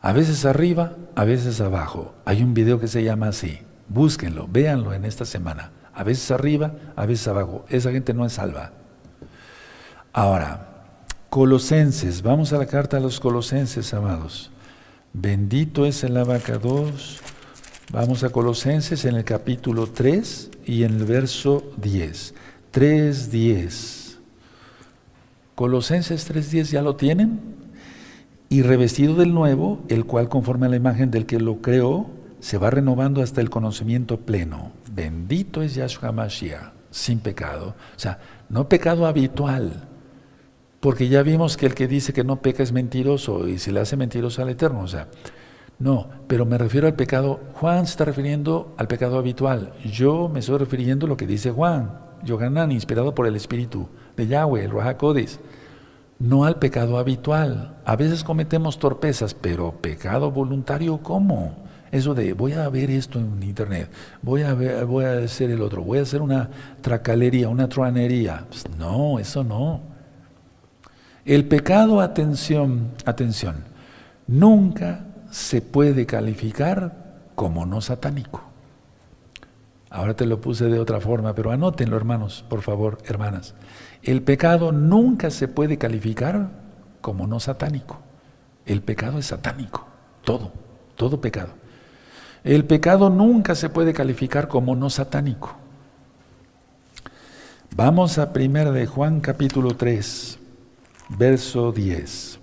A 0.00 0.12
veces 0.12 0.44
arriba, 0.44 0.96
a 1.14 1.22
veces 1.22 1.60
abajo. 1.60 2.16
Hay 2.24 2.42
un 2.42 2.52
video 2.52 2.80
que 2.80 2.88
se 2.88 3.04
llama 3.04 3.28
así. 3.28 3.60
Búsquenlo, 3.88 4.48
véanlo 4.48 4.92
en 4.92 5.04
esta 5.04 5.24
semana. 5.24 5.70
A 5.94 6.02
veces 6.02 6.32
arriba, 6.32 6.72
a 6.96 7.06
veces 7.06 7.28
abajo. 7.28 7.64
Esa 7.68 7.92
gente 7.92 8.12
no 8.12 8.26
es 8.26 8.32
salva. 8.32 8.72
Ahora, 10.12 10.96
Colosenses. 11.30 12.22
Vamos 12.22 12.52
a 12.52 12.58
la 12.58 12.66
carta 12.66 12.96
a 12.96 13.00
los 13.00 13.20
Colosenses, 13.20 13.94
amados. 13.94 14.50
Bendito 15.12 15.86
es 15.86 16.02
el 16.02 16.16
abacados. 16.16 17.20
Vamos 17.92 18.24
a 18.24 18.30
Colosenses 18.30 19.04
en 19.04 19.14
el 19.14 19.22
capítulo 19.22 19.86
3 19.86 20.50
y 20.66 20.84
en 20.84 20.94
el 20.94 21.04
verso 21.04 21.72
10. 21.78 22.34
3.10. 22.72 24.16
Colosenses 25.54 26.30
3.10 26.30 26.64
ya 26.64 26.82
lo 26.82 26.96
tienen. 26.96 27.40
Y 28.48 28.62
revestido 28.62 29.14
del 29.14 29.32
nuevo, 29.32 29.82
el 29.88 30.04
cual 30.04 30.28
conforme 30.28 30.66
a 30.66 30.68
la 30.68 30.76
imagen 30.76 31.10
del 31.10 31.26
que 31.26 31.40
lo 31.40 31.60
creó, 31.60 32.08
se 32.40 32.58
va 32.58 32.70
renovando 32.70 33.22
hasta 33.22 33.40
el 33.40 33.50
conocimiento 33.50 34.20
pleno. 34.20 34.72
Bendito 34.92 35.62
es 35.62 35.74
Yahshua 35.74 36.12
Mashiach, 36.12 36.72
sin 36.90 37.18
pecado. 37.18 37.74
O 37.96 37.98
sea, 37.98 38.18
no 38.48 38.68
pecado 38.68 39.06
habitual. 39.06 39.88
Porque 40.80 41.08
ya 41.08 41.22
vimos 41.22 41.56
que 41.56 41.66
el 41.66 41.74
que 41.74 41.88
dice 41.88 42.12
que 42.12 42.24
no 42.24 42.42
peca 42.42 42.62
es 42.62 42.70
mentiroso 42.70 43.48
y 43.48 43.58
se 43.58 43.72
le 43.72 43.80
hace 43.80 43.96
mentiroso 43.96 44.42
al 44.42 44.50
Eterno. 44.50 44.80
O 44.80 44.88
sea, 44.88 45.08
no, 45.78 46.08
pero 46.28 46.46
me 46.46 46.58
refiero 46.58 46.86
al 46.86 46.94
pecado. 46.94 47.40
Juan 47.54 47.86
se 47.86 47.92
está 47.92 48.04
refiriendo 48.04 48.74
al 48.76 48.86
pecado 48.86 49.18
habitual. 49.18 49.72
Yo 49.84 50.28
me 50.28 50.40
estoy 50.40 50.58
refiriendo 50.58 51.06
a 51.06 51.08
lo 51.08 51.16
que 51.16 51.26
dice 51.26 51.50
Juan, 51.50 51.98
Yohanan, 52.22 52.72
inspirado 52.72 53.14
por 53.14 53.26
el 53.26 53.36
Espíritu 53.36 53.88
de 54.16 54.26
Yahweh, 54.26 54.64
el 54.64 54.70
Ruach 54.70 54.96
No 56.18 56.44
al 56.44 56.58
pecado 56.58 56.98
habitual. 56.98 57.76
A 57.84 57.96
veces 57.96 58.22
cometemos 58.22 58.78
torpezas, 58.78 59.34
pero 59.34 59.72
pecado 59.72 60.30
voluntario, 60.30 60.98
¿cómo? 60.98 61.64
Eso 61.90 62.14
de 62.14 62.32
voy 62.32 62.52
a 62.52 62.68
ver 62.68 62.90
esto 62.90 63.20
en 63.20 63.40
internet, 63.42 63.88
voy 64.20 64.42
a 64.42 64.52
ver, 64.54 64.84
voy 64.84 65.04
a 65.04 65.18
hacer 65.18 65.50
el 65.50 65.62
otro, 65.62 65.82
voy 65.84 65.98
a 65.98 66.02
hacer 66.02 66.22
una 66.22 66.50
tracalería, 66.80 67.48
una 67.48 67.68
truanería. 67.68 68.46
Pues 68.48 68.64
no, 68.78 69.18
eso 69.20 69.44
no. 69.44 69.80
El 71.24 71.46
pecado, 71.46 72.00
atención, 72.00 72.90
atención, 73.04 73.56
nunca 74.26 75.04
se 75.34 75.60
puede 75.60 76.06
calificar 76.06 76.94
como 77.34 77.66
no 77.66 77.80
satánico. 77.80 78.40
Ahora 79.90 80.14
te 80.14 80.26
lo 80.26 80.40
puse 80.40 80.66
de 80.66 80.78
otra 80.78 81.00
forma, 81.00 81.34
pero 81.34 81.50
anótenlo 81.50 81.96
hermanos, 81.96 82.44
por 82.48 82.62
favor, 82.62 82.98
hermanas. 83.04 83.54
El 84.04 84.22
pecado 84.22 84.70
nunca 84.70 85.30
se 85.30 85.48
puede 85.48 85.76
calificar 85.76 86.50
como 87.00 87.26
no 87.26 87.40
satánico. 87.40 87.98
El 88.64 88.80
pecado 88.80 89.18
es 89.18 89.26
satánico, 89.26 89.84
todo, 90.22 90.52
todo 90.94 91.20
pecado. 91.20 91.50
El 92.44 92.64
pecado 92.64 93.10
nunca 93.10 93.56
se 93.56 93.70
puede 93.70 93.92
calificar 93.92 94.46
como 94.46 94.76
no 94.76 94.88
satánico. 94.88 95.56
Vamos 97.74 98.18
a 98.18 98.30
1 98.32 98.70
de 98.70 98.86
Juan 98.86 99.20
capítulo 99.20 99.76
3, 99.76 100.38
verso 101.18 101.72
10. 101.72 102.33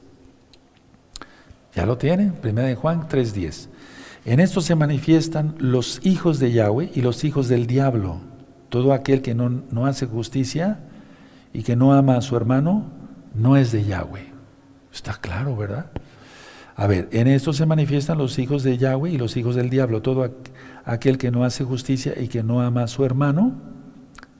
¿Ya 1.73 1.85
lo 1.85 1.97
tienen? 1.97 2.33
Primera 2.33 2.67
de 2.67 2.75
Juan 2.75 3.07
3.10. 3.07 3.69
En 4.25 4.39
esto 4.39 4.61
se 4.61 4.75
manifiestan 4.75 5.55
los 5.57 5.99
hijos 6.05 6.39
de 6.39 6.51
Yahweh 6.51 6.91
y 6.93 7.01
los 7.01 7.23
hijos 7.23 7.47
del 7.47 7.65
diablo. 7.65 8.19
Todo 8.69 8.93
aquel 8.93 9.21
que 9.21 9.33
no, 9.33 9.49
no 9.49 9.85
hace 9.85 10.05
justicia 10.05 10.79
y 11.53 11.63
que 11.63 11.75
no 11.75 11.93
ama 11.93 12.17
a 12.17 12.21
su 12.21 12.35
hermano, 12.35 12.85
no 13.33 13.57
es 13.57 13.71
de 13.71 13.83
Yahweh. 13.83 14.31
Está 14.93 15.13
claro, 15.13 15.55
¿verdad? 15.55 15.91
A 16.75 16.87
ver, 16.87 17.09
en 17.11 17.27
esto 17.27 17.53
se 17.53 17.65
manifiestan 17.65 18.17
los 18.17 18.39
hijos 18.39 18.63
de 18.63 18.77
Yahweh 18.77 19.11
y 19.11 19.17
los 19.17 19.37
hijos 19.37 19.55
del 19.55 19.69
diablo. 19.69 20.01
Todo 20.01 20.29
aquel 20.85 21.17
que 21.17 21.31
no 21.31 21.43
hace 21.43 21.63
justicia 21.63 22.13
y 22.19 22.27
que 22.27 22.43
no 22.43 22.61
ama 22.61 22.83
a 22.83 22.87
su 22.87 23.05
hermano, 23.05 23.53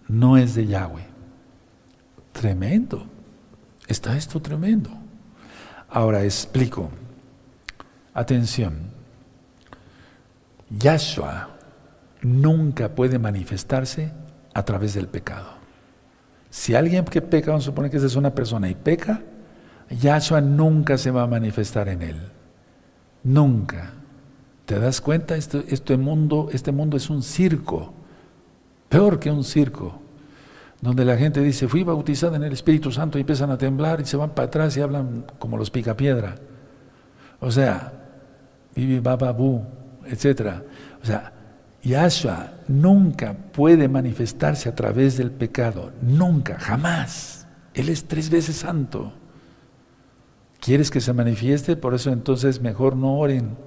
no 0.08 0.38
es 0.38 0.56
de 0.56 0.68
Yahweh. 0.68 1.06
Tremendo. 2.32 3.06
Está 3.88 4.18
esto 4.18 4.42
tremendo. 4.42 4.90
Ahora 5.90 6.24
explico. 6.24 6.90
Atención. 8.14 8.92
Yahshua 10.70 11.50
nunca 12.22 12.90
puede 12.90 13.20
manifestarse 13.20 14.12
a 14.54 14.64
través 14.64 14.94
del 14.94 15.08
pecado. 15.08 15.48
Si 16.50 16.76
alguien 16.76 17.06
que 17.06 17.22
peca, 17.22 17.52
vamos 17.52 17.64
a 17.64 17.72
suponer 17.72 17.90
que 17.90 17.98
esa 17.98 18.08
es 18.08 18.16
una 18.16 18.36
persona 18.36 18.70
y 18.70 18.76
peca, 18.76 19.22
Yahshua 19.90 20.42
nunca 20.42 20.98
se 20.98 21.12
va 21.12 21.24
a 21.24 21.28
manifestar 21.28 21.90
en 21.90 22.02
él. 22.02 22.18
Nunca. 23.24 23.92
¿Te 24.66 24.80
das 24.80 25.02
cuenta? 25.02 25.36
Este, 25.36 25.64
este, 25.70 25.98
mundo, 25.98 26.50
este 26.52 26.72
mundo 26.72 26.98
es 26.98 27.10
un 27.10 27.24
circo, 27.24 27.94
peor 28.90 29.20
que 29.20 29.32
un 29.32 29.44
circo, 29.44 30.02
donde 30.82 31.06
la 31.06 31.18
gente 31.18 31.42
dice, 31.42 31.68
fui 31.68 31.84
bautizada 31.84 32.38
en 32.38 32.44
el 32.44 32.54
Espíritu 32.54 32.92
Santo 32.92 33.18
y 33.18 33.22
empiezan 33.22 33.52
a 33.52 33.58
temblar 33.58 34.02
y 34.02 34.06
se 34.06 34.18
van 34.18 34.32
para 34.32 34.48
atrás 34.48 34.76
y 34.78 34.82
hablan 34.82 35.26
como 35.40 35.58
los 35.58 35.70
picapiedra. 35.70 36.36
O 37.40 37.52
sea, 37.52 38.01
vive 38.76 39.00
bababú, 39.00 39.64
etc. 40.06 40.64
O 41.02 41.06
sea, 41.06 41.34
Yahshua 41.84 42.54
nunca 42.68 43.34
puede 43.34 43.88
manifestarse 43.88 44.70
a 44.70 44.76
través 44.76 45.18
del 45.18 45.32
pecado, 45.32 45.92
nunca, 46.02 46.60
jamás. 46.60 47.48
Él 47.74 47.90
es 47.90 48.06
tres 48.06 48.30
veces 48.30 48.58
santo. 48.58 49.14
¿Quieres 50.60 50.92
que 50.92 51.02
se 51.02 51.14
manifieste? 51.14 51.76
Por 51.76 51.96
eso 51.96 52.12
entonces 52.12 52.62
mejor 52.62 52.96
no 52.96 53.18
oren 53.18 53.58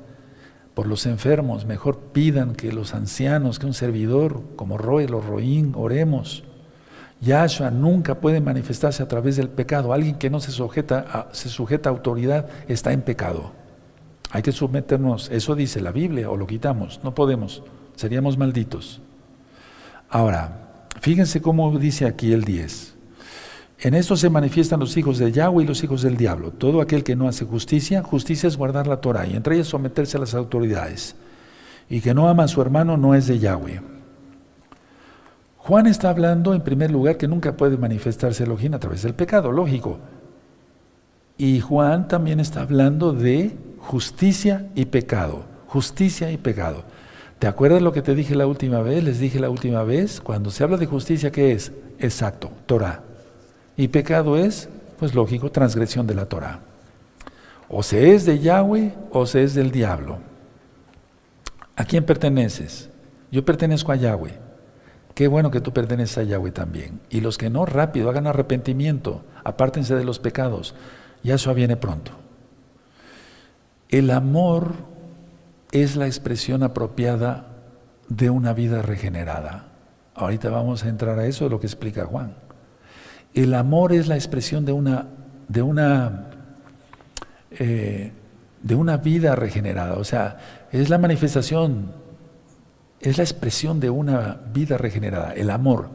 por 0.74 0.86
los 0.86 1.06
enfermos, 1.06 1.66
mejor 1.66 1.98
pidan 2.12 2.54
que 2.54 2.72
los 2.72 2.94
ancianos, 2.94 3.58
que 3.58 3.66
un 3.66 3.74
servidor 3.74 4.42
como 4.56 4.78
Roy, 4.78 5.06
los 5.06 5.24
Roín, 5.24 5.72
oremos. 5.76 6.44
Yahshua 7.20 7.70
nunca 7.70 8.20
puede 8.20 8.40
manifestarse 8.40 9.02
a 9.02 9.08
través 9.08 9.36
del 9.36 9.48
pecado. 9.48 9.92
Alguien 9.92 10.16
que 10.16 10.30
no 10.30 10.40
se 10.40 10.50
sujeta 10.50 11.00
a, 11.00 11.34
se 11.34 11.48
sujeta 11.48 11.88
a 11.88 11.92
autoridad 11.92 12.48
está 12.68 12.92
en 12.92 13.02
pecado. 13.02 13.52
Hay 14.34 14.42
que 14.42 14.50
someternos, 14.50 15.30
eso 15.30 15.54
dice 15.54 15.80
la 15.80 15.92
Biblia, 15.92 16.28
o 16.28 16.36
lo 16.36 16.48
quitamos, 16.48 16.98
no 17.04 17.14
podemos, 17.14 17.62
seríamos 17.94 18.36
malditos. 18.36 19.00
Ahora, 20.10 20.88
fíjense 21.00 21.40
cómo 21.40 21.78
dice 21.78 22.04
aquí 22.04 22.32
el 22.32 22.42
10. 22.42 22.96
En 23.78 23.94
esto 23.94 24.16
se 24.16 24.30
manifiestan 24.30 24.80
los 24.80 24.96
hijos 24.96 25.18
de 25.18 25.30
Yahweh 25.30 25.62
y 25.62 25.66
los 25.68 25.84
hijos 25.84 26.02
del 26.02 26.16
diablo. 26.16 26.50
Todo 26.50 26.80
aquel 26.80 27.04
que 27.04 27.14
no 27.14 27.28
hace 27.28 27.44
justicia, 27.44 28.02
justicia 28.02 28.48
es 28.48 28.56
guardar 28.56 28.88
la 28.88 29.00
Torah 29.00 29.24
y 29.24 29.36
entre 29.36 29.54
ellas 29.54 29.68
someterse 29.68 30.16
a 30.16 30.20
las 30.20 30.34
autoridades. 30.34 31.14
Y 31.88 32.00
que 32.00 32.12
no 32.12 32.28
ama 32.28 32.42
a 32.42 32.48
su 32.48 32.60
hermano 32.60 32.96
no 32.96 33.14
es 33.14 33.28
de 33.28 33.38
Yahweh. 33.38 33.82
Juan 35.58 35.86
está 35.86 36.10
hablando 36.10 36.54
en 36.54 36.62
primer 36.62 36.90
lugar 36.90 37.18
que 37.18 37.28
nunca 37.28 37.56
puede 37.56 37.76
manifestarse 37.76 38.42
Elohim 38.42 38.74
a 38.74 38.80
través 38.80 39.02
del 39.04 39.14
pecado, 39.14 39.52
lógico. 39.52 40.00
Y 41.36 41.60
Juan 41.60 42.06
también 42.06 42.38
está 42.38 42.60
hablando 42.62 43.12
de 43.12 43.56
justicia 43.78 44.68
y 44.74 44.86
pecado, 44.86 45.44
justicia 45.66 46.30
y 46.30 46.36
pecado. 46.36 46.84
¿Te 47.38 47.48
acuerdas 47.48 47.82
lo 47.82 47.92
que 47.92 48.02
te 48.02 48.14
dije 48.14 48.36
la 48.36 48.46
última 48.46 48.80
vez? 48.80 49.02
Les 49.02 49.18
dije 49.18 49.40
la 49.40 49.50
última 49.50 49.82
vez, 49.82 50.20
cuando 50.20 50.50
se 50.50 50.62
habla 50.62 50.76
de 50.76 50.86
justicia, 50.86 51.32
¿qué 51.32 51.52
es? 51.52 51.72
Exacto, 51.98 52.50
Torah. 52.66 53.02
Y 53.76 53.88
pecado 53.88 54.36
es, 54.36 54.68
pues 54.98 55.14
lógico, 55.14 55.50
transgresión 55.50 56.06
de 56.06 56.14
la 56.14 56.26
Torah. 56.26 56.60
O 57.68 57.82
se 57.82 58.14
es 58.14 58.24
de 58.24 58.38
Yahweh 58.38 58.94
o 59.10 59.26
se 59.26 59.42
es 59.42 59.54
del 59.54 59.72
diablo. 59.72 60.18
¿A 61.76 61.84
quién 61.84 62.04
perteneces? 62.04 62.90
Yo 63.32 63.44
pertenezco 63.44 63.90
a 63.90 63.96
Yahweh. 63.96 64.38
Qué 65.14 65.26
bueno 65.26 65.50
que 65.50 65.60
tú 65.60 65.72
perteneces 65.72 66.18
a 66.18 66.22
Yahweh 66.22 66.52
también. 66.52 67.00
Y 67.10 67.20
los 67.20 67.36
que 67.36 67.50
no, 67.50 67.66
rápido, 67.66 68.10
hagan 68.10 68.28
arrepentimiento, 68.28 69.24
apártense 69.42 69.96
de 69.96 70.04
los 70.04 70.20
pecados. 70.20 70.74
Yahshua 71.24 71.54
viene 71.54 71.76
pronto. 71.76 72.12
El 73.88 74.10
amor 74.10 74.74
es 75.72 75.96
la 75.96 76.06
expresión 76.06 76.62
apropiada 76.62 77.48
de 78.08 78.30
una 78.30 78.52
vida 78.52 78.82
regenerada. 78.82 79.68
Ahorita 80.14 80.50
vamos 80.50 80.84
a 80.84 80.88
entrar 80.88 81.18
a 81.18 81.26
eso, 81.26 81.48
lo 81.48 81.58
que 81.58 81.66
explica 81.66 82.04
Juan. 82.04 82.34
El 83.32 83.54
amor 83.54 83.92
es 83.92 84.06
la 84.06 84.14
expresión 84.14 84.64
de 84.64 84.72
una, 84.72 85.08
de 85.48 85.62
una, 85.62 86.30
eh, 87.50 88.12
de 88.62 88.74
una 88.74 88.98
vida 88.98 89.34
regenerada, 89.34 89.94
o 89.94 90.04
sea, 90.04 90.38
es 90.70 90.88
la 90.88 90.98
manifestación, 90.98 91.92
es 93.00 93.18
la 93.18 93.24
expresión 93.24 93.80
de 93.80 93.90
una 93.90 94.40
vida 94.52 94.78
regenerada, 94.78 95.32
el 95.32 95.50
amor. 95.50 95.88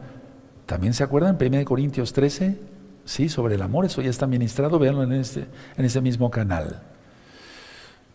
¿También 0.66 0.92
se 0.92 1.02
acuerdan? 1.02 1.38
1 1.40 1.64
Corintios 1.64 2.12
13, 2.12 2.58
sí, 3.10 3.28
sobre 3.28 3.56
el 3.56 3.62
amor, 3.62 3.84
eso 3.84 4.02
ya 4.02 4.10
está 4.10 4.26
ministrado, 4.26 4.78
véanlo 4.78 5.02
en 5.02 5.12
este, 5.12 5.46
en 5.76 5.84
ese 5.84 6.00
mismo 6.00 6.30
canal. 6.30 6.80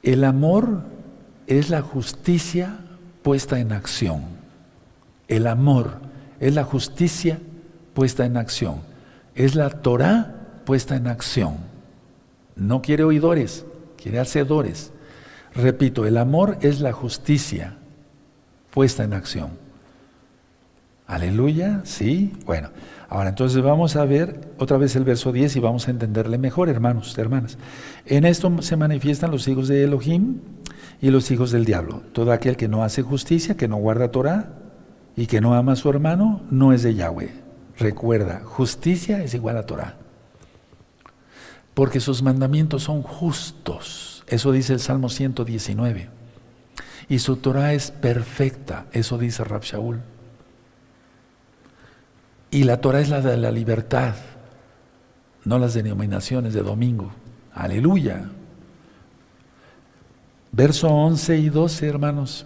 El 0.03 0.23
amor 0.23 0.83
es 1.47 1.69
la 1.69 1.81
justicia 1.81 2.79
puesta 3.23 3.59
en 3.59 3.71
acción. 3.71 4.23
El 5.27 5.47
amor 5.47 5.99
es 6.39 6.53
la 6.53 6.63
justicia 6.63 7.39
puesta 7.93 8.25
en 8.25 8.37
acción 8.37 8.95
es 9.35 9.55
la 9.55 9.69
Torah 9.69 10.33
puesta 10.65 10.95
en 10.95 11.07
acción. 11.07 11.57
No 12.55 12.81
quiere 12.81 13.03
oidores, 13.03 13.65
quiere 14.01 14.19
hacedores. 14.19 14.91
Repito, 15.53 16.05
el 16.05 16.17
amor 16.17 16.57
es 16.61 16.79
la 16.79 16.93
justicia 16.93 17.77
puesta 18.71 19.03
en 19.03 19.13
acción. 19.13 19.64
Aleluya, 21.07 21.81
sí. 21.83 22.33
Bueno, 22.45 22.69
ahora 23.09 23.29
entonces 23.29 23.61
vamos 23.61 23.95
a 23.95 24.05
ver 24.05 24.49
otra 24.57 24.77
vez 24.77 24.95
el 24.95 25.03
verso 25.03 25.31
10 25.31 25.55
y 25.55 25.59
vamos 25.59 25.87
a 25.87 25.91
entenderle 25.91 26.37
mejor, 26.37 26.67
hermanos, 26.67 27.15
hermanas. 27.17 27.57
En 28.05 28.25
esto 28.25 28.51
se 28.61 28.75
manifiestan 28.75 29.31
los 29.31 29.47
hijos 29.47 29.67
de 29.67 29.83
Elohim 29.83 30.39
y 31.01 31.11
los 31.11 31.29
hijos 31.29 31.51
del 31.51 31.65
diablo. 31.65 32.01
Todo 32.11 32.31
aquel 32.31 32.57
que 32.57 32.67
no 32.67 32.83
hace 32.83 33.03
justicia, 33.03 33.55
que 33.55 33.67
no 33.67 33.77
guarda 33.77 34.11
Torah 34.11 34.53
y 35.15 35.27
que 35.27 35.41
no 35.41 35.53
ama 35.53 35.73
a 35.73 35.75
su 35.75 35.89
hermano, 35.89 36.41
no 36.49 36.73
es 36.73 36.81
de 36.81 36.95
Yahweh. 36.95 37.31
Recuerda, 37.77 38.41
justicia 38.43 39.21
es 39.21 39.33
igual 39.33 39.57
a 39.57 39.65
Torah. 39.65 39.97
Porque 41.75 41.99
sus 41.99 42.23
mandamientos 42.23 42.83
son 42.83 43.03
justos. 43.03 44.23
Eso 44.27 44.51
dice 44.51 44.73
el 44.73 44.79
Salmo 44.79 45.09
119. 45.09 46.09
Y 47.09 47.19
su 47.19 47.35
Torah 47.35 47.73
es 47.73 47.91
perfecta. 47.91 48.85
Eso 48.91 49.17
dice 49.17 49.43
Rab 49.43 49.61
Shaul. 49.61 50.01
Y 52.51 52.63
la 52.63 52.81
Torah 52.81 53.01
es 53.01 53.09
la 53.09 53.21
de 53.21 53.37
la 53.37 53.51
libertad, 53.51 54.15
no 55.43 55.59
las 55.59 55.73
denominaciones 55.73 56.53
de 56.53 56.61
domingo. 56.61 57.11
Aleluya. 57.53 58.29
Verso 60.51 60.87
11 60.87 61.37
y 61.37 61.49
12, 61.49 61.87
hermanos. 61.87 62.45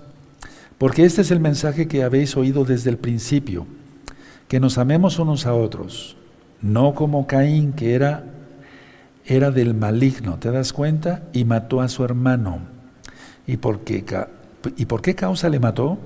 Porque 0.78 1.04
este 1.04 1.22
es 1.22 1.32
el 1.32 1.40
mensaje 1.40 1.88
que 1.88 2.04
habéis 2.04 2.36
oído 2.38 2.66
desde 2.66 2.90
el 2.90 2.98
principio 2.98 3.68
que 4.50 4.60
nos 4.60 4.80
amemos 4.80 5.20
unos 5.20 5.46
a 5.46 5.54
otros, 5.54 6.18
no 6.62 6.96
como 6.96 7.28
Caín, 7.28 7.72
que 7.72 7.94
era, 7.94 8.24
era 9.24 9.52
del 9.52 9.76
maligno, 9.76 10.40
¿te 10.40 10.52
das 10.52 10.74
cuenta? 10.74 11.22
Y 11.34 11.46
mató 11.46 11.82
a 11.82 11.88
su 11.88 12.04
hermano. 12.04 12.60
¿Y 13.46 13.58
por, 13.58 13.82
qué, 13.82 14.04
¿Y 14.76 14.86
por 14.86 15.04
qué 15.04 15.14
causa 15.14 15.50
le 15.50 15.60
mató? 15.60 16.00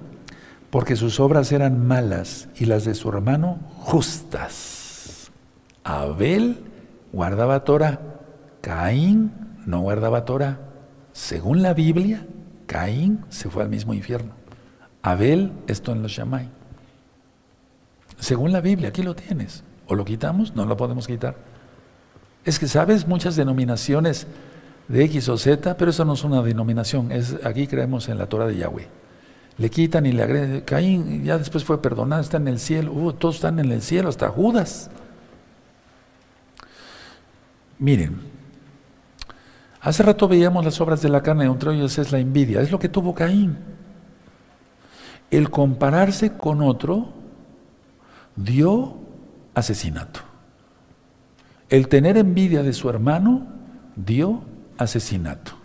Porque 0.73 0.95
sus 0.95 1.19
obras 1.19 1.51
eran 1.51 1.85
malas 1.85 2.49
y 2.55 2.65
las 2.65 2.83
de 2.83 2.95
su 2.95 3.07
hermano 3.07 3.59
justas. 3.77 5.29
Abel 5.83 6.63
guardaba 7.11 7.63
Torah, 7.63 7.99
Caín 8.59 9.31
no 9.67 9.81
guardaba 9.81 10.25
Torah. 10.25 10.61
Según 11.11 11.61
la 11.61 11.75
Biblia, 11.75 12.25
Caín 12.65 13.23
se 13.29 13.51
fue 13.51 13.61
al 13.61 13.69
mismo 13.69 13.93
infierno. 13.93 14.31
Abel, 15.03 15.51
esto 15.67 15.91
en 15.91 16.01
los 16.01 16.11
Shammai. 16.11 16.49
Según 18.17 18.51
la 18.51 18.59
Biblia, 18.59 18.89
aquí 18.89 19.03
lo 19.03 19.15
tienes. 19.15 19.63
O 19.85 19.93
lo 19.93 20.03
quitamos, 20.03 20.55
no 20.55 20.65
lo 20.65 20.75
podemos 20.75 21.05
quitar. 21.05 21.35
Es 22.45 22.57
que, 22.57 22.67
¿sabes? 22.67 23.07
Muchas 23.07 23.35
denominaciones 23.35 24.25
de 24.87 25.03
X 25.03 25.29
o 25.29 25.37
Z, 25.37 25.77
pero 25.77 25.91
eso 25.91 26.03
no 26.03 26.13
es 26.13 26.23
una 26.23 26.41
denominación. 26.41 27.11
Es, 27.11 27.37
aquí 27.45 27.67
creemos 27.67 28.09
en 28.09 28.17
la 28.17 28.25
Torah 28.25 28.47
de 28.47 28.57
Yahweh. 28.57 29.02
Le 29.57 29.69
quitan 29.69 30.05
y 30.05 30.11
le 30.11 30.23
agregan. 30.23 30.61
Caín 30.61 31.23
ya 31.23 31.37
después 31.37 31.63
fue 31.63 31.81
perdonado, 31.81 32.21
está 32.21 32.37
en 32.37 32.47
el 32.47 32.59
cielo. 32.59 32.91
Uh, 32.91 33.13
todos 33.13 33.35
están 33.35 33.59
en 33.59 33.71
el 33.71 33.81
cielo, 33.81 34.09
hasta 34.09 34.29
Judas. 34.29 34.89
Miren, 37.79 38.21
hace 39.81 40.03
rato 40.03 40.27
veíamos 40.27 40.63
las 40.65 40.79
obras 40.81 41.01
de 41.01 41.09
la 41.09 41.21
carne, 41.21 41.45
entre 41.45 41.73
ellos 41.73 41.97
es 41.97 42.11
la 42.11 42.19
envidia. 42.19 42.61
Es 42.61 42.71
lo 42.71 42.79
que 42.79 42.89
tuvo 42.89 43.13
Caín. 43.13 43.57
El 45.29 45.49
compararse 45.49 46.33
con 46.33 46.61
otro 46.61 47.13
dio 48.35 48.97
asesinato. 49.53 50.21
El 51.69 51.87
tener 51.87 52.17
envidia 52.17 52.63
de 52.63 52.73
su 52.73 52.89
hermano 52.89 53.47
dio 53.95 54.43
asesinato. 54.77 55.62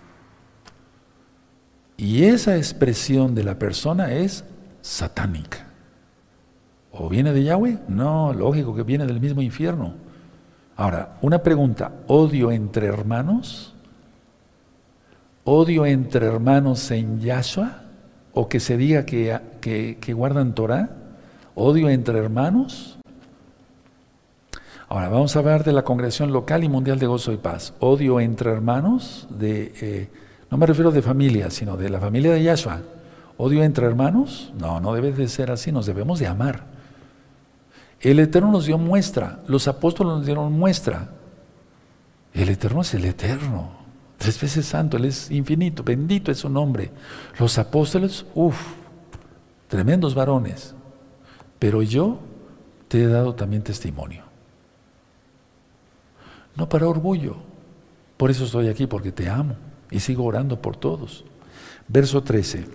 Y 1.99 2.22
esa 2.24 2.57
expresión 2.57 3.34
de 3.34 3.42
la 3.42 3.59
persona 3.59 4.12
es 4.12 4.44
satánica. 4.80 5.66
¿O 6.92 7.09
viene 7.09 7.32
de 7.32 7.42
Yahweh? 7.42 7.80
No, 7.88 8.32
lógico 8.32 8.74
que 8.74 8.84
viene 8.84 9.05
del 9.05 9.20
mismo 9.20 9.42
infierno. 9.42 9.94
Ahora, 10.76 11.18
una 11.22 11.42
pregunta, 11.42 11.90
¿odio 12.07 12.53
entre 12.53 12.86
hermanos? 12.86 13.74
¿Odio 15.42 15.86
entre 15.86 16.26
hermanos 16.26 16.88
en 16.92 17.18
Yahshua? 17.18 17.82
¿O 18.32 18.49
que 18.49 18.61
se 18.61 18.76
diga 18.76 19.05
que, 19.05 19.40
que, 19.61 20.12
guardan 20.12 20.55
Torah? 20.55 20.90
¿Odio 21.57 21.88
entre 21.88 22.20
hermanos? 22.20 23.01
Ahora, 24.88 25.09
vamos 25.09 25.34
a 25.34 25.40
hablar 25.40 25.64
de 25.64 25.72
la 25.72 25.82
congregación 25.82 26.30
local 26.30 26.62
y 26.62 26.68
mundial 26.68 27.01
de 27.01 27.07
gozo 27.09 27.32
y 27.32 27.38
paz. 27.38 27.74
¿Odio 27.80 28.20
entre 28.20 28.53
hermanos? 28.53 29.26
De, 29.30 29.72
eh, 29.80 30.11
no 30.51 30.57
me 30.57 30.66
refiero 30.66 30.90
de 30.90 31.03
familia, 31.03 31.51
sino 31.51 31.76
de 31.76 31.90
la 31.90 32.01
familia 32.01 32.32
de 32.32 32.42
Yahshua. 32.42 32.80
¿Odio 33.36 33.62
entre 33.62 33.86
hermanos? 33.86 34.53
No, 34.59 34.80
no 34.80 34.92
debe 34.94 35.12
de 35.12 35.28
ser 35.28 35.51
así, 35.51 35.70
nos 35.70 35.86
debemos 35.86 36.18
de 36.18 36.26
amar. 36.26 36.64
El 38.01 38.18
Eterno 38.18 38.51
nos 38.51 38.66
dio 38.66 38.78
muestra, 38.78 39.40
los 39.46 39.68
apóstoles 39.68 40.14
nos 40.14 40.26
dieron 40.26 40.53
muestra. 40.53 41.11
El 42.32 42.49
Eterno 42.49 42.80
es 42.80 42.94
el 42.94 43.05
Eterno, 43.05 43.70
tres 44.16 44.40
veces 44.40 44.66
santo, 44.66 44.96
Él 44.96 45.05
es 45.05 45.30
infinito, 45.30 45.82
bendito 45.82 46.30
es 46.32 46.38
su 46.38 46.49
nombre. 46.49 46.90
Los 47.38 47.59
apóstoles, 47.59 48.24
uff, 48.34 48.59
tremendos 49.68 50.14
varones. 50.14 50.74
Pero 51.59 51.82
yo 51.82 52.20
te 52.88 53.03
he 53.03 53.07
dado 53.07 53.34
también 53.34 53.62
testimonio. 53.62 54.24
No 56.57 56.68
para 56.68 56.88
orgullo, 56.88 57.36
por 58.16 58.30
eso 58.30 58.44
estoy 58.44 58.68
aquí, 58.68 58.86
porque 58.86 59.12
te 59.12 59.28
amo 59.28 59.55
y 59.91 60.01
sigo 60.01 60.24
orando 60.24 60.61
por 60.61 60.76
todos. 60.76 61.24
Verso 61.89 62.22
13. 62.22 62.66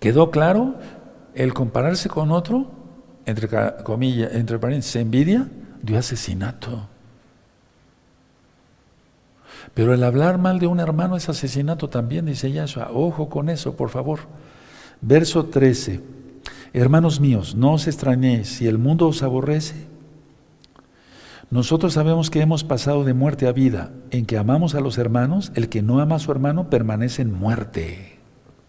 ¿Quedó 0.00 0.30
claro 0.30 0.74
el 1.34 1.54
compararse 1.54 2.08
con 2.08 2.30
otro? 2.30 2.70
Entre 3.24 3.48
comillas, 3.84 4.34
entre 4.34 4.58
paréntesis, 4.58 4.96
envidia, 4.96 5.48
dio 5.80 5.98
asesinato. 5.98 6.88
Pero 9.74 9.94
el 9.94 10.02
hablar 10.02 10.38
mal 10.38 10.58
de 10.58 10.66
un 10.66 10.80
hermano 10.80 11.16
es 11.16 11.28
asesinato 11.28 11.88
también, 11.88 12.26
dice 12.26 12.50
Yahshua. 12.50 12.90
Ojo 12.92 13.28
con 13.28 13.48
eso, 13.48 13.76
por 13.76 13.90
favor. 13.90 14.20
Verso 15.00 15.46
13. 15.46 16.00
Hermanos 16.72 17.20
míos, 17.20 17.54
no 17.54 17.74
os 17.74 17.86
extrañéis 17.86 18.48
si 18.48 18.66
el 18.66 18.78
mundo 18.78 19.06
os 19.06 19.22
aborrece 19.22 19.91
nosotros 21.52 21.92
sabemos 21.92 22.30
que 22.30 22.40
hemos 22.40 22.64
pasado 22.64 23.04
de 23.04 23.12
muerte 23.12 23.46
a 23.46 23.52
vida, 23.52 23.90
en 24.10 24.24
que 24.24 24.38
amamos 24.38 24.74
a 24.74 24.80
los 24.80 24.96
hermanos, 24.96 25.52
el 25.54 25.68
que 25.68 25.82
no 25.82 26.00
ama 26.00 26.14
a 26.14 26.18
su 26.18 26.32
hermano 26.32 26.70
permanece 26.70 27.20
en 27.20 27.30
muerte. 27.30 28.18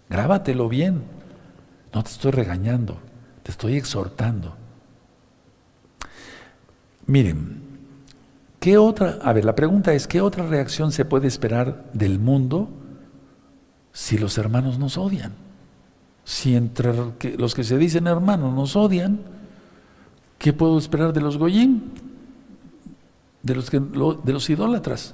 Grábatelo 0.09 0.67
bien. 0.67 1.03
No 1.93 2.03
te 2.03 2.09
estoy 2.09 2.31
regañando, 2.31 2.97
te 3.41 3.51
estoy 3.51 3.77
exhortando. 3.77 4.57
Miren, 7.05 7.61
¿qué 8.59 8.77
otra, 8.77 9.17
a 9.23 9.31
ver, 9.31 9.45
la 9.45 9.55
pregunta 9.55 9.93
es, 9.93 10.05
¿qué 10.05 10.19
otra 10.19 10.45
reacción 10.45 10.91
se 10.91 11.05
puede 11.05 11.29
esperar 11.29 11.85
del 11.93 12.19
mundo 12.19 12.67
si 13.93 14.17
los 14.17 14.37
hermanos 14.37 14.77
nos 14.77 14.97
odian? 14.97 15.31
Si 16.25 16.53
entre 16.53 16.91
los 17.37 17.55
que 17.55 17.63
se 17.63 17.77
dicen 17.77 18.07
hermanos 18.07 18.53
nos 18.53 18.75
odian, 18.75 19.21
¿qué 20.37 20.51
puedo 20.51 20.77
esperar 20.77 21.13
de 21.13 21.21
los 21.21 21.37
goyín? 21.37 22.11
De 23.43 23.55
los, 23.55 23.69
que, 23.69 23.79
de 23.79 24.33
los 24.33 24.49
idólatras. 24.49 25.13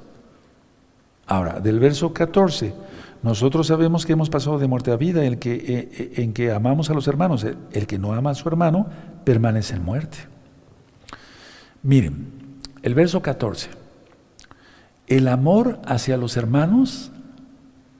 Ahora, 1.27 1.59
del 1.59 1.79
verso 1.79 2.13
14, 2.13 2.73
nosotros 3.21 3.67
sabemos 3.67 4.05
que 4.05 4.13
hemos 4.13 4.29
pasado 4.29 4.57
de 4.57 4.67
muerte 4.67 4.91
a 4.91 4.95
vida 4.95 5.25
el 5.25 5.39
que, 5.39 5.53
eh, 5.53 5.63
eh, 5.67 6.13
en 6.17 6.33
que 6.33 6.51
amamos 6.51 6.89
a 6.89 6.93
los 6.93 7.07
hermanos. 7.07 7.43
El, 7.43 7.85
que 7.85 7.99
no 7.99 8.13
ama 8.13 8.31
a 8.31 8.35
su 8.35 8.47
hermano 8.47 8.87
permanece 9.25 9.75
en 9.75 9.83
muerte. 9.83 10.17
Miren, 11.83 12.27
el 12.81 12.93
verso 12.95 13.21
14. 13.21 13.69
El 15.07 15.27
amor 15.27 15.79
hacia 15.85 16.17
los 16.17 16.37
hermanos 16.37 17.11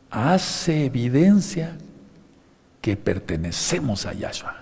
hace 0.09 0.85
evidencia 0.85 1.77
que 2.81 2.95
pertenecemos 2.95 4.05
a 4.05 4.13
Yahshua. 4.13 4.55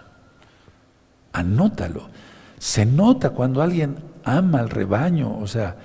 Anótalo. 1.34 2.09
Se 2.57 2.86
nota 2.86 3.30
cuando 3.30 3.61
alguien 3.61 3.97
ama 4.28 4.59
al 4.59 4.69
rebaño, 4.69 5.38
o 5.38 5.47
sea, 5.47 5.75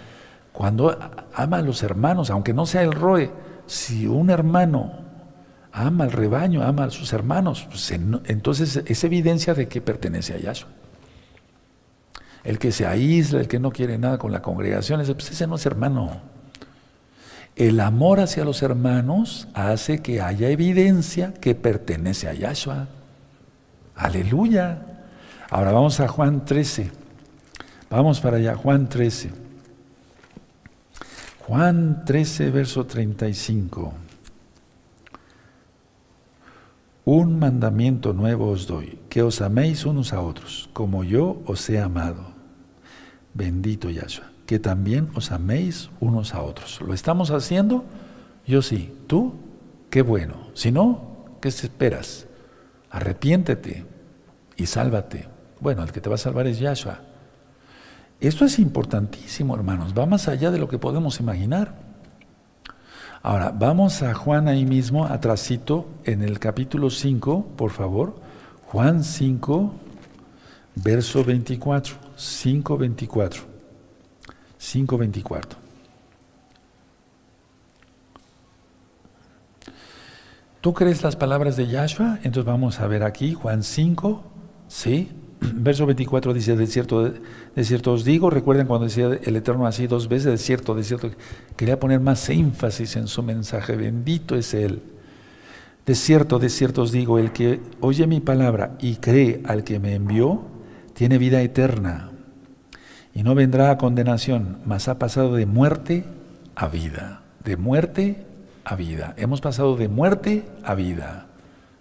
cuando 0.53 0.99
ama 1.35 1.59
a 1.59 1.63
los 1.63 1.83
hermanos, 1.83 2.31
aunque 2.31 2.53
no 2.53 2.67
sea 2.67 2.83
el 2.83 2.93
roe, 2.93 3.31
si 3.67 4.07
un 4.07 4.31
hermano 4.31 4.93
ama 5.73 6.05
al 6.05 6.13
rebaño, 6.13 6.63
ama 6.63 6.85
a 6.85 6.91
sus 6.91 7.13
hermanos, 7.13 7.67
pues 7.71 7.91
entonces 7.91 8.83
es 8.85 9.05
evidencia 9.05 9.55
de 9.55 9.69
que 9.69 9.81
pertenece 9.81 10.35
a 10.35 10.39
Yahshua. 10.39 10.69
El 12.45 12.59
que 12.59 12.73
se 12.73 12.87
aísla, 12.87 13.41
el 13.41 13.49
que 13.49 13.61
no 13.61 13.71
quiere 13.71 13.97
nada 13.97 14.19
con 14.19 14.33
la 14.33 14.43
congregación, 14.43 15.01
pues 15.05 15.31
ese 15.31 15.47
no 15.47 15.55
es 15.55 15.65
hermano. 15.65 16.21
El 17.55 17.79
amor 17.81 18.19
hacia 18.19 18.45
los 18.45 18.63
hermanos 18.63 19.47
hace 19.55 20.01
que 20.03 20.21
haya 20.21 20.49
evidencia 20.49 21.33
que 21.35 21.55
pertenece 21.55 22.29
a 22.29 22.35
Yahshua. 22.35 22.89
Aleluya. 23.95 24.83
Ahora 25.51 25.71
vamos 25.71 26.01
a 26.01 26.09
Juan 26.09 26.45
13. 26.45 27.02
Vamos 27.93 28.21
para 28.21 28.39
allá, 28.39 28.55
Juan 28.55 28.89
13. 28.89 29.31
Juan 31.47 32.07
13, 32.07 32.51
verso 32.51 32.87
35. 32.87 33.93
Un 37.05 37.39
mandamiento 37.39 38.15
nuevo 38.15 38.49
os 38.49 38.67
doy, 38.67 38.99
que 39.11 39.21
os 39.21 39.43
améis 39.43 39.85
unos 39.85 40.15
a 40.15 40.23
otros, 40.23 40.71
como 40.73 41.05
yo 41.05 41.43
os 41.45 41.69
he 41.69 41.79
amado. 41.79 42.33
Bendito 43.35 43.91
Yahshua, 43.91 44.33
que 44.47 44.59
también 44.59 45.11
os 45.15 45.31
améis 45.31 45.91
unos 46.01 46.33
a 46.33 46.41
otros. 46.41 46.81
¿Lo 46.81 46.95
estamos 46.95 47.31
haciendo? 47.31 47.85
Yo 48.47 48.63
sí. 48.63 48.91
¿Tú? 49.07 49.35
Qué 49.91 50.01
bueno. 50.01 50.49
Si 50.55 50.73
no, 50.73 51.27
¿qué 51.43 51.49
esperas? 51.49 52.27
Arrepiéntete 52.89 53.85
y 54.57 54.65
sálvate. 54.65 55.29
Bueno, 55.61 55.83
el 55.83 55.93
que 55.93 56.01
te 56.01 56.09
va 56.09 56.15
a 56.15 56.19
salvar 56.19 56.47
es 56.47 56.59
Yahshua. 56.59 57.12
Esto 58.23 58.45
es 58.45 58.61
importantísimo, 58.61 59.57
hermanos, 59.57 59.99
va 59.99 60.07
más 60.07 60.29
allá 60.29 60.53
de 60.53 60.59
lo 60.59 60.69
que 60.69 60.79
podemos 60.79 61.19
imaginar. 61.19 61.75
Ahora, 63.21 63.51
vamos 63.51 64.01
a 64.03 64.15
Juan 64.15 64.47
ahí 64.47 64.65
mismo, 64.65 65.07
atrasito, 65.07 65.89
en 66.05 66.23
el 66.23 66.39
capítulo 66.39 66.89
5, 66.89 67.49
por 67.57 67.73
favor. 67.73 68.15
Juan 68.67 69.03
5, 69.03 69.75
verso 70.77 71.25
24. 71.25 71.97
5, 72.15 72.79
24. 72.79 73.43
5, 74.57 74.99
24. 74.99 75.59
¿Tú 80.61 80.73
crees 80.73 81.03
las 81.03 81.17
palabras 81.17 81.57
de 81.57 81.67
Yahshua? 81.67 82.21
Entonces 82.23 82.45
vamos 82.45 82.79
a 82.79 82.87
ver 82.87 83.03
aquí, 83.03 83.35
Juan 83.35 83.65
5, 83.65 84.23
¿sí? 84.69 85.11
Verso 85.55 85.87
24 85.87 86.33
dice, 86.33 86.57
de 86.57 86.67
cierto, 86.67 87.05
de 87.05 87.83
os 87.87 88.05
digo, 88.05 88.31
recuerden 88.31 88.67
cuando 88.67 88.87
decía 88.87 89.11
el 89.23 89.37
Eterno 89.37 89.67
así 89.67 89.87
dos 89.87 90.09
veces, 90.09 90.27
de 90.27 90.39
cierto, 90.39 90.75
de 90.75 90.85
cierto, 90.85 91.11
quería 91.57 91.79
poner 91.79 92.01
más 92.01 92.29
énfasis 92.29 92.97
en 92.97 93.09
su 93.09 93.23
mensaje, 93.23 93.77
bendito 93.77 94.37
es 94.37 94.55
Él. 94.55 94.83
De 95.87 95.95
cierto, 95.95 96.39
de 96.39 96.49
cierto 96.49 96.83
os 96.83 96.93
digo, 96.93 97.19
el 97.19 97.33
que 97.33 97.61
oye 97.81 98.07
mi 98.07 98.21
palabra 98.21 98.77
y 98.81 98.97
cree 98.97 99.43
al 99.45 99.65
que 99.65 99.81
me 99.81 99.95
envió, 99.95 100.43
tiene 100.95 101.19
vida 101.19 101.43
eterna 101.43 102.11
y 103.15 103.23
no 103.23 103.35
vendrá 103.35 103.71
a 103.71 103.79
condenación, 103.79 104.59
mas 104.65 104.89
ha 104.89 104.99
pasado 104.99 105.35
de 105.35 105.47
muerte 105.47 106.05
a 106.55 106.69
vida, 106.69 107.23
de 107.45 107.57
muerte 107.57 108.25
a 108.65 108.77
vida. 108.77 109.15
Hemos 109.17 109.41
pasado 109.41 109.77
de 109.77 109.89
muerte 109.89 110.45
a 110.63 110.75
vida. 110.75 111.27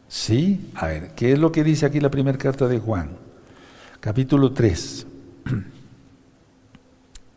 ¿Sí? 0.07 0.72
A 0.76 0.88
ver, 0.88 1.12
¿qué 1.16 1.32
es 1.32 1.39
lo 1.39 1.51
que 1.51 1.64
dice 1.64 1.86
aquí 1.86 1.99
la 1.99 2.12
primera 2.12 2.38
carta 2.38 2.68
de 2.68 2.80
Juan? 2.80 3.12
Capítulo 4.02 4.52
3, 4.52 5.08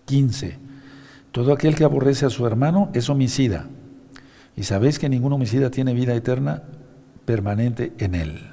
15. 0.06 0.58
Todo 1.30 1.52
aquel 1.52 1.74
que 1.74 1.84
aborrece 1.84 2.26
a 2.26 2.30
su 2.30 2.46
hermano 2.46 2.90
es 2.94 3.08
homicida. 3.10 3.66
Y 4.56 4.64
sabéis 4.64 4.98
que 4.98 5.08
ningún 5.08 5.32
homicida 5.32 5.70
tiene 5.70 5.94
vida 5.94 6.14
eterna 6.14 6.62
permanente 7.24 7.92
en 7.98 8.14
él. 8.14 8.50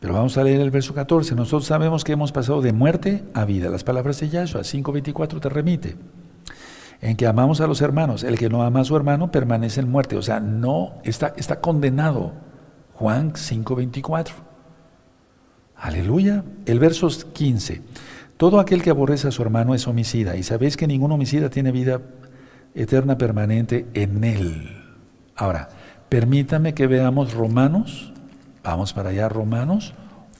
Pero 0.00 0.14
vamos 0.14 0.36
a 0.36 0.44
leer 0.44 0.60
el 0.60 0.70
verso 0.70 0.92
14. 0.92 1.34
Nosotros 1.34 1.66
sabemos 1.66 2.04
que 2.04 2.12
hemos 2.12 2.30
pasado 2.30 2.60
de 2.60 2.72
muerte 2.72 3.24
a 3.32 3.44
vida. 3.44 3.70
Las 3.70 3.84
palabras 3.84 4.20
de 4.20 4.28
Yahshua, 4.28 4.60
5.24 4.60 5.40
te 5.40 5.48
remite. 5.48 5.96
En 7.00 7.16
que 7.16 7.26
amamos 7.26 7.62
a 7.62 7.66
los 7.66 7.80
hermanos. 7.80 8.22
El 8.22 8.38
que 8.38 8.50
no 8.50 8.62
ama 8.62 8.80
a 8.80 8.84
su 8.84 8.94
hermano 8.96 9.32
permanece 9.32 9.80
en 9.80 9.90
muerte. 9.90 10.16
O 10.16 10.22
sea, 10.22 10.40
no 10.40 10.96
está, 11.04 11.32
está 11.38 11.60
condenado. 11.60 12.32
Juan 12.92 13.32
5.24. 13.32 14.53
Aleluya. 15.84 16.44
El 16.64 16.78
verso 16.78 17.08
15. 17.08 17.82
Todo 18.38 18.58
aquel 18.58 18.82
que 18.82 18.88
aborrece 18.88 19.28
a 19.28 19.30
su 19.30 19.42
hermano 19.42 19.74
es 19.74 19.86
homicida, 19.86 20.34
y 20.34 20.42
sabéis 20.42 20.78
que 20.78 20.86
ningún 20.86 21.12
homicida 21.12 21.50
tiene 21.50 21.72
vida 21.72 22.00
eterna 22.74 23.18
permanente 23.18 23.84
en 23.92 24.24
él. 24.24 24.82
Ahora, 25.36 25.68
permítame 26.08 26.72
que 26.72 26.86
veamos 26.86 27.34
Romanos, 27.34 28.14
vamos 28.62 28.94
para 28.94 29.10
allá, 29.10 29.28
Romanos 29.28 29.92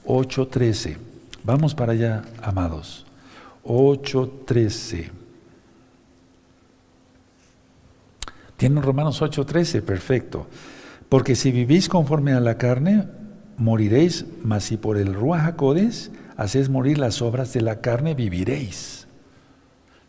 8:13. 0.07 0.97
Vamos 1.43 1.75
para 1.75 1.91
allá, 1.91 2.23
amados. 2.41 3.05
8.13. 3.65 5.11
¿Tienen 8.57 8.81
Romanos 8.81 9.21
8.13? 9.21 9.83
Perfecto. 9.83 10.47
Porque 11.07 11.35
si 11.35 11.51
vivís 11.51 11.87
conforme 11.87 12.33
a 12.33 12.39
la 12.39 12.57
carne, 12.57 13.24
moriréis, 13.57 14.25
mas 14.43 14.63
si 14.65 14.77
por 14.77 14.97
el 14.97 15.13
Ruach 15.13 15.45
HaKodes 15.45 16.11
hacéis 16.37 16.69
morir 16.69 16.97
las 16.97 17.21
obras 17.21 17.53
de 17.53 17.61
la 17.61 17.81
carne, 17.81 18.13
viviréis. 18.13 19.07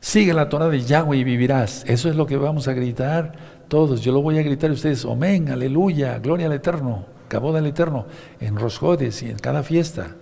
Sigue 0.01 0.35
la 0.35 0.49
Torah 0.49 0.69
de 0.69 0.83
Yahweh 0.83 1.19
y 1.19 1.25
vivirás. 1.25 1.85
Eso 1.87 2.09
es 2.09 2.17
lo 2.17 2.27
que 2.27 2.37
vamos 2.37 2.69
a 2.69 2.75
gritar 2.75 3.35
todos. 3.69 4.03
Yo 4.03 4.13
lo 4.13 4.23
voy 4.23 4.39
a 4.39 4.43
gritar 4.43 4.71
a 4.71 4.75
ustedes. 4.75 5.05
Amén, 5.05 5.49
aleluya, 5.49 6.19
gloria 6.19 6.47
al 6.47 6.53
Eterno, 6.53 7.07
cabo 7.29 7.55
al 7.57 7.67
Eterno, 7.67 8.07
en 8.41 8.57
Rosjodes 8.57 9.23
y 9.23 9.31
en 9.31 9.39
cada 9.39 9.63
fiesta. 9.63 10.17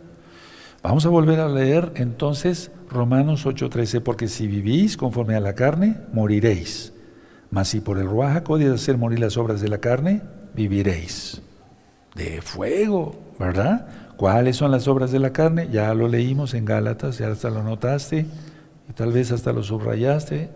Vamos 0.83 1.07
a 1.07 1.09
volver 1.09 1.41
a 1.41 1.49
leer 1.49 1.93
entonces 1.97 2.71
Romanos 2.91 3.47
8:13, 3.47 4.01
porque 4.01 4.29
si 4.29 4.47
vivís 4.47 4.97
conforme 4.97 5.35
a 5.35 5.41
la 5.41 5.55
carne, 5.55 5.99
moriréis. 6.13 6.93
Mas 7.51 7.69
si 7.69 7.81
por 7.81 7.99
el 7.99 8.07
Ruach 8.07 8.37
HaKodes 8.37 8.73
hacer 8.73 8.99
morir 8.99 9.19
las 9.19 9.37
obras 9.37 9.61
de 9.61 9.69
la 9.69 9.79
carne, 9.79 10.23
viviréis. 10.55 11.43
De 12.15 12.41
fuego, 12.43 13.17
¿verdad? 13.39 13.87
¿Cuáles 14.17 14.57
son 14.57 14.71
las 14.71 14.87
obras 14.87 15.11
de 15.11 15.19
la 15.19 15.33
carne? 15.33 15.69
Ya 15.73 15.93
lo 15.95 16.09
leímos 16.09 16.55
en 16.55 16.65
Gálatas, 16.65 17.19
ya 17.19 17.29
hasta 17.29 17.51
lo 17.51 17.63
notaste 17.63 18.27
y 18.89 18.93
tal 18.93 19.13
vez 19.13 19.33
hasta 19.33 19.53
lo 19.53 19.63
subrayaste. 19.63 20.51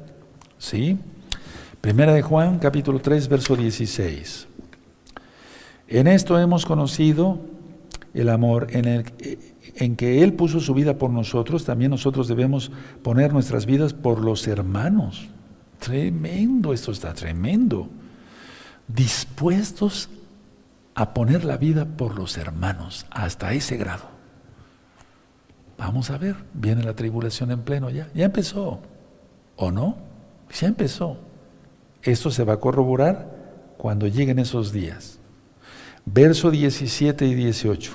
¿Sí? 0.59 0.99
Primera 1.81 2.13
de 2.13 2.23
Juan, 2.23 2.59
capítulo 2.59 3.01
3, 3.01 3.29
verso 3.29 3.57
16. 3.57 4.47
En 5.89 6.07
esto 6.07 6.39
hemos 6.39 6.67
conocido 6.67 7.41
el 8.15 8.29
amor 8.29 8.69
en, 8.71 8.85
el, 8.85 9.05
en 9.77 9.97
que 9.97 10.23
Él 10.23 10.35
puso 10.35 10.61
su 10.61 10.75
vida 10.75 10.99
por 10.99 11.11
nosotros, 11.11 11.65
también 11.65 11.91
nosotros 11.91 12.29
debemos 12.29 12.71
poner 13.03 13.33
nuestras 13.33 13.67
vidas 13.67 13.95
por 13.95 14.21
los 14.23 14.47
hermanos. 14.47 15.29
Tremendo, 15.79 16.73
esto 16.73 16.93
está 16.93 17.15
tremendo. 17.15 17.89
Dispuestos 18.89 20.09
a 20.99 21.15
poner 21.15 21.45
la 21.45 21.57
vida 21.57 21.85
por 21.85 22.19
los 22.19 22.37
hermanos, 22.39 23.07
hasta 23.11 23.53
ese 23.53 23.77
grado. 23.77 24.03
Vamos 25.79 26.11
a 26.11 26.19
ver, 26.19 26.35
viene 26.55 26.83
la 26.83 26.97
tribulación 26.97 27.53
en 27.53 27.61
pleno 27.61 27.89
ya, 27.89 28.09
ya 28.17 28.25
empezó, 28.25 28.81
¿o 29.55 29.71
no? 29.71 29.97
Ya 30.61 30.67
empezó. 30.67 31.19
Esto 32.03 32.33
se 32.33 32.43
va 32.43 32.55
a 32.55 32.61
corroborar 32.61 33.31
cuando 33.77 34.09
lleguen 34.09 34.41
esos 34.41 34.73
días. 34.73 35.21
Verso 36.05 36.51
17 36.51 37.27
y 37.27 37.35
18. 37.37 37.93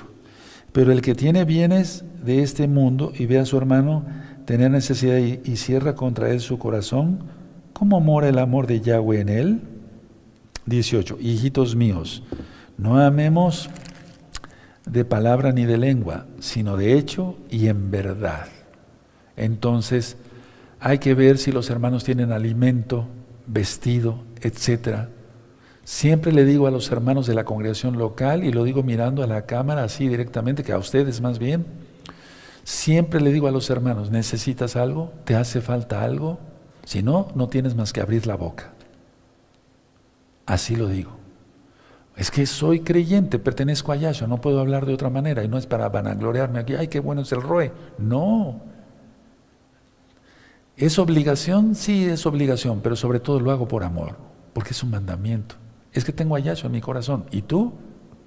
Pero 0.72 0.90
el 0.90 1.02
que 1.02 1.14
tiene 1.14 1.44
bienes 1.44 2.06
de 2.24 2.42
este 2.42 2.68
mundo 2.68 3.12
y 3.14 3.26
ve 3.26 3.38
a 3.38 3.44
su 3.44 3.58
hermano 3.58 4.06
tener 4.46 4.70
necesidad 4.70 5.18
y, 5.18 5.56
cierra 5.56 5.94
contra 5.94 6.30
él 6.30 6.40
su 6.40 6.58
corazón, 6.58 7.18
¿cómo 7.74 8.00
mora 8.00 8.30
el 8.30 8.38
amor 8.38 8.66
de 8.66 8.80
Yahweh 8.80 9.20
en 9.20 9.28
él? 9.28 9.60
18. 10.64 11.18
Hijitos 11.20 11.76
míos, 11.76 12.22
no 12.76 13.00
amemos 13.00 13.70
de 14.86 15.04
palabra 15.04 15.52
ni 15.52 15.64
de 15.64 15.78
lengua, 15.78 16.26
sino 16.40 16.76
de 16.76 16.94
hecho 16.98 17.36
y 17.50 17.68
en 17.68 17.90
verdad. 17.90 18.46
Entonces, 19.36 20.16
hay 20.80 20.98
que 20.98 21.14
ver 21.14 21.38
si 21.38 21.52
los 21.52 21.70
hermanos 21.70 22.04
tienen 22.04 22.32
alimento, 22.32 23.06
vestido, 23.46 24.22
etc. 24.40 25.08
Siempre 25.84 26.32
le 26.32 26.44
digo 26.44 26.66
a 26.66 26.70
los 26.70 26.90
hermanos 26.90 27.26
de 27.26 27.34
la 27.34 27.44
congregación 27.44 27.96
local, 27.98 28.44
y 28.44 28.52
lo 28.52 28.64
digo 28.64 28.82
mirando 28.82 29.22
a 29.22 29.26
la 29.26 29.46
cámara 29.46 29.84
así 29.84 30.08
directamente, 30.08 30.62
que 30.62 30.72
a 30.72 30.78
ustedes 30.78 31.20
más 31.20 31.38
bien, 31.38 31.66
siempre 32.64 33.20
le 33.20 33.32
digo 33.32 33.48
a 33.48 33.52
los 33.52 33.70
hermanos, 33.70 34.10
¿necesitas 34.10 34.76
algo? 34.76 35.12
¿Te 35.24 35.36
hace 35.36 35.60
falta 35.60 36.02
algo? 36.02 36.38
Si 36.84 37.02
no, 37.02 37.28
no 37.34 37.48
tienes 37.48 37.74
más 37.74 37.92
que 37.92 38.00
abrir 38.00 38.26
la 38.26 38.36
boca. 38.36 38.72
Así 40.46 40.76
lo 40.76 40.88
digo. 40.88 41.23
Es 42.16 42.30
que 42.30 42.46
soy 42.46 42.80
creyente, 42.80 43.38
pertenezco 43.38 43.90
a 43.90 43.96
Yahshua, 43.96 44.28
no 44.28 44.40
puedo 44.40 44.60
hablar 44.60 44.86
de 44.86 44.94
otra 44.94 45.10
manera 45.10 45.42
y 45.42 45.48
no 45.48 45.58
es 45.58 45.66
para 45.66 45.88
vanagloriarme 45.88 46.60
aquí, 46.60 46.74
ay, 46.74 46.86
qué 46.86 47.00
bueno 47.00 47.22
es 47.22 47.32
el 47.32 47.42
Roe. 47.42 47.72
No. 47.98 48.60
¿Es 50.76 50.98
obligación? 50.98 51.74
Sí, 51.74 52.04
es 52.04 52.24
obligación, 52.26 52.80
pero 52.82 52.94
sobre 52.94 53.18
todo 53.18 53.40
lo 53.40 53.50
hago 53.50 53.66
por 53.66 53.82
amor, 53.82 54.16
porque 54.52 54.70
es 54.70 54.82
un 54.82 54.90
mandamiento. 54.90 55.56
Es 55.92 56.04
que 56.04 56.12
tengo 56.12 56.36
a 56.36 56.38
Yahshua 56.38 56.66
en 56.66 56.72
mi 56.72 56.80
corazón. 56.80 57.24
¿Y 57.32 57.42
tú? 57.42 57.72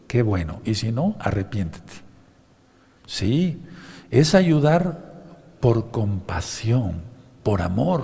Qué 0.08 0.22
bueno. 0.22 0.62
Y 0.66 0.76
si 0.76 0.92
no, 0.92 1.16
arrepiéntete. 1.20 1.94
Sí, 3.06 3.62
es 4.12 4.36
ayudar 4.36 5.14
por 5.62 5.92
compasión, 5.92 7.04
por 7.44 7.62
amor. 7.62 8.04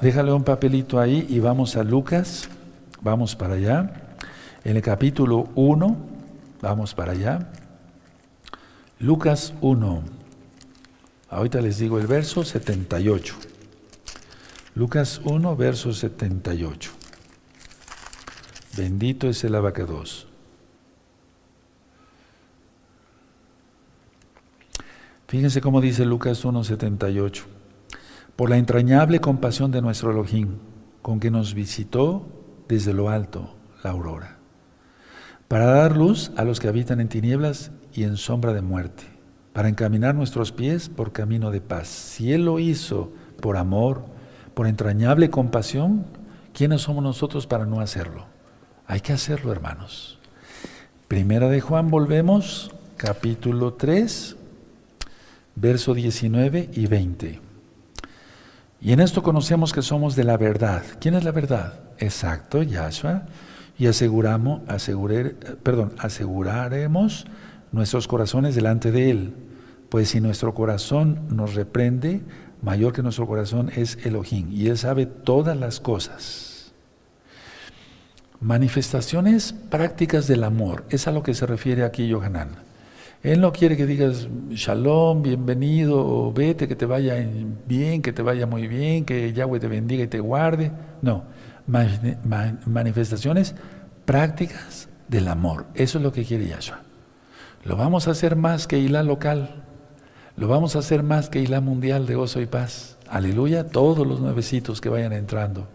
Déjale 0.00 0.32
un 0.32 0.44
papelito 0.44 0.98
ahí 0.98 1.26
y 1.28 1.40
vamos 1.40 1.76
a 1.76 1.84
Lucas. 1.84 2.48
Vamos 3.02 3.36
para 3.36 3.54
allá 3.54 3.99
en 4.70 4.76
el 4.76 4.82
capítulo 4.82 5.48
1, 5.56 5.96
vamos 6.62 6.94
para 6.94 7.10
allá, 7.10 7.50
Lucas 9.00 9.52
1, 9.60 10.02
ahorita 11.28 11.60
les 11.60 11.78
digo 11.78 11.98
el 11.98 12.06
verso 12.06 12.44
78. 12.44 13.34
Lucas 14.76 15.22
1, 15.24 15.56
verso 15.56 15.92
78. 15.92 16.92
Bendito 18.76 19.28
es 19.28 19.42
el 19.42 19.56
abacados. 19.56 20.28
Fíjense 25.26 25.60
cómo 25.60 25.80
dice 25.80 26.04
Lucas 26.04 26.44
1.78. 26.44 27.42
Por 28.36 28.50
la 28.50 28.56
entrañable 28.56 29.20
compasión 29.20 29.72
de 29.72 29.82
nuestro 29.82 30.12
Elohim, 30.12 30.58
con 31.02 31.18
que 31.18 31.32
nos 31.32 31.54
visitó 31.54 32.24
desde 32.68 32.94
lo 32.94 33.08
alto 33.08 33.56
la 33.82 33.90
aurora 33.90 34.39
para 35.50 35.66
dar 35.66 35.96
luz 35.96 36.30
a 36.36 36.44
los 36.44 36.60
que 36.60 36.68
habitan 36.68 37.00
en 37.00 37.08
tinieblas 37.08 37.72
y 37.92 38.04
en 38.04 38.16
sombra 38.16 38.52
de 38.52 38.62
muerte, 38.62 39.02
para 39.52 39.68
encaminar 39.68 40.14
nuestros 40.14 40.52
pies 40.52 40.88
por 40.88 41.10
camino 41.10 41.50
de 41.50 41.60
paz. 41.60 41.88
Si 41.88 42.32
Él 42.32 42.44
lo 42.44 42.60
hizo 42.60 43.12
por 43.40 43.56
amor, 43.56 44.04
por 44.54 44.68
entrañable 44.68 45.28
compasión, 45.28 46.06
¿quiénes 46.54 46.82
somos 46.82 47.02
nosotros 47.02 47.48
para 47.48 47.66
no 47.66 47.80
hacerlo? 47.80 48.26
Hay 48.86 49.00
que 49.00 49.12
hacerlo, 49.12 49.50
hermanos. 49.50 50.20
Primera 51.08 51.48
de 51.48 51.60
Juan, 51.60 51.90
volvemos, 51.90 52.70
capítulo 52.96 53.72
3, 53.72 54.36
verso 55.56 55.94
19 55.94 56.70
y 56.72 56.86
20. 56.86 57.40
Y 58.80 58.92
en 58.92 59.00
esto 59.00 59.24
conocemos 59.24 59.72
que 59.72 59.82
somos 59.82 60.14
de 60.14 60.22
la 60.22 60.36
verdad. 60.36 60.84
¿Quién 61.00 61.16
es 61.16 61.24
la 61.24 61.32
verdad? 61.32 61.80
Exacto, 61.98 62.62
Yahshua 62.62 63.24
y 63.80 63.86
aseguramos, 63.86 64.60
perdón, 65.62 65.94
aseguraremos 65.96 67.24
nuestros 67.72 68.06
corazones 68.06 68.54
delante 68.54 68.92
de 68.92 69.10
Él. 69.10 69.32
Pues 69.88 70.10
si 70.10 70.20
nuestro 70.20 70.52
corazón 70.52 71.20
nos 71.30 71.54
reprende, 71.54 72.20
mayor 72.60 72.92
que 72.92 73.02
nuestro 73.02 73.26
corazón 73.26 73.70
es 73.74 73.96
Elohim, 74.04 74.48
y 74.52 74.66
Él 74.66 74.76
sabe 74.76 75.06
todas 75.06 75.56
las 75.56 75.80
cosas. 75.80 76.72
Manifestaciones 78.38 79.54
prácticas 79.54 80.26
del 80.26 80.44
amor, 80.44 80.84
es 80.90 81.08
a 81.08 81.10
lo 81.10 81.22
que 81.22 81.32
se 81.32 81.46
refiere 81.46 81.82
aquí 81.82 82.06
Yohanan. 82.06 82.50
Él 83.22 83.40
no 83.40 83.50
quiere 83.50 83.78
que 83.78 83.86
digas 83.86 84.28
shalom, 84.50 85.22
bienvenido, 85.22 86.06
o 86.06 86.34
vete, 86.34 86.68
que 86.68 86.76
te 86.76 86.84
vaya 86.84 87.16
bien, 87.66 88.02
que 88.02 88.12
te 88.12 88.20
vaya 88.20 88.46
muy 88.46 88.68
bien, 88.68 89.06
que 89.06 89.32
Yahweh 89.32 89.58
te 89.58 89.68
bendiga 89.68 90.04
y 90.04 90.08
te 90.08 90.20
guarde. 90.20 90.70
No, 91.00 91.24
manifestaciones 92.66 93.54
prácticas 94.04 94.88
del 95.08 95.28
amor. 95.28 95.66
Eso 95.74 95.98
es 95.98 96.04
lo 96.04 96.12
que 96.12 96.24
quiere 96.24 96.46
Yahshua. 96.46 96.80
Lo 97.64 97.76
vamos 97.76 98.08
a 98.08 98.12
hacer 98.12 98.36
más 98.36 98.66
que 98.66 98.78
Ilá 98.78 99.02
local. 99.02 99.64
Lo 100.36 100.48
vamos 100.48 100.76
a 100.76 100.80
hacer 100.80 101.02
más 101.02 101.28
que 101.28 101.40
Ilá 101.40 101.60
mundial 101.60 102.06
de 102.06 102.14
gozo 102.14 102.40
y 102.40 102.46
paz. 102.46 102.96
Aleluya, 103.08 103.66
todos 103.66 104.06
los 104.06 104.20
nuevecitos 104.20 104.80
que 104.80 104.88
vayan 104.88 105.12
entrando. 105.12 105.68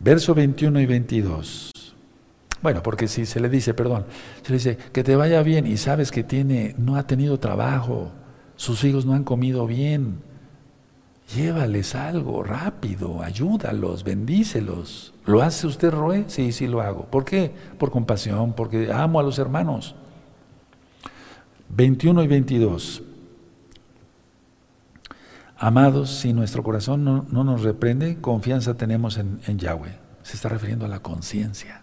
Verso 0.00 0.34
21 0.34 0.80
y 0.80 0.86
22. 0.86 1.70
Bueno, 2.62 2.82
porque 2.82 3.08
si 3.08 3.26
se 3.26 3.40
le 3.40 3.48
dice, 3.48 3.74
perdón, 3.74 4.06
se 4.42 4.50
le 4.50 4.56
dice 4.56 4.78
que 4.92 5.04
te 5.04 5.16
vaya 5.16 5.42
bien 5.42 5.66
y 5.66 5.76
sabes 5.76 6.10
que 6.10 6.24
tiene, 6.24 6.74
no 6.78 6.96
ha 6.96 7.06
tenido 7.06 7.38
trabajo, 7.38 8.10
sus 8.56 8.84
hijos 8.84 9.04
no 9.04 9.12
han 9.12 9.24
comido 9.24 9.66
bien, 9.66 10.22
Llévales 11.32 11.94
algo 11.94 12.42
rápido, 12.42 13.22
ayúdalos, 13.22 14.04
bendícelos. 14.04 15.14
¿Lo 15.24 15.42
hace 15.42 15.66
usted, 15.66 15.90
Roe? 15.90 16.24
Sí, 16.28 16.52
sí 16.52 16.66
lo 16.66 16.82
hago. 16.82 17.06
¿Por 17.06 17.24
qué? 17.24 17.50
Por 17.78 17.90
compasión, 17.90 18.52
porque 18.52 18.92
amo 18.92 19.18
a 19.18 19.22
los 19.22 19.38
hermanos. 19.38 19.94
21 21.70 22.22
y 22.22 22.26
22. 22.26 23.02
Amados, 25.56 26.10
si 26.10 26.34
nuestro 26.34 26.62
corazón 26.62 27.04
no, 27.04 27.44
nos 27.44 27.62
reprende, 27.62 28.20
confianza 28.20 28.74
tenemos 28.74 29.16
en, 29.16 29.40
en 29.46 29.58
Yahweh. 29.58 29.98
Se 30.22 30.36
está 30.36 30.50
refiriendo 30.50 30.84
a 30.84 30.88
la 30.88 31.00
conciencia. 31.00 31.80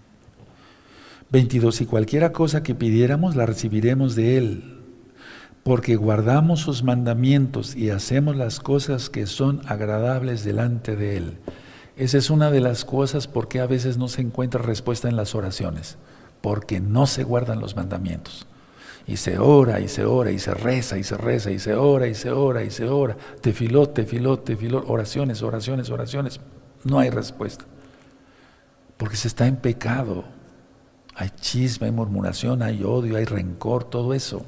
22. 1.32 1.76
Si 1.76 1.86
cualquiera 1.88 2.32
cosa 2.32 2.62
que 2.62 2.76
pidiéramos, 2.76 3.36
la 3.36 3.48
recibiremos 3.48 4.16
de 4.16 4.38
Él 4.38 4.81
porque 5.64 5.96
guardamos 5.96 6.60
sus 6.60 6.84
mandamientos 6.84 7.76
y 7.76 7.92
hacemos 7.92 8.36
las 8.36 8.60
cosas 8.60 9.10
que 9.10 9.28
son 9.28 9.62
agradables 9.68 10.44
delante 10.44 10.96
de 10.96 11.18
Él. 11.18 11.38
Esa 11.98 12.18
es 12.18 12.30
una 12.30 12.50
de 12.50 12.62
las 12.62 12.84
cosas 12.84 13.28
por 13.28 13.48
qué 13.48 13.60
a 13.60 13.68
veces 13.68 13.98
no 13.98 14.08
se 14.08 14.22
encuentra 14.22 14.62
respuesta 14.62 15.08
en 15.08 15.16
las 15.16 15.36
oraciones, 15.36 15.98
porque 16.42 16.80
no 16.80 17.06
se 17.06 17.24
guardan 17.24 17.60
los 17.60 17.76
mandamientos. 17.76 18.48
Y 19.06 19.18
se 19.18 19.38
ora 19.40 19.80
y 19.80 19.88
se 19.88 20.06
ora 20.06 20.32
y 20.32 20.40
se 20.40 20.54
reza 20.54 20.98
y 20.98 21.04
se 21.04 21.18
reza 21.18 21.52
y 21.52 21.60
se 21.60 21.76
ora 21.76 22.08
y 22.08 22.16
se 22.16 22.32
ora 22.32 22.64
y 22.64 22.72
se 22.72 22.88
ora. 22.88 23.18
te 23.42 23.54
filó, 23.54 23.90
te 23.90 24.06
filó, 24.06 24.84
oraciones, 24.88 25.42
oraciones, 25.44 25.90
oraciones. 25.90 26.40
No 26.84 27.00
hay 27.00 27.10
respuesta. 27.10 27.66
Porque 28.98 29.16
se 29.16 29.28
está 29.28 29.48
en 29.48 29.58
pecado. 29.58 30.24
Hay 31.16 31.30
chisme, 31.30 31.88
hay 31.88 31.92
murmuración, 31.92 32.64
hay 32.64 32.84
odio, 32.84 33.18
hay 33.18 33.26
rencor, 33.26 33.84
todo 33.84 34.14
eso. 34.14 34.46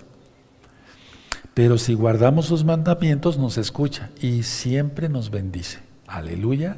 Pero 1.54 1.78
si 1.78 1.93
guardamos 1.93 2.47
sus 2.47 2.64
mandamientos, 2.64 3.38
nos 3.38 3.58
escucha 3.58 4.10
y 4.20 4.43
siempre 4.43 5.10
nos 5.10 5.30
bendice. 5.30 5.80
Aleluya. 6.08 6.78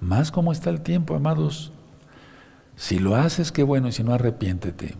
Más 0.00 0.30
como 0.30 0.52
está 0.52 0.70
el 0.70 0.82
tiempo, 0.82 1.14
amados. 1.14 1.72
Si 2.76 2.98
lo 2.98 3.16
haces, 3.16 3.52
qué 3.52 3.62
bueno, 3.62 3.88
y 3.88 3.92
si 3.92 4.04
no, 4.04 4.12
arrepiéntete. 4.12 4.94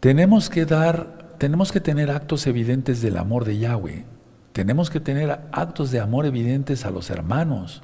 Tenemos 0.00 0.50
que 0.50 0.66
dar, 0.66 1.36
tenemos 1.38 1.72
que 1.72 1.80
tener 1.80 2.10
actos 2.10 2.46
evidentes 2.46 3.00
del 3.00 3.16
amor 3.16 3.44
de 3.44 3.58
Yahweh. 3.58 4.04
Tenemos 4.52 4.90
que 4.90 5.00
tener 5.00 5.30
actos 5.52 5.90
de 5.90 6.00
amor 6.00 6.26
evidentes 6.26 6.84
a 6.84 6.90
los 6.90 7.08
hermanos, 7.08 7.82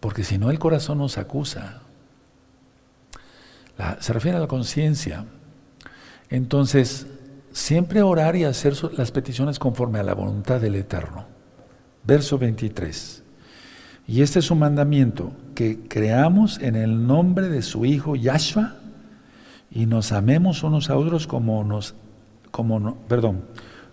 porque 0.00 0.24
si 0.24 0.36
no 0.36 0.50
el 0.50 0.58
corazón 0.58 0.98
nos 0.98 1.16
acusa. 1.16 1.80
se 4.00 4.12
refiere 4.12 4.36
a 4.36 4.40
la 4.40 4.48
conciencia. 4.48 5.24
Entonces, 6.28 7.06
Siempre 7.58 8.02
orar 8.02 8.36
y 8.36 8.44
hacer 8.44 8.74
las 8.96 9.10
peticiones 9.10 9.58
conforme 9.58 9.98
a 9.98 10.04
la 10.04 10.14
voluntad 10.14 10.60
del 10.60 10.76
Eterno. 10.76 11.26
Verso 12.04 12.38
23. 12.38 13.24
Y 14.06 14.22
este 14.22 14.38
es 14.38 14.52
un 14.52 14.60
mandamiento, 14.60 15.32
que 15.56 15.80
creamos 15.88 16.60
en 16.60 16.76
el 16.76 17.04
nombre 17.04 17.48
de 17.48 17.62
su 17.62 17.84
Hijo 17.84 18.14
Yahshua 18.14 18.76
y 19.72 19.86
nos 19.86 20.12
amemos 20.12 20.62
unos 20.62 20.88
a 20.88 20.96
otros 20.96 21.26
como 21.26 21.64
nos, 21.64 21.96
como 22.52 22.94
perdón, 23.08 23.42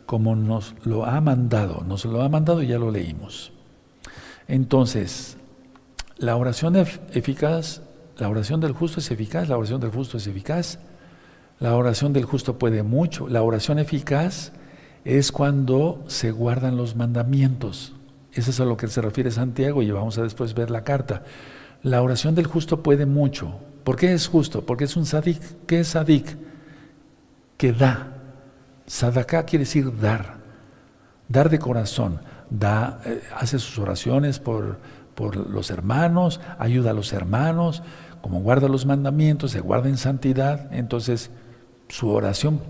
como 0.05 0.36
nos 0.36 0.76
lo 0.84 1.03
ha 1.03 1.20
mandado. 1.20 1.84
Nos 1.88 2.05
lo 2.05 2.22
ha 2.22 2.30
mandado 2.30 2.61
y 2.61 2.68
ya 2.68 2.78
lo 2.78 2.91
leímos. 2.91 3.51
Entonces, 4.47 5.38
la 6.18 6.36
oración 6.36 6.76
eficaz, 6.76 7.82
la 8.20 8.30
oración 8.30 8.61
del 8.61 8.74
justo 8.74 8.99
es 8.99 9.09
eficaz, 9.09 9.49
la 9.49 9.57
oración 9.57 9.82
del 9.82 9.89
justo 9.89 10.18
es 10.18 10.28
eficaz 10.28 10.78
la 11.60 11.76
oración 11.76 12.14
del 12.14 12.26
justo 12.26 12.58
puede 12.58 12.84
mucho. 12.84 13.28
La 13.28 13.41
oración 13.41 13.80
eficaz 13.80 14.51
es 15.06 15.32
cuando 15.32 16.03
se 16.08 16.32
guardan 16.32 16.78
los 16.78 16.95
mandamientos. 16.95 17.93
Eso 18.34 18.51
es 18.51 18.60
a 18.60 18.66
lo 18.66 18.76
que 18.76 18.88
se 18.88 19.01
refiere 19.01 19.32
Santiago 19.32 19.82
y 19.82 19.91
vamos 19.91 20.18
a 20.18 20.24
después 20.24 20.53
ver 20.53 20.70
la 20.70 20.84
carta. 20.84 21.24
La 21.84 22.01
oración 22.01 22.36
del 22.36 22.47
justo 22.47 22.84
puede 22.84 23.06
mucho. 23.06 23.60
¿Por 23.84 23.95
qué 23.95 24.14
es 24.14 24.28
justo? 24.28 24.66
Porque 24.66 24.84
es 24.84 24.97
un 24.97 25.06
sadik. 25.06 25.41
¿Qué 25.66 25.80
es 25.82 25.89
sadik? 25.89 26.36
Que 27.58 27.72
da. 27.72 28.12
Sadaká 28.88 29.45
quiere 29.45 29.64
decir 29.64 29.97
dar. 29.99 30.38
Dar 31.30 31.49
de 31.49 31.60
corazón. 31.60 32.20
Da, 32.49 32.99
eh, 33.06 33.22
hace 33.36 33.60
sus 33.60 33.80
oraciones 33.80 34.39
por, 34.39 34.80
por 35.16 35.38
los 35.38 35.72
hermanos, 35.72 36.41
ayuda 36.60 36.91
a 36.91 36.93
los 36.93 37.14
hermanos, 37.14 37.82
como 38.22 38.41
guarda 38.41 38.68
los 38.68 38.86
mandamientos, 38.86 39.51
se 39.51 39.62
guarda 39.62 39.89
en 39.89 39.97
santidad, 39.97 40.72
entonces 40.74 41.32
su 41.90 42.10
oración 42.10 42.62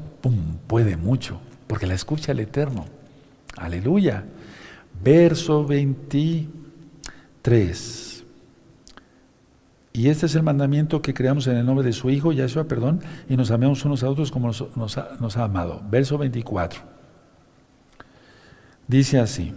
puede 0.67 0.97
mucho, 0.97 1.39
porque 1.67 1.87
la 1.87 1.93
escucha 1.93 2.31
el 2.31 2.39
Eterno. 2.39 2.85
Aleluya. 3.57 4.23
Verso 5.03 5.65
23. 5.65 8.23
Y 9.93 10.09
este 10.09 10.25
es 10.25 10.33
el 10.35 10.43
mandamiento 10.43 11.01
que 11.01 11.13
creamos 11.13 11.47
en 11.47 11.55
el 11.57 11.65
nombre 11.65 11.85
de 11.85 11.93
su 11.93 12.09
Hijo, 12.09 12.33
Yahshua, 12.33 12.65
perdón, 12.65 12.99
y 13.29 13.37
nos 13.37 13.51
amemos 13.51 13.85
unos 13.85 14.03
a 14.03 14.09
otros 14.09 14.29
como 14.29 14.47
nos, 14.47 14.97
ha, 14.97 15.11
nos 15.19 15.37
ha 15.37 15.45
amado. 15.45 15.81
Verso 15.89 16.17
24. 16.17 16.81
Dice 18.87 19.19
así, 19.19 19.53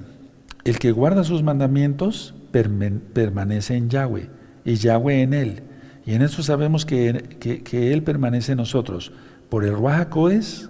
el 0.64 0.78
que 0.78 0.92
guarda 0.92 1.24
sus 1.24 1.42
mandamientos 1.42 2.34
permanece 2.52 3.76
en 3.76 3.90
Yahweh, 3.90 4.30
y 4.64 4.76
Yahweh 4.76 5.22
en 5.22 5.34
él. 5.34 5.62
Y 6.06 6.14
en 6.14 6.22
eso 6.22 6.42
sabemos 6.42 6.86
que, 6.86 7.36
que 7.38 7.92
Él 7.92 8.02
permanece 8.02 8.52
en 8.52 8.58
nosotros 8.58 9.12
por 9.48 9.64
el 9.64 9.74
Ruajacodes 9.74 10.68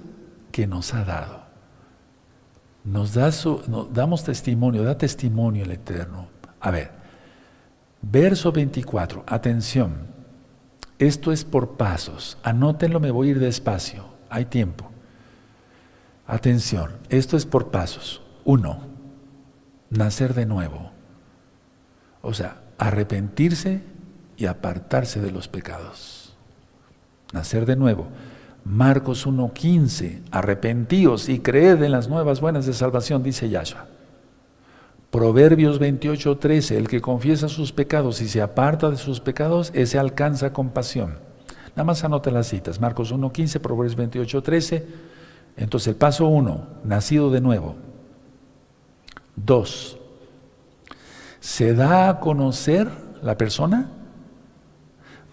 que 0.52 0.66
nos 0.66 0.94
ha 0.94 1.04
dado. 1.04 1.42
Nos, 2.84 3.14
da 3.14 3.32
su, 3.32 3.88
damos 3.92 4.24
testimonio, 4.24 4.82
da 4.82 4.96
testimonio 4.96 5.64
el 5.64 5.72
Eterno. 5.72 6.28
A 6.60 6.70
ver, 6.70 6.90
verso 8.02 8.52
24, 8.52 9.24
atención. 9.26 10.08
Esto 10.98 11.32
es 11.32 11.44
por 11.44 11.76
pasos. 11.76 12.38
Anótenlo, 12.42 12.98
me 12.98 13.10
voy 13.10 13.28
a 13.28 13.30
ir 13.32 13.38
despacio. 13.38 14.06
Hay 14.30 14.46
tiempo. 14.46 14.90
Atención, 16.26 16.92
esto 17.08 17.36
es 17.36 17.46
por 17.46 17.70
pasos. 17.70 18.22
Uno, 18.44 18.80
nacer 19.90 20.34
de 20.34 20.46
nuevo. 20.46 20.90
O 22.22 22.34
sea, 22.34 22.62
arrepentirse 22.78 23.82
y 24.36 24.46
apartarse 24.46 25.20
de 25.20 25.30
los 25.30 25.48
pecados. 25.48 26.36
Nacer 27.32 27.66
de 27.66 27.76
nuevo. 27.76 28.08
Marcos 28.64 29.26
1.15, 29.26 30.20
arrepentíos 30.30 31.28
y 31.28 31.40
creed 31.40 31.82
en 31.82 31.92
las 31.92 32.08
nuevas 32.08 32.40
buenas 32.40 32.66
de 32.66 32.72
salvación, 32.72 33.22
dice 33.22 33.48
Yahshua. 33.48 33.86
Proverbios 35.10 35.80
28.13, 35.80 36.76
el 36.76 36.88
que 36.88 37.00
confiesa 37.00 37.48
sus 37.48 37.72
pecados 37.72 38.20
y 38.20 38.28
se 38.28 38.42
aparta 38.42 38.90
de 38.90 38.98
sus 38.98 39.20
pecados, 39.20 39.70
ese 39.74 39.98
alcanza 39.98 40.52
compasión. 40.52 41.18
Nada 41.70 41.84
más 41.84 42.04
anote 42.04 42.30
las 42.30 42.48
citas, 42.48 42.80
Marcos 42.80 43.14
1.15, 43.14 43.60
Proverbios 43.60 43.96
28.13. 43.96 44.84
Entonces 45.56 45.88
el 45.88 45.96
paso 45.96 46.26
1, 46.26 46.66
nacido 46.84 47.30
de 47.30 47.40
nuevo. 47.40 47.76
2. 49.36 49.98
Se 51.40 51.74
da 51.74 52.08
a 52.08 52.20
conocer 52.20 52.90
la 53.22 53.38
persona 53.38 53.90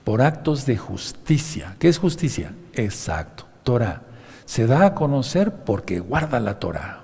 por 0.04 0.22
actos 0.22 0.66
de 0.66 0.78
justicia. 0.78 1.76
¿Qué 1.80 1.90
es 1.90 1.98
justicia? 1.98 2.54
Exacto, 2.76 3.46
Torah. 3.64 4.02
Se 4.46 4.68
da 4.68 4.86
a 4.86 4.94
conocer 4.94 5.52
porque 5.52 6.00
guarda 6.00 6.40
la 6.40 6.60
Torah. 6.60 7.04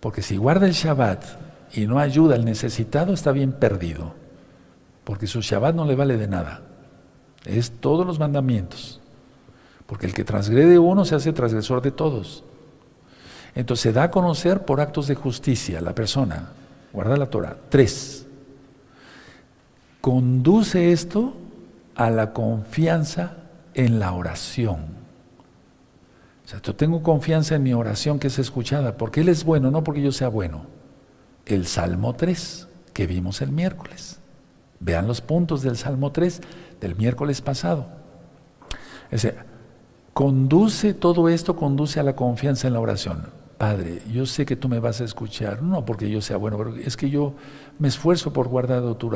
Porque 0.00 0.22
si 0.22 0.36
guarda 0.36 0.66
el 0.66 0.72
Shabbat 0.72 1.24
y 1.74 1.86
no 1.86 1.98
ayuda 1.98 2.34
al 2.34 2.44
necesitado, 2.44 3.12
está 3.12 3.32
bien 3.32 3.52
perdido. 3.52 4.14
Porque 5.04 5.26
su 5.26 5.40
Shabbat 5.40 5.74
no 5.74 5.84
le 5.84 5.96
vale 5.96 6.16
de 6.16 6.28
nada. 6.28 6.62
Es 7.44 7.72
todos 7.72 8.06
los 8.06 8.18
mandamientos. 8.18 9.00
Porque 9.86 10.06
el 10.06 10.14
que 10.14 10.24
transgrede 10.24 10.78
uno 10.78 11.04
se 11.04 11.14
hace 11.14 11.32
transgresor 11.32 11.82
de 11.82 11.90
todos. 11.90 12.44
Entonces 13.54 13.82
se 13.82 13.92
da 13.92 14.04
a 14.04 14.10
conocer 14.10 14.64
por 14.64 14.80
actos 14.80 15.06
de 15.08 15.14
justicia 15.14 15.80
la 15.80 15.94
persona. 15.94 16.50
Guarda 16.92 17.16
la 17.16 17.26
Torah. 17.26 17.56
Tres. 17.68 18.26
Conduce 20.00 20.92
esto 20.92 21.34
a 21.94 22.10
la 22.10 22.32
confianza 22.32 23.36
en 23.74 23.98
la 23.98 24.12
oración. 24.12 25.02
O 26.44 26.48
sea, 26.48 26.60
yo 26.62 26.74
tengo 26.74 27.02
confianza 27.02 27.54
en 27.54 27.62
mi 27.62 27.72
oración 27.72 28.18
que 28.18 28.26
es 28.26 28.38
escuchada, 28.38 28.96
porque 28.96 29.20
Él 29.20 29.28
es 29.28 29.44
bueno, 29.44 29.70
no 29.70 29.84
porque 29.84 30.02
yo 30.02 30.12
sea 30.12 30.28
bueno. 30.28 30.66
El 31.46 31.66
Salmo 31.66 32.14
3, 32.14 32.68
que 32.92 33.06
vimos 33.06 33.42
el 33.42 33.52
miércoles. 33.52 34.20
Vean 34.80 35.06
los 35.06 35.20
puntos 35.20 35.62
del 35.62 35.76
Salmo 35.76 36.10
3 36.10 36.40
del 36.80 36.96
miércoles 36.96 37.40
pasado. 37.40 37.86
Es 39.10 39.32
conduce 40.12 40.94
todo 40.94 41.28
esto, 41.28 41.56
conduce 41.56 42.00
a 42.00 42.02
la 42.02 42.16
confianza 42.16 42.66
en 42.66 42.74
la 42.74 42.80
oración. 42.80 43.28
Padre, 43.58 44.02
yo 44.12 44.26
sé 44.26 44.44
que 44.44 44.56
tú 44.56 44.68
me 44.68 44.80
vas 44.80 45.00
a 45.00 45.04
escuchar, 45.04 45.62
no 45.62 45.84
porque 45.84 46.10
yo 46.10 46.20
sea 46.20 46.36
bueno, 46.36 46.58
pero 46.58 46.76
es 46.76 46.96
que 46.96 47.10
yo 47.10 47.34
me 47.78 47.86
esfuerzo 47.86 48.32
por 48.32 48.48
guardar 48.48 48.82
tu 48.94 49.10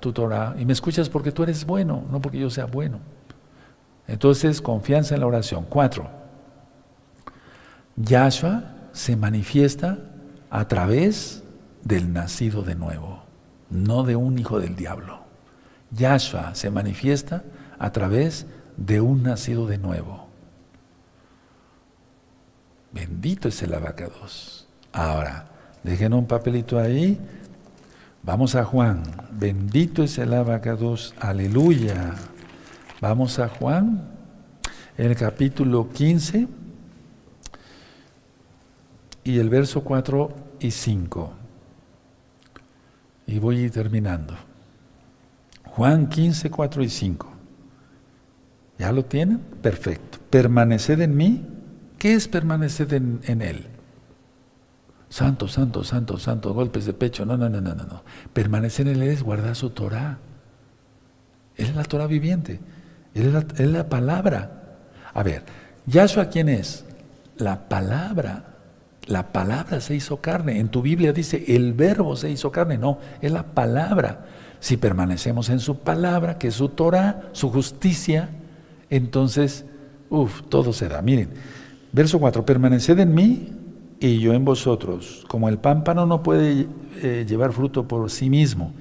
tu 0.00 0.12
Torah 0.12 0.56
y 0.58 0.64
me 0.64 0.72
escuchas 0.72 1.08
porque 1.08 1.30
tú 1.30 1.44
eres 1.44 1.64
bueno, 1.64 2.02
no 2.10 2.20
porque 2.20 2.40
yo 2.40 2.50
sea 2.50 2.64
bueno. 2.64 2.98
Entonces, 4.12 4.60
confianza 4.60 5.14
en 5.14 5.22
la 5.22 5.26
oración. 5.26 5.64
Cuatro, 5.66 6.10
Yahshua 7.96 8.62
se 8.92 9.16
manifiesta 9.16 10.00
a 10.50 10.68
través 10.68 11.42
del 11.82 12.12
nacido 12.12 12.60
de 12.62 12.74
nuevo, 12.74 13.22
no 13.70 14.02
de 14.02 14.14
un 14.14 14.38
hijo 14.38 14.60
del 14.60 14.76
diablo. 14.76 15.20
Yahshua 15.92 16.54
se 16.54 16.70
manifiesta 16.70 17.42
a 17.78 17.90
través 17.90 18.44
de 18.76 19.00
un 19.00 19.22
nacido 19.22 19.66
de 19.66 19.78
nuevo. 19.78 20.28
Bendito 22.92 23.48
es 23.48 23.62
el 23.62 23.72
abacados. 23.72 24.68
Ahora, 24.92 25.46
dejen 25.82 26.12
un 26.12 26.26
papelito 26.26 26.78
ahí. 26.78 27.18
Vamos 28.22 28.56
a 28.56 28.64
Juan. 28.66 29.04
Bendito 29.30 30.02
es 30.02 30.18
el 30.18 30.34
abacados. 30.34 31.14
Aleluya. 31.18 32.14
Vamos 33.02 33.40
a 33.40 33.48
Juan, 33.48 34.00
el 34.96 35.16
capítulo 35.16 35.90
15. 35.90 36.46
y 39.24 39.38
el 39.40 39.50
verso 39.50 39.82
4 39.82 40.34
y 40.60 40.70
5. 40.70 41.32
Y 43.26 43.40
voy 43.40 43.68
terminando. 43.70 44.36
Juan 45.64 46.08
15, 46.08 46.48
4 46.48 46.82
y 46.84 46.88
5. 46.88 47.32
¿Ya 48.78 48.92
lo 48.92 49.04
tienen? 49.04 49.38
Perfecto. 49.38 50.18
Permaneced 50.30 51.00
en 51.00 51.16
mí. 51.16 51.44
¿Qué 51.98 52.14
es 52.14 52.28
permanecer 52.28 52.94
en, 52.94 53.20
en 53.24 53.42
Él? 53.42 53.66
Santo, 55.08 55.48
santo, 55.48 55.82
santo, 55.82 56.18
santo, 56.18 56.54
golpes 56.54 56.86
de 56.86 56.92
pecho. 56.92 57.26
No, 57.26 57.36
no, 57.36 57.48
no, 57.48 57.60
no, 57.60 57.74
no. 57.74 58.04
Permanecer 58.32 58.86
en 58.86 59.02
Él 59.02 59.08
es 59.08 59.24
guardar 59.24 59.56
su 59.56 59.70
Torah. 59.70 60.18
Él 61.56 61.66
es 61.66 61.74
la 61.74 61.82
Torah 61.82 62.06
viviente. 62.06 62.60
Él 63.14 63.26
es 63.26 63.32
la, 63.32 63.40
es 63.40 63.70
la 63.70 63.88
palabra. 63.88 64.50
A 65.14 65.22
ver, 65.22 65.42
¿Yahshua 65.86 66.26
quién 66.26 66.48
es? 66.48 66.84
La 67.36 67.68
palabra. 67.68 68.44
La 69.06 69.32
palabra 69.32 69.80
se 69.80 69.94
hizo 69.94 70.18
carne. 70.18 70.58
En 70.58 70.68
tu 70.68 70.82
Biblia 70.82 71.12
dice, 71.12 71.44
el 71.48 71.72
verbo 71.72 72.16
se 72.16 72.30
hizo 72.30 72.52
carne. 72.52 72.78
No, 72.78 72.98
es 73.20 73.32
la 73.32 73.42
palabra. 73.42 74.26
Si 74.60 74.76
permanecemos 74.76 75.48
en 75.50 75.58
su 75.58 75.78
palabra, 75.78 76.38
que 76.38 76.48
es 76.48 76.54
su 76.54 76.68
Torah, 76.68 77.22
su 77.32 77.50
justicia, 77.50 78.28
entonces, 78.90 79.64
uff, 80.08 80.42
todo 80.48 80.72
se 80.72 80.88
da. 80.88 81.02
Miren, 81.02 81.30
verso 81.90 82.20
4, 82.20 82.46
permaneced 82.46 82.98
en 83.00 83.12
mí 83.12 83.48
y 83.98 84.20
yo 84.20 84.34
en 84.34 84.44
vosotros. 84.44 85.24
Como 85.26 85.48
el 85.48 85.58
pámpano 85.58 86.06
no 86.06 86.22
puede 86.22 86.68
eh, 87.02 87.26
llevar 87.28 87.52
fruto 87.52 87.88
por 87.88 88.08
sí 88.10 88.30
mismo, 88.30 88.72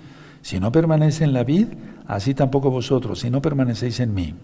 si 0.44 0.60
no 0.60 0.72
permanece 0.72 1.24
en 1.24 1.34
la 1.34 1.44
vid, 1.44 1.68
así 2.12 2.34
tampoco 2.34 2.70
vosotros, 2.70 3.20
si 3.20 3.30
no 3.30 3.42
permanecéis 3.42 4.02
en 4.02 4.14
mí. 4.14 4.36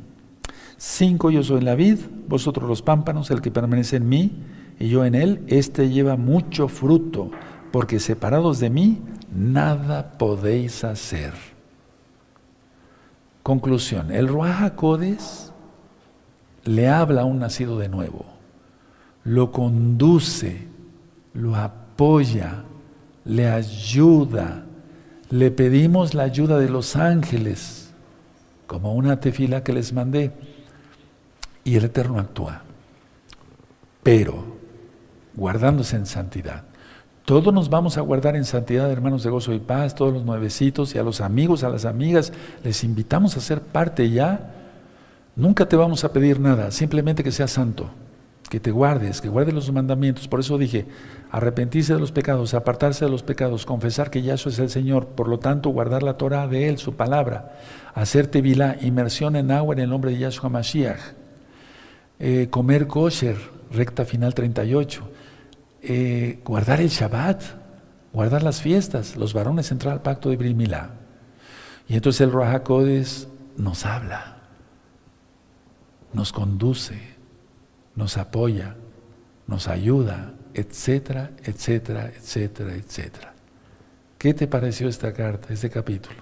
Cinco, 0.78 1.30
yo 1.32 1.44
soy 1.44 1.60
la 1.60 1.76
vid, 1.76 2.00
vosotros 2.30 2.70
los 2.70 2.82
pámpanos, 2.82 3.30
el 3.30 3.42
que 3.42 3.52
permanece 3.52 3.98
en 3.98 4.08
mí 4.08 4.32
y 4.80 4.88
yo 4.88 5.04
en 5.04 5.16
él, 5.16 5.44
éste 5.48 5.90
lleva 5.90 6.16
mucho 6.16 6.70
fruto, 6.70 7.30
porque 7.74 8.00
separados 8.00 8.60
de 8.60 8.70
mí, 8.70 9.02
nada 9.36 10.14
podéis 10.18 10.86
hacer. 10.86 11.34
Conclusión, 13.44 14.12
el 14.12 14.30
Ruach 14.30 14.72
le 16.64 16.88
habla 16.88 17.24
a 17.24 17.26
un 17.26 17.40
nacido 17.40 17.78
de 17.78 17.90
nuevo, 17.90 18.26
lo 19.26 19.52
conduce, 19.52 20.70
lo 21.34 21.54
apoya, 21.58 22.64
le 23.26 23.50
ayuda, 23.50 24.67
le 25.30 25.52
pedimos 25.52 26.14
la 26.14 26.24
ayuda 26.24 26.58
de 26.58 26.70
los 26.70 26.96
ángeles, 26.96 27.92
como 28.66 28.94
una 28.94 29.20
tefila 29.20 29.64
que 29.64 29.74
les 29.74 29.94
mandé 29.94 30.32
y 31.64 31.76
el 31.76 31.86
Eterno 31.86 32.20
actúa, 32.20 32.62
pero 34.04 34.58
guardándose 35.36 35.96
en 35.96 36.06
santidad. 36.06 36.64
Todos 37.26 37.54
nos 37.54 37.70
vamos 37.70 37.98
a 37.98 38.02
guardar 38.02 38.38
en 38.38 38.46
santidad, 38.46 38.90
hermanos 38.90 39.24
de 39.24 39.30
gozo 39.30 39.54
y 39.54 39.60
paz, 39.60 39.96
todos 39.96 40.14
los 40.14 40.24
nuevecitos 40.24 40.96
y 40.96 40.98
a 40.98 41.04
los 41.04 41.20
amigos, 41.20 41.64
a 41.64 41.70
las 41.70 41.84
amigas, 41.84 42.32
les 42.64 42.86
invitamos 42.86 43.36
a 43.36 43.42
ser 43.42 43.60
parte 43.62 44.10
ya. 44.10 44.54
Nunca 45.36 45.68
te 45.68 45.76
vamos 45.76 46.06
a 46.06 46.14
pedir 46.14 46.40
nada, 46.40 46.72
simplemente 46.72 47.26
que 47.26 47.34
seas 47.34 47.52
santo, 47.52 47.90
que 48.50 48.60
te 48.60 48.72
guardes, 48.72 49.22
que 49.22 49.30
guardes 49.30 49.54
los 49.54 49.72
mandamientos. 49.72 50.28
Por 50.28 50.40
eso 50.40 50.58
dije, 50.58 50.86
arrepentirse 51.32 51.94
de 51.94 52.00
los 52.00 52.12
pecados, 52.12 52.54
apartarse 52.54 53.06
de 53.06 53.12
los 53.12 53.24
pecados, 53.24 53.66
confesar 53.66 54.10
que 54.10 54.22
Yahshua 54.22 54.52
es 54.52 54.60
el 54.60 54.70
Señor, 54.70 55.08
por 55.08 55.28
lo 55.28 55.40
tanto 55.40 55.70
guardar 55.70 56.04
la 56.04 56.18
Torah 56.18 56.48
de 56.48 56.70
Él, 56.70 56.78
su 56.78 56.96
palabra, 56.96 57.60
hacerte 57.94 58.42
vilá, 58.42 58.78
inmersión 58.82 59.36
en 59.36 59.52
agua 59.52 59.74
en 59.76 59.80
el 59.82 59.90
nombre 59.90 60.12
de 60.12 60.20
Yahshua 60.20 60.50
Mashiach 60.50 61.18
eh, 62.20 62.48
comer 62.50 62.88
kosher, 62.88 63.38
recta 63.72 64.06
final 64.06 64.34
38, 64.34 65.10
eh, 65.84 66.40
guardar 66.44 66.82
el 66.82 66.90
Shabbat, 66.90 67.44
guardar 68.12 68.42
las 68.44 68.62
fiestas, 68.62 69.16
los 69.16 69.34
varones 69.34 69.72
entrar 69.72 69.94
al 69.94 70.02
pacto 70.02 70.30
de 70.30 70.38
Brimilá. 70.38 70.92
Y 71.88 71.96
entonces 71.96 72.22
el 72.22 72.34
Rahakodes 72.34 73.28
nos 73.56 73.86
habla, 73.86 74.38
nos 76.14 76.34
conduce, 76.34 77.17
nos 77.98 78.16
apoya, 78.16 78.76
nos 79.48 79.68
ayuda, 79.68 80.34
etcétera, 80.54 81.32
etcétera, 81.44 82.12
etcétera, 82.16 82.76
etcétera. 82.76 83.34
¿Qué 84.18 84.34
te 84.34 84.48
pareció 84.48 84.88
esta 84.88 85.12
carta, 85.14 85.54
este 85.54 85.70
capítulo? 85.70 86.16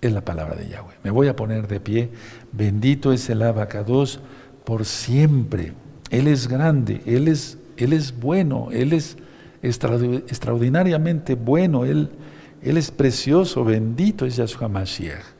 Es 0.00 0.12
la 0.12 0.22
palabra 0.22 0.54
de 0.56 0.68
Yahweh. 0.68 0.94
Me 1.02 1.10
voy 1.10 1.28
a 1.28 1.36
poner 1.36 1.68
de 1.68 1.80
pie. 1.80 2.10
Bendito 2.52 3.12
es 3.12 3.28
el 3.28 3.42
abacados 3.42 4.20
por 4.64 4.84
siempre. 4.84 5.72
Él 6.10 6.28
es 6.28 6.48
grande, 6.48 7.02
Él 7.06 7.28
es, 7.28 7.58
él 7.76 7.92
es 7.92 8.18
bueno, 8.18 8.68
Él 8.72 8.92
es 8.92 9.16
extraordinariamente 9.62 11.34
bueno, 11.34 11.84
Él, 11.84 12.10
él 12.62 12.76
es 12.76 12.90
precioso, 12.90 13.64
bendito 13.64 14.26
es 14.26 14.36
Yahshua 14.36 14.68
Mashiach. 14.68 15.33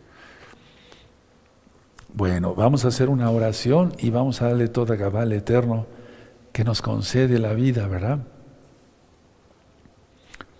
Bueno, 2.16 2.54
vamos 2.54 2.84
a 2.84 2.88
hacer 2.88 3.08
una 3.08 3.28
oración 3.28 3.92
y 3.98 4.10
vamos 4.10 4.40
a 4.40 4.46
darle 4.46 4.68
toda 4.68 4.94
Gabal 4.94 5.32
eterno 5.32 5.86
que 6.52 6.62
nos 6.62 6.80
concede 6.80 7.40
la 7.40 7.54
vida, 7.54 7.88
¿verdad? 7.88 8.20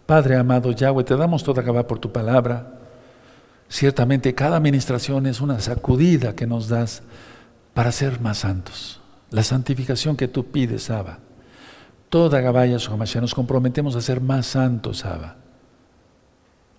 Padre 0.04 0.36
amado 0.36 0.72
Yahweh, 0.72 1.04
te 1.04 1.16
damos 1.16 1.44
toda 1.44 1.62
Gabal 1.62 1.86
por 1.86 2.00
tu 2.00 2.10
palabra. 2.10 2.80
Ciertamente 3.68 4.34
cada 4.34 4.56
administración 4.56 5.26
es 5.26 5.40
una 5.40 5.60
sacudida 5.60 6.34
que 6.34 6.48
nos 6.48 6.68
das 6.68 7.04
para 7.72 7.92
ser 7.92 8.20
más 8.20 8.38
santos. 8.38 9.00
La 9.30 9.44
santificación 9.44 10.16
que 10.16 10.26
tú 10.26 10.46
pides, 10.46 10.90
Abba. 10.90 11.20
Toda 12.08 12.40
Gabaya 12.40 12.80
Sohamashiach 12.80 13.22
nos 13.22 13.34
comprometemos 13.34 13.94
a 13.94 14.00
ser 14.00 14.20
más 14.20 14.46
santos, 14.46 15.04
Abba. 15.04 15.36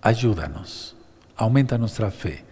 Ayúdanos, 0.02 0.96
aumenta 1.34 1.78
nuestra 1.78 2.10
fe. 2.10 2.44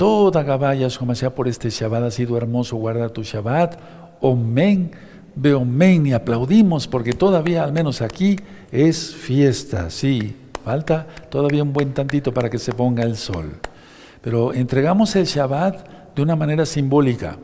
Toda 0.00 0.42
Gabaya 0.42 0.88
Sohamashiach 0.88 1.34
por 1.34 1.46
este 1.46 1.68
Shabbat 1.68 2.04
ha 2.04 2.10
sido 2.10 2.34
hermoso 2.38 2.74
guardar 2.76 3.10
tu 3.10 3.22
Shabbat. 3.22 3.78
Omen, 4.22 4.92
men 5.36 6.06
y 6.06 6.14
aplaudimos 6.14 6.88
porque 6.88 7.12
todavía, 7.12 7.64
al 7.64 7.74
menos 7.74 8.00
aquí, 8.00 8.36
es 8.72 9.14
fiesta. 9.14 9.90
Sí, 9.90 10.34
falta 10.64 11.06
todavía 11.28 11.62
un 11.62 11.74
buen 11.74 11.92
tantito 11.92 12.32
para 12.32 12.48
que 12.48 12.58
se 12.58 12.72
ponga 12.72 13.02
el 13.02 13.18
sol. 13.18 13.60
Pero 14.22 14.54
entregamos 14.54 15.14
el 15.16 15.26
Shabbat 15.26 16.14
de 16.14 16.22
una 16.22 16.34
manera 16.34 16.64
simbólica 16.64 17.36